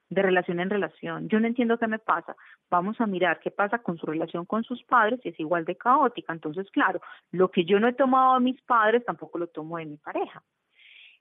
de 0.09 0.21
relación 0.21 0.59
en 0.59 0.69
relación. 0.69 1.27
Yo 1.29 1.39
no 1.39 1.47
entiendo 1.47 1.79
qué 1.79 1.87
me 1.87 1.97
pasa. 1.97 2.35
Vamos 2.69 3.01
a 3.01 3.07
mirar 3.07 3.39
qué 3.39 3.49
pasa 3.49 3.79
con 3.79 3.97
su 3.97 4.05
relación 4.05 4.45
con 4.45 4.63
sus 4.63 4.83
padres 4.83 5.19
y 5.23 5.29
es 5.29 5.39
igual 5.39 5.65
de 5.65 5.75
caótica. 5.75 6.33
Entonces, 6.33 6.69
claro, 6.71 7.01
lo 7.31 7.49
que 7.49 7.65
yo 7.65 7.79
no 7.79 7.87
he 7.87 7.93
tomado 7.93 8.35
de 8.35 8.41
mis 8.41 8.61
padres 8.61 9.03
tampoco 9.03 9.39
lo 9.39 9.47
tomo 9.47 9.77
de 9.77 9.85
mi 9.85 9.97
pareja. 9.97 10.43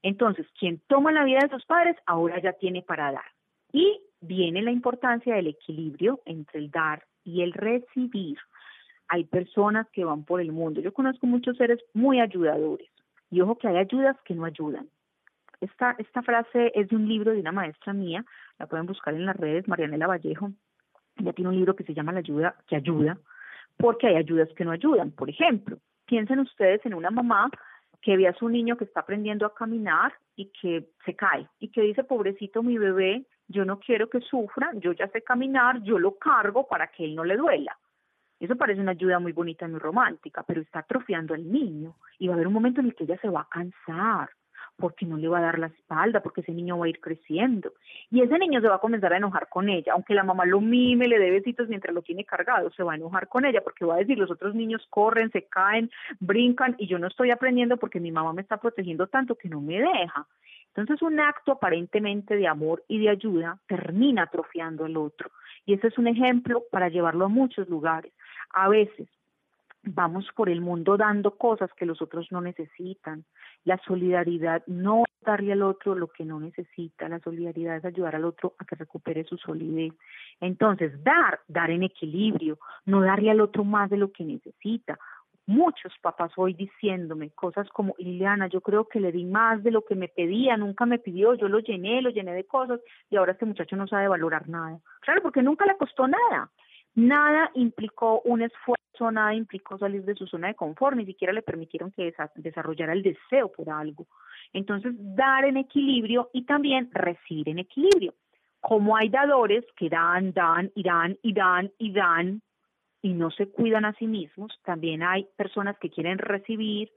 Entonces, 0.03 0.47
quien 0.59 0.81
toma 0.87 1.13
la 1.13 1.25
vida 1.25 1.39
de 1.43 1.49
sus 1.49 1.65
padres 1.65 1.97
ahora 2.05 2.39
ya 2.41 2.53
tiene 2.53 2.83
para 2.83 3.11
dar. 3.11 3.25
Y 3.73 4.03
viene 4.21 4.61
la 4.61 4.71
importancia 4.71 5.35
del 5.35 5.47
equilibrio 5.47 6.21
entre 6.27 6.61
el 6.61 6.71
dar 6.71 7.03
y 7.25 7.43
el 7.43 7.53
recibir. 7.53 8.39
Hay 9.09 9.25
personas 9.25 9.89
que 9.91 10.05
van 10.05 10.25
por 10.25 10.41
el 10.41 10.53
mundo. 10.53 10.81
Yo 10.81 10.93
conozco 10.93 11.27
muchos 11.27 11.57
seres 11.57 11.81
muy 11.93 12.21
ayudadores. 12.21 12.89
Y 13.31 13.41
ojo 13.41 13.59
que 13.59 13.69
hay 13.69 13.77
ayudas 13.77 14.17
que 14.25 14.35
no 14.35 14.45
ayudan. 14.45 14.89
Esta, 15.61 15.95
esta 15.99 16.23
frase 16.23 16.73
es 16.75 16.89
de 16.89 16.97
un 16.97 17.09
libro 17.09 17.33
de 17.33 17.41
una 17.41 17.53
maestra 17.53 17.93
mía, 17.93 18.25
la 18.59 18.67
pueden 18.67 18.87
buscar 18.87 19.15
en 19.15 19.25
las 19.25 19.37
redes, 19.37 19.67
Marianela 19.67 20.07
Vallejo. 20.07 20.53
Ella 21.17 21.33
tiene 21.33 21.49
un 21.49 21.57
libro 21.57 21.75
que 21.75 21.85
se 21.85 21.95
llama 21.95 22.13
La 22.13 22.19
ayuda 22.19 22.57
que 22.67 22.77
ayuda, 22.77 23.19
porque 23.77 24.09
hay 24.09 24.17
ayudas 24.17 24.49
que 24.57 24.65
no 24.65 24.73
ayudan. 24.73 25.11
Por 25.13 25.31
ejemplo, 25.31 25.79
piensen 26.07 26.41
ustedes 26.41 26.85
en 26.85 26.95
una 26.95 27.11
mamá 27.11 27.51
que 28.03 28.17
ve 28.17 28.29
a 28.29 28.35
su 28.35 28.49
niño 28.49 28.77
que 28.77 28.85
está 28.85 29.01
aprendiendo 29.01 29.47
a 29.47 29.55
caminar 29.55 30.13
y 30.37 30.51
que 30.61 30.91
se 31.05 31.15
cae 31.15 31.47
y 31.59 31.69
que 31.69 31.81
dice, 31.83 32.05
pobrecito 32.05 32.63
mi 32.63 32.77
bebé, 32.77 33.25
yo 33.49 33.65
no 33.65 33.79
quiero 33.79 34.09
que 34.09 34.21
sufra, 34.21 34.71
yo 34.75 34.93
ya 34.93 35.09
sé 35.09 35.23
caminar, 35.23 35.83
yo 35.83 35.99
lo 35.99 36.17
cargo 36.19 36.67
para 36.67 36.89
que 36.89 37.05
él 37.05 37.15
no 37.15 37.25
le 37.25 37.37
duela. 37.37 37.79
Eso 38.41 38.57
parece 38.57 38.81
una 38.81 38.93
ayuda 38.93 39.19
muy 39.19 39.33
bonita 39.33 39.67
y 39.67 39.71
muy 39.71 39.81
romántica, 39.81 40.43
pero 40.43 40.61
está 40.61 40.81
atrofiando 40.81 41.35
al 41.35 41.51
niño 41.51 41.97
y 42.19 42.27
va 42.27 42.35
a 42.35 42.37
haber 42.37 42.49
un 42.49 42.53
momento 42.53 42.81
en 42.81 42.87
el 42.87 42.95
que 42.95 43.05
ella 43.05 43.19
se 43.21 43.29
va 43.29 43.43
a 43.43 43.49
cansar 43.49 44.31
porque 44.77 45.07
no 45.07 45.17
le 45.17 45.29
va 45.29 45.39
a 45.39 45.43
dar 45.43 45.59
la 45.59 45.69
espalda, 45.69 46.21
porque 46.21 46.41
ese 46.41 46.53
niño 46.53 46.79
va 46.79 46.87
a 46.87 46.89
ir 46.89 47.01
creciendo. 47.01 47.73
Y 48.11 48.23
ese 48.23 48.39
niño 48.39 48.61
se 48.61 48.69
va 48.69 48.77
a 48.77 48.81
comenzar 48.81 49.13
a 49.13 49.17
enojar 49.17 49.49
con 49.49 49.69
ella, 49.69 49.93
aunque 49.93 50.15
la 50.15 50.25
mamá 50.25 50.45
lo 50.47 50.61
mime, 50.61 51.07
le 51.07 51.19
dé 51.19 51.31
besitos 51.31 51.69
mientras 51.69 51.95
lo 51.95 52.03
tiene 52.03 52.25
cargado, 52.25 52.71
se 52.73 52.83
va 52.83 52.93
a 52.93 52.97
enojar 52.97 53.29
con 53.29 53.45
ella 53.45 53.63
porque 53.63 53.85
va 53.85 53.95
a 53.95 53.99
decir, 53.99 54.19
los 54.19 54.31
otros 54.31 54.55
niños 54.55 54.85
corren, 54.91 55.31
se 55.31 55.45
caen, 55.45 55.91
brincan 56.19 56.75
y 56.79 56.87
yo 56.87 56.99
no 56.99 57.07
estoy 57.07 57.31
aprendiendo 57.31 57.77
porque 57.77 58.01
mi 58.01 58.11
mamá 58.11 58.33
me 58.33 58.43
está 58.43 58.57
protegiendo 58.57 59.07
tanto 59.07 59.37
que 59.37 59.49
no 59.49 59.61
me 59.61 59.81
deja. 59.81 60.27
Entonces 60.77 61.03
un 61.03 61.21
acto 61.21 61.53
aparentemente 61.53 62.37
de 62.37 62.49
amor 62.49 62.83
y 62.89 62.99
de 62.99 63.11
ayuda 63.11 63.59
termina 63.69 64.23
atrofiando 64.23 64.85
al 64.85 64.97
otro. 64.97 65.31
Y 65.67 65.75
ese 65.75 65.87
es 65.87 65.99
un 65.99 66.09
ejemplo 66.09 66.65
para 66.71 66.89
llevarlo 66.89 67.27
a 67.27 67.29
muchos 67.29 67.69
lugares. 67.69 68.13
A 68.51 68.69
veces 68.69 69.09
vamos 69.85 70.27
por 70.35 70.49
el 70.49 70.61
mundo 70.61 70.97
dando 70.97 71.37
cosas 71.37 71.71
que 71.75 71.87
los 71.87 72.03
otros 72.03 72.27
no 72.33 72.41
necesitan. 72.41 73.25
La 73.65 73.79
solidaridad 73.87 74.65
no 74.67 75.05
es 75.07 75.25
darle 75.25 75.53
al 75.53 75.63
otro 75.63 75.95
lo 75.95 76.09
que 76.09 76.25
no 76.25 76.41
necesita, 76.41 77.09
la 77.09 77.21
solidaridad 77.21 77.77
es 77.77 77.85
ayudar 77.85 78.17
al 78.17 78.25
otro 78.25 78.55
a 78.59 78.65
que 78.65 78.77
recupere 78.77 79.25
su 79.25 79.39
solidez. 79.39 79.93
Entonces, 80.41 81.03
dar, 81.03 81.41
dar 81.49 81.71
en 81.71 81.83
equilibrio, 81.83 82.59
no 82.85 83.01
darle 83.01 83.31
al 83.31 83.41
otro 83.41 83.65
más 83.65 83.91
de 83.91 83.97
lo 83.97 84.13
que 84.13 84.25
necesita 84.25 84.99
muchos 85.47 85.93
papás 86.01 86.33
hoy 86.37 86.55
diciéndome 86.55 87.31
cosas 87.31 87.69
como, 87.71 87.95
Liliana, 87.99 88.49
yo 88.49 88.61
creo 88.61 88.89
que 88.89 89.01
le 89.01 89.13
di 89.13 89.25
más 89.25 89.63
de 89.63 89.71
lo 89.71 89.85
que 89.85 89.95
me 89.95 90.09
pedía, 90.09 90.57
nunca 90.57 90.87
me 90.87 90.99
pidió, 90.99 91.35
yo 91.35 91.49
lo 91.49 91.59
llené, 91.59 92.01
lo 92.03 92.11
llené 92.11 92.33
de 92.33 92.45
cosas 92.45 92.81
y 93.11 93.17
ahora 93.17 93.33
este 93.33 93.47
muchacho 93.47 93.77
no 93.77 93.87
sabe 93.87 94.09
valorar 94.09 94.49
nada. 94.49 94.79
Claro, 95.01 95.23
porque 95.23 95.43
nunca 95.43 95.67
le 95.67 95.77
costó 95.77 96.07
nada. 96.09 96.51
Nada 96.95 97.51
implicó 97.55 98.21
un 98.25 98.43
esfuerzo, 98.43 99.11
nada 99.11 99.35
implicó 99.35 99.77
salir 99.79 100.05
de 100.05 100.15
su 100.15 100.27
zona 100.27 100.49
de 100.49 100.55
confort, 100.55 100.97
ni 100.97 101.05
siquiera 101.05 101.33
le 101.33 101.43
permitieron 101.43 101.91
que 101.91 102.15
desarrollara 102.37 102.93
el 102.93 103.03
deseo 103.03 103.51
por 103.51 103.69
algo. 103.69 104.07
Entonces, 104.53 104.95
dar 104.97 105.45
en 105.45 105.57
equilibrio 105.57 106.31
y 106.33 106.45
también 106.45 106.89
recibir 106.93 107.49
en 107.49 107.59
equilibrio. 107.59 108.15
Como 108.61 108.97
hay 108.97 109.09
dadores 109.09 109.65
que 109.77 109.89
dan, 109.89 110.33
dan 110.33 110.71
y 110.75 110.85
dan 110.85 111.19
y 111.23 111.33
dan 111.35 111.73
y 111.79 111.93
dan 111.93 112.43
y 113.05 113.13
no 113.13 113.31
se 113.31 113.51
cuidan 113.51 113.85
a 113.85 113.93
sí 113.93 114.07
mismos, 114.07 114.59
también 114.65 115.03
hay 115.03 115.29
personas 115.37 115.77
que 115.79 115.91
quieren 115.91 116.17
recibir, 116.17 116.91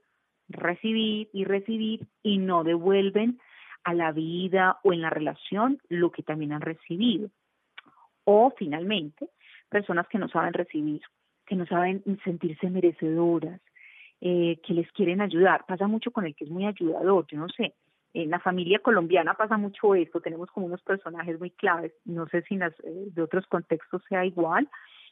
recibir 0.48 1.28
y 1.34 1.44
recibir 1.44 2.06
y 2.22 2.38
no 2.38 2.64
devuelven 2.64 3.38
a 3.84 3.92
la 3.92 4.10
vida 4.12 4.78
o 4.84 4.94
en 4.94 5.02
la 5.02 5.10
relación 5.10 5.82
lo 5.90 6.10
que 6.10 6.22
también 6.22 6.52
han 6.54 6.62
recibido. 6.62 7.28
O 8.24 8.54
finalmente, 8.56 9.28
personas 9.68 10.08
que 10.08 10.18
no 10.18 10.30
saben 10.30 10.54
recibir, 10.54 11.02
que 11.44 11.56
no 11.56 11.66
saben 11.66 12.02
sentirse 12.24 12.70
merecedoras, 12.70 13.60
eh, 14.22 14.62
que 14.66 14.72
les 14.72 14.90
quieren 14.92 15.20
ayudar. 15.20 15.66
Pasa 15.68 15.86
mucho 15.88 16.10
con 16.10 16.24
el 16.24 16.34
que 16.34 16.44
es 16.44 16.50
muy 16.50 16.64
ayudador, 16.64 17.26
yo 17.26 17.36
no 17.36 17.50
sé. 17.50 17.74
En 18.14 18.30
la 18.30 18.40
familia 18.40 18.78
colombiana 18.78 19.34
pasa 19.34 19.58
mucho 19.58 19.94
esto, 19.94 20.22
tenemos 20.22 20.50
como 20.52 20.64
unos 20.64 20.80
personajes 20.80 21.38
muy 21.38 21.50
claves, 21.50 21.92
no 22.06 22.26
sé 22.28 22.40
si 22.48 22.56
las, 22.56 22.72
eh, 22.80 23.08
de 23.12 23.20
otros 23.20 23.46
contextos 23.46 24.02
sea 24.08 24.24
igual, 24.24 24.70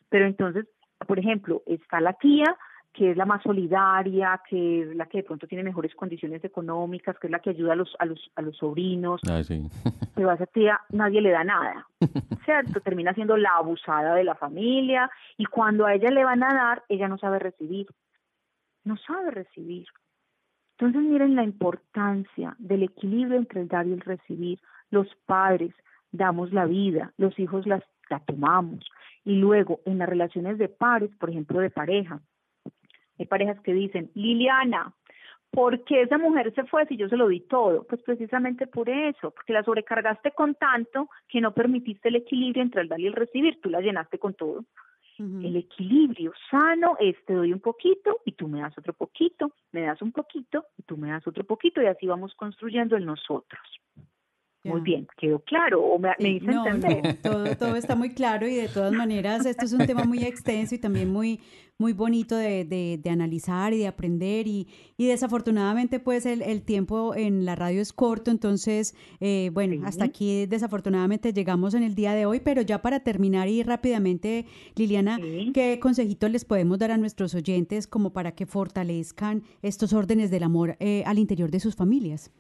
pero 0.09 0.24
entonces, 0.26 0.66
por 1.07 1.18
ejemplo, 1.18 1.62
está 1.66 2.01
la 2.01 2.12
tía 2.14 2.57
que 2.97 3.11
es 3.11 3.16
la 3.16 3.26
más 3.26 3.42
solidaria, 3.42 4.40
que 4.49 4.80
es 4.80 4.97
la 4.97 5.05
que 5.05 5.18
de 5.18 5.24
pronto 5.24 5.47
tiene 5.47 5.62
mejores 5.62 5.94
condiciones 5.94 6.42
económicas, 6.42 7.18
que 7.18 7.26
es 7.26 7.30
la 7.30 7.40
que 7.40 7.51
ayuda 7.51 7.74
a 7.74 7.76
los, 7.76 7.94
a 7.99 8.07
los, 8.07 8.30
a 8.36 8.42
los 8.42 8.57
sobrinos. 8.57 9.20
Pero 10.14 10.30
a 10.30 10.34
esa 10.34 10.47
tía 10.47 10.80
nadie 10.88 11.20
le 11.20 11.30
da 11.30 11.44
nada, 11.44 11.86
¿cierto? 12.47 12.80
Termina 12.80 13.12
siendo 13.12 13.36
la 13.36 13.51
abusada 13.51 14.14
de 14.14 14.24
la 14.24 14.34
familia 14.34 15.11
y 15.36 15.44
cuando 15.44 15.84
a 15.84 15.92
ella 15.92 16.09
le 16.09 16.24
van 16.24 16.42
a 16.42 16.55
dar, 16.55 16.84
ella 16.88 17.07
no 17.07 17.18
sabe 17.18 17.38
recibir, 17.38 17.86
no 18.84 18.97
sabe 18.97 19.30
recibir. 19.30 19.86
Entonces 20.78 21.03
miren 21.03 21.36
la 21.36 21.44
importancia 21.44 22.57
del 22.59 22.84
equilibrio 22.84 23.36
entre 23.36 23.61
el 23.61 23.68
dar 23.68 23.86
y 23.86 23.92
el 23.92 24.01
recibir. 24.01 24.59
Los 24.90 25.07
padres 25.26 25.74
damos 26.12 26.51
la 26.51 26.64
vida, 26.64 27.12
los 27.18 27.38
hijos 27.38 27.66
las, 27.66 27.82
la 28.09 28.20
tomamos. 28.20 28.90
Y 29.27 29.35
luego 29.35 29.81
en 29.85 29.99
las 29.99 30.09
relaciones 30.09 30.57
de 30.57 30.68
pares, 30.68 31.11
por 31.16 31.31
ejemplo 31.31 31.59
de 31.59 31.68
pareja, 31.68 32.20
hay 33.18 33.27
parejas 33.27 33.61
que 33.61 33.74
dicen, 33.74 34.09
Liliana, 34.14 34.95
¿por 35.51 35.83
qué 35.83 36.03
esa 36.03 36.16
mujer 36.16 36.55
se 36.55 36.62
fue 36.64 36.87
si 36.87 36.97
yo 36.97 37.09
se 37.09 37.16
lo 37.16 37.27
di 37.27 37.41
todo? 37.41 37.83
Pues 37.89 38.01
precisamente 38.03 38.68
por 38.68 38.89
eso, 38.89 39.33
porque 39.33 39.53
la 39.53 39.64
sobrecargaste 39.64 40.31
con 40.31 40.55
tanto 40.55 41.09
que 41.29 41.41
no 41.41 41.53
permitiste 41.53 42.09
el 42.09 42.16
equilibrio 42.16 42.62
entre 42.62 42.83
el 42.83 42.89
dar 42.89 43.01
y 43.01 43.09
el 43.09 43.14
recibir, 43.14 43.61
tú 43.61 43.68
la 43.68 43.81
llenaste 43.81 44.18
con 44.18 44.35
todo. 44.35 44.64
El 45.18 45.57
equilibrio 45.57 46.33
sano 46.51 46.97
es 47.01 47.16
te 47.24 47.33
doy 47.33 47.51
un 47.51 47.61
poquito 47.61 48.20
y 48.27 48.33
tú 48.33 48.49
me 48.49 48.61
das 48.61 48.77
otro 48.77 48.93
poquito, 48.93 49.51
me 49.72 49.81
das 49.81 50.03
un 50.03 50.12
poquito 50.12 50.66
y 50.77 50.83
tú 50.83 50.99
me 50.99 51.09
das 51.09 51.27
otro 51.27 51.43
poquito 51.43 51.81
y 51.81 51.87
así 51.87 52.07
vamos 52.07 52.35
construyendo 52.35 52.97
el 52.97 53.07
nosotros. 53.07 53.81
Muy 54.66 54.80
bien, 54.80 55.06
quedó 55.18 55.40
claro 55.40 55.82
o 55.82 55.98
me, 55.98 56.10
me 56.18 56.30
hice 56.30 56.50
entender. 56.66 57.18
todo, 57.22 57.56
todo 57.56 57.76
está 57.76 57.94
muy 57.94 58.10
claro 58.10 58.46
y 58.46 58.54
de 58.54 58.68
todas 58.68 58.92
maneras 58.92 59.46
esto 59.46 59.64
es 59.64 59.72
un 59.72 59.86
tema 59.86 60.04
muy 60.04 60.24
extenso 60.24 60.74
y 60.74 60.78
también 60.78 61.10
muy, 61.10 61.40
muy 61.78 61.92
bonito 61.92 62.36
de, 62.36 62.64
de, 62.64 63.10
analizar 63.10 63.72
y 63.72 63.78
de 63.78 63.86
aprender 63.86 64.46
y, 64.46 64.68
y 64.96 65.06
desafortunadamente 65.06 66.00
pues 66.00 66.26
el, 66.26 66.42
el, 66.42 66.62
tiempo 66.62 67.14
en 67.14 67.44
la 67.44 67.54
radio 67.54 67.82
es 67.82 67.92
corto, 67.92 68.30
entonces 68.30 68.94
eh, 69.20 69.50
bueno, 69.52 69.86
hasta 69.86 70.04
aquí 70.04 70.46
desafortunadamente 70.46 71.32
llegamos 71.32 71.74
en 71.74 71.82
el 71.82 71.94
día 71.94 72.14
de 72.14 72.26
hoy, 72.26 72.40
pero 72.40 72.62
ya 72.62 72.80
para 72.80 73.00
terminar 73.00 73.48
y 73.48 73.62
rápidamente 73.62 74.46
Liliana, 74.74 75.18
¿qué 75.52 75.78
consejitos 75.80 76.30
les 76.30 76.44
podemos 76.44 76.78
dar 76.78 76.90
a 76.90 76.96
nuestros 76.96 77.34
oyentes 77.34 77.86
como 77.86 78.12
para 78.12 78.32
que 78.32 78.46
fortalezcan 78.46 79.42
estos 79.62 79.92
órdenes 79.92 80.30
del 80.30 80.42
amor 80.42 80.76
eh, 80.80 81.02
al 81.06 81.18
interior 81.18 81.50
de 81.50 81.60
sus 81.60 81.76
familias? 81.76 82.32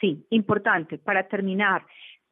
Sí, 0.00 0.26
importante. 0.30 0.98
Para 0.98 1.28
terminar, 1.28 1.84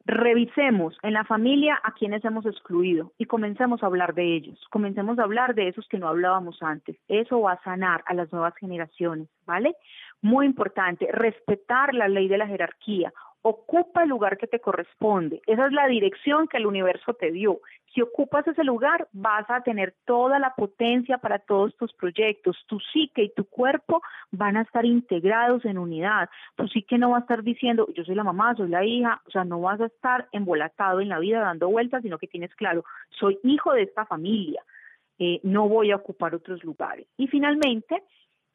revisemos 0.05 0.97
en 1.03 1.13
la 1.13 1.25
familia 1.25 1.79
a 1.83 1.91
quienes 1.93 2.23
hemos 2.23 2.45
excluido 2.45 3.11
y 3.17 3.25
comencemos 3.25 3.83
a 3.83 3.87
hablar 3.87 4.13
de 4.13 4.35
ellos. 4.35 4.57
Comencemos 4.69 5.19
a 5.19 5.23
hablar 5.23 5.53
de 5.53 5.67
esos 5.67 5.85
que 5.89 5.99
no 5.99 6.07
hablábamos 6.07 6.63
antes. 6.63 6.97
Eso 7.09 7.41
va 7.41 7.53
a 7.53 7.63
sanar 7.63 8.03
a 8.05 8.13
las 8.13 8.31
nuevas 8.31 8.55
generaciones, 8.55 9.27
¿vale? 9.45 9.75
Muy 10.21 10.45
importante, 10.45 11.09
respetar 11.11 11.93
la 11.93 12.07
ley 12.07 12.29
de 12.29 12.37
la 12.37 12.47
jerarquía 12.47 13.11
ocupa 13.47 14.03
el 14.03 14.09
lugar 14.09 14.37
que 14.37 14.47
te 14.47 14.59
corresponde. 14.59 15.41
Esa 15.47 15.67
es 15.67 15.71
la 15.71 15.87
dirección 15.87 16.47
que 16.47 16.57
el 16.57 16.65
universo 16.65 17.13
te 17.13 17.31
dio. 17.31 17.61
Si 17.93 18.01
ocupas 18.01 18.45
ese 18.47 18.63
lugar, 18.63 19.07
vas 19.13 19.49
a 19.49 19.61
tener 19.61 19.95
toda 20.05 20.37
la 20.37 20.53
potencia 20.55 21.17
para 21.17 21.39
todos 21.39 21.75
tus 21.77 21.93
proyectos. 21.93 22.57
Tu 22.67 22.79
psique 22.79 23.23
y 23.23 23.33
tu 23.33 23.45
cuerpo 23.45 24.01
van 24.31 24.57
a 24.57 24.61
estar 24.63 24.85
integrados 24.85 25.63
en 25.65 25.77
unidad. 25.77 26.29
Tu 26.55 26.67
psique 26.67 26.97
no 26.97 27.11
va 27.11 27.17
a 27.17 27.21
estar 27.21 27.41
diciendo, 27.41 27.87
yo 27.95 28.03
soy 28.03 28.15
la 28.15 28.23
mamá, 28.23 28.53
soy 28.55 28.69
la 28.69 28.83
hija, 28.83 29.21
o 29.25 29.31
sea, 29.31 29.45
no 29.45 29.61
vas 29.61 29.79
a 29.79 29.85
estar 29.85 30.27
embolatado 30.31 30.99
en 30.99 31.09
la 31.09 31.19
vida 31.19 31.39
dando 31.39 31.69
vueltas, 31.69 32.01
sino 32.03 32.17
que 32.17 32.27
tienes 32.27 32.53
claro, 32.55 32.83
soy 33.09 33.39
hijo 33.43 33.73
de 33.73 33.83
esta 33.83 34.05
familia, 34.05 34.61
eh, 35.19 35.39
no 35.43 35.69
voy 35.69 35.91
a 35.91 35.95
ocupar 35.95 36.35
otros 36.35 36.63
lugares. 36.63 37.07
Y 37.17 37.27
finalmente, 37.27 38.03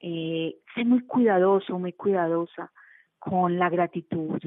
eh, 0.01 0.57
sé 0.75 0.85
muy 0.85 1.01
cuidadoso, 1.07 1.79
muy 1.79 1.95
cuidadosa 1.95 2.71
con 3.19 3.59
la 3.59 3.71
gratitud. 3.71 4.41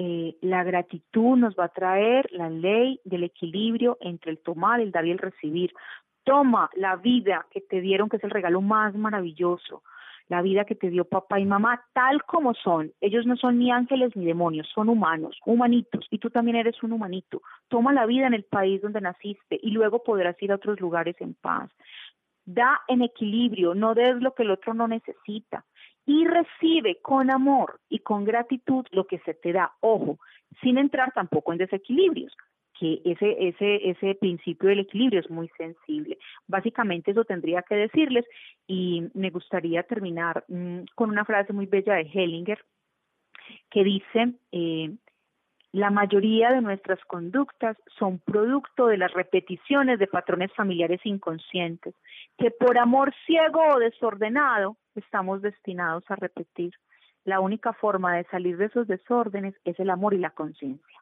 Eh, 0.00 0.36
la 0.42 0.62
gratitud 0.62 1.36
nos 1.36 1.56
va 1.56 1.64
a 1.64 1.72
traer 1.72 2.28
la 2.30 2.48
ley 2.48 3.00
del 3.04 3.24
equilibrio 3.24 3.98
entre 4.00 4.30
el 4.30 4.38
tomar, 4.38 4.80
el 4.80 4.92
dar 4.92 5.04
y 5.04 5.10
el 5.10 5.18
recibir. 5.18 5.74
Toma 6.22 6.70
la 6.76 6.94
vida 6.94 7.46
que 7.50 7.60
te 7.60 7.80
dieron, 7.80 8.08
que 8.08 8.18
es 8.18 8.24
el 8.24 8.30
regalo 8.30 8.60
más 8.60 8.94
maravilloso, 8.94 9.82
la 10.28 10.40
vida 10.40 10.64
que 10.64 10.76
te 10.76 10.90
dio 10.90 11.04
papá 11.04 11.40
y 11.40 11.46
mamá, 11.46 11.82
tal 11.94 12.22
como 12.22 12.54
son. 12.54 12.92
Ellos 13.00 13.26
no 13.26 13.36
son 13.36 13.58
ni 13.58 13.72
ángeles 13.72 14.14
ni 14.14 14.24
demonios, 14.24 14.68
son 14.72 14.88
humanos, 14.88 15.36
humanitos, 15.44 16.06
y 16.10 16.18
tú 16.18 16.30
también 16.30 16.58
eres 16.58 16.80
un 16.84 16.92
humanito. 16.92 17.42
Toma 17.66 17.92
la 17.92 18.06
vida 18.06 18.28
en 18.28 18.34
el 18.34 18.44
país 18.44 18.80
donde 18.80 19.00
naciste 19.00 19.58
y 19.60 19.72
luego 19.72 20.04
podrás 20.04 20.40
ir 20.40 20.52
a 20.52 20.56
otros 20.56 20.78
lugares 20.80 21.16
en 21.20 21.34
paz. 21.34 21.72
Da 22.44 22.82
en 22.86 23.02
equilibrio, 23.02 23.74
no 23.74 23.94
des 23.94 24.14
lo 24.22 24.32
que 24.34 24.44
el 24.44 24.52
otro 24.52 24.74
no 24.74 24.86
necesita 24.86 25.64
y 26.08 26.24
recibe 26.24 26.96
con 27.02 27.30
amor 27.30 27.80
y 27.90 27.98
con 27.98 28.24
gratitud 28.24 28.86
lo 28.92 29.06
que 29.06 29.18
se 29.18 29.34
te 29.34 29.52
da, 29.52 29.72
ojo, 29.80 30.18
sin 30.62 30.78
entrar 30.78 31.12
tampoco 31.12 31.52
en 31.52 31.58
desequilibrios, 31.58 32.34
que 32.80 33.02
ese, 33.04 33.36
ese, 33.48 33.90
ese 33.90 34.14
principio 34.14 34.70
del 34.70 34.78
equilibrio 34.80 35.20
es 35.20 35.28
muy 35.28 35.50
sensible. 35.58 36.16
Básicamente 36.46 37.10
eso 37.10 37.26
tendría 37.26 37.60
que 37.60 37.74
decirles 37.74 38.24
y 38.66 39.04
me 39.12 39.28
gustaría 39.28 39.82
terminar 39.82 40.46
mm, 40.48 40.84
con 40.94 41.10
una 41.10 41.26
frase 41.26 41.52
muy 41.52 41.66
bella 41.66 41.96
de 41.96 42.10
Hellinger 42.10 42.64
que 43.70 43.84
dice, 43.84 44.32
eh, 44.52 44.90
la 45.72 45.90
mayoría 45.90 46.50
de 46.50 46.62
nuestras 46.62 46.98
conductas 47.04 47.76
son 47.98 48.18
producto 48.20 48.86
de 48.86 48.96
las 48.96 49.12
repeticiones 49.12 49.98
de 49.98 50.06
patrones 50.06 50.52
familiares 50.54 51.00
inconscientes, 51.04 51.94
que 52.38 52.50
por 52.50 52.78
amor 52.78 53.14
ciego 53.26 53.60
o 53.74 53.78
desordenado 53.78 54.76
estamos 54.94 55.42
destinados 55.42 56.04
a 56.08 56.16
repetir. 56.16 56.72
La 57.24 57.40
única 57.40 57.74
forma 57.74 58.16
de 58.16 58.24
salir 58.24 58.56
de 58.56 58.66
esos 58.66 58.86
desórdenes 58.86 59.54
es 59.64 59.78
el 59.78 59.90
amor 59.90 60.14
y 60.14 60.18
la 60.18 60.30
conciencia. 60.30 60.98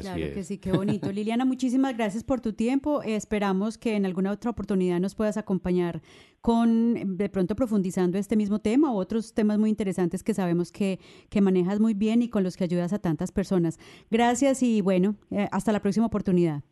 Claro 0.00 0.34
que 0.34 0.42
sí, 0.44 0.58
qué 0.58 0.72
bonito. 0.72 1.10
Liliana, 1.12 1.44
muchísimas 1.44 1.96
gracias 1.96 2.24
por 2.24 2.40
tu 2.40 2.52
tiempo. 2.52 3.02
esperamos 3.02 3.78
que 3.78 3.96
en 3.96 4.06
alguna 4.06 4.30
otra 4.32 4.50
oportunidad 4.50 5.00
nos 5.00 5.14
puedas 5.14 5.36
acompañar 5.36 6.00
con, 6.40 7.16
de 7.16 7.28
pronto 7.28 7.54
profundizando 7.54 8.18
este 8.18 8.36
mismo 8.36 8.60
tema 8.60 8.92
o 8.92 8.96
otros 8.96 9.34
temas 9.34 9.58
muy 9.58 9.70
interesantes 9.70 10.22
que 10.22 10.34
sabemos 10.34 10.72
que, 10.72 10.98
que 11.30 11.40
manejas 11.40 11.80
muy 11.80 11.94
bien 11.94 12.22
y 12.22 12.30
con 12.30 12.44
los 12.44 12.56
que 12.56 12.64
ayudas 12.64 12.92
a 12.92 12.98
tantas 12.98 13.32
personas. 13.32 13.78
Gracias 14.10 14.62
y 14.62 14.80
bueno, 14.80 15.16
eh, 15.30 15.48
hasta 15.52 15.72
la 15.72 15.80
próxima 15.80 16.06
oportunidad. 16.06 16.62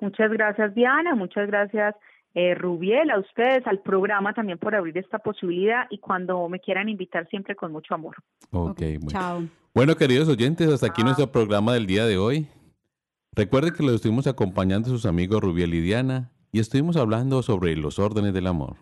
Muchas 0.00 0.30
gracias, 0.30 0.74
Diana. 0.74 1.14
Muchas 1.14 1.48
gracias 1.48 1.94
eh, 2.38 2.54
Rubiel, 2.54 3.10
a 3.10 3.18
ustedes, 3.18 3.66
al 3.66 3.80
programa 3.80 4.32
también 4.32 4.58
por 4.58 4.72
abrir 4.72 4.96
esta 4.96 5.18
posibilidad 5.18 5.86
y 5.90 5.98
cuando 5.98 6.48
me 6.48 6.60
quieran 6.60 6.88
invitar 6.88 7.28
siempre 7.28 7.56
con 7.56 7.72
mucho 7.72 7.92
amor. 7.94 8.14
Ok, 8.52 8.78
bueno. 8.78 9.08
Chao. 9.08 9.42
Bueno, 9.74 9.96
queridos 9.96 10.28
oyentes, 10.28 10.68
hasta 10.68 10.86
aquí 10.86 11.02
nuestro 11.02 11.32
programa 11.32 11.74
del 11.74 11.88
día 11.88 12.06
de 12.06 12.16
hoy. 12.16 12.46
Recuerden 13.34 13.74
que 13.74 13.82
los 13.82 13.96
estuvimos 13.96 14.28
acompañando 14.28 14.86
a 14.86 14.92
sus 14.92 15.04
amigos 15.04 15.40
Rubiel 15.40 15.74
y 15.74 15.80
Diana 15.80 16.30
y 16.52 16.60
estuvimos 16.60 16.96
hablando 16.96 17.42
sobre 17.42 17.74
los 17.74 17.98
órdenes 17.98 18.32
del 18.32 18.46
amor. 18.46 18.76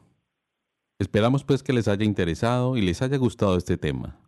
Esperamos 0.98 1.42
pues 1.42 1.62
que 1.62 1.72
les 1.72 1.88
haya 1.88 2.04
interesado 2.04 2.76
y 2.76 2.82
les 2.82 3.00
haya 3.00 3.16
gustado 3.16 3.57
este 3.57 3.78
tema. 3.78 4.18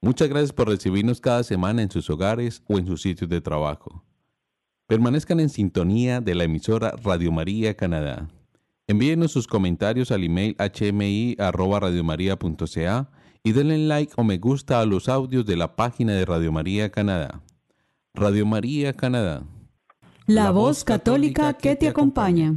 Muchas 0.00 0.28
gracias 0.28 0.52
por 0.52 0.68
recibirnos 0.68 1.20
cada 1.20 1.42
semana 1.42 1.82
en 1.82 1.90
sus 1.90 2.08
hogares 2.10 2.62
o 2.68 2.78
en 2.78 2.86
sus 2.86 3.02
sitios 3.02 3.28
de 3.28 3.40
trabajo. 3.40 4.04
Permanezcan 4.86 5.40
en 5.40 5.48
sintonía 5.48 6.20
de 6.20 6.36
la 6.36 6.44
emisora 6.44 6.94
Radio 7.02 7.32
María 7.32 7.74
Canadá. 7.76 8.28
Envíenos 8.92 9.32
sus 9.32 9.46
comentarios 9.46 10.10
al 10.10 10.22
email 10.22 10.54
hmi.radiomaria.ca 10.58 13.10
y 13.42 13.52
denle 13.52 13.78
like 13.78 14.12
o 14.18 14.22
me 14.22 14.36
gusta 14.36 14.80
a 14.80 14.84
los 14.84 15.08
audios 15.08 15.46
de 15.46 15.56
la 15.56 15.76
página 15.76 16.12
de 16.12 16.26
Radio 16.26 16.52
María 16.52 16.90
Canadá. 16.90 17.40
Radio 18.12 18.44
María 18.44 18.92
Canadá 18.92 19.44
La 20.26 20.50
voz 20.50 20.84
católica 20.84 21.54
que 21.54 21.74
te 21.74 21.88
acompaña. 21.88 22.56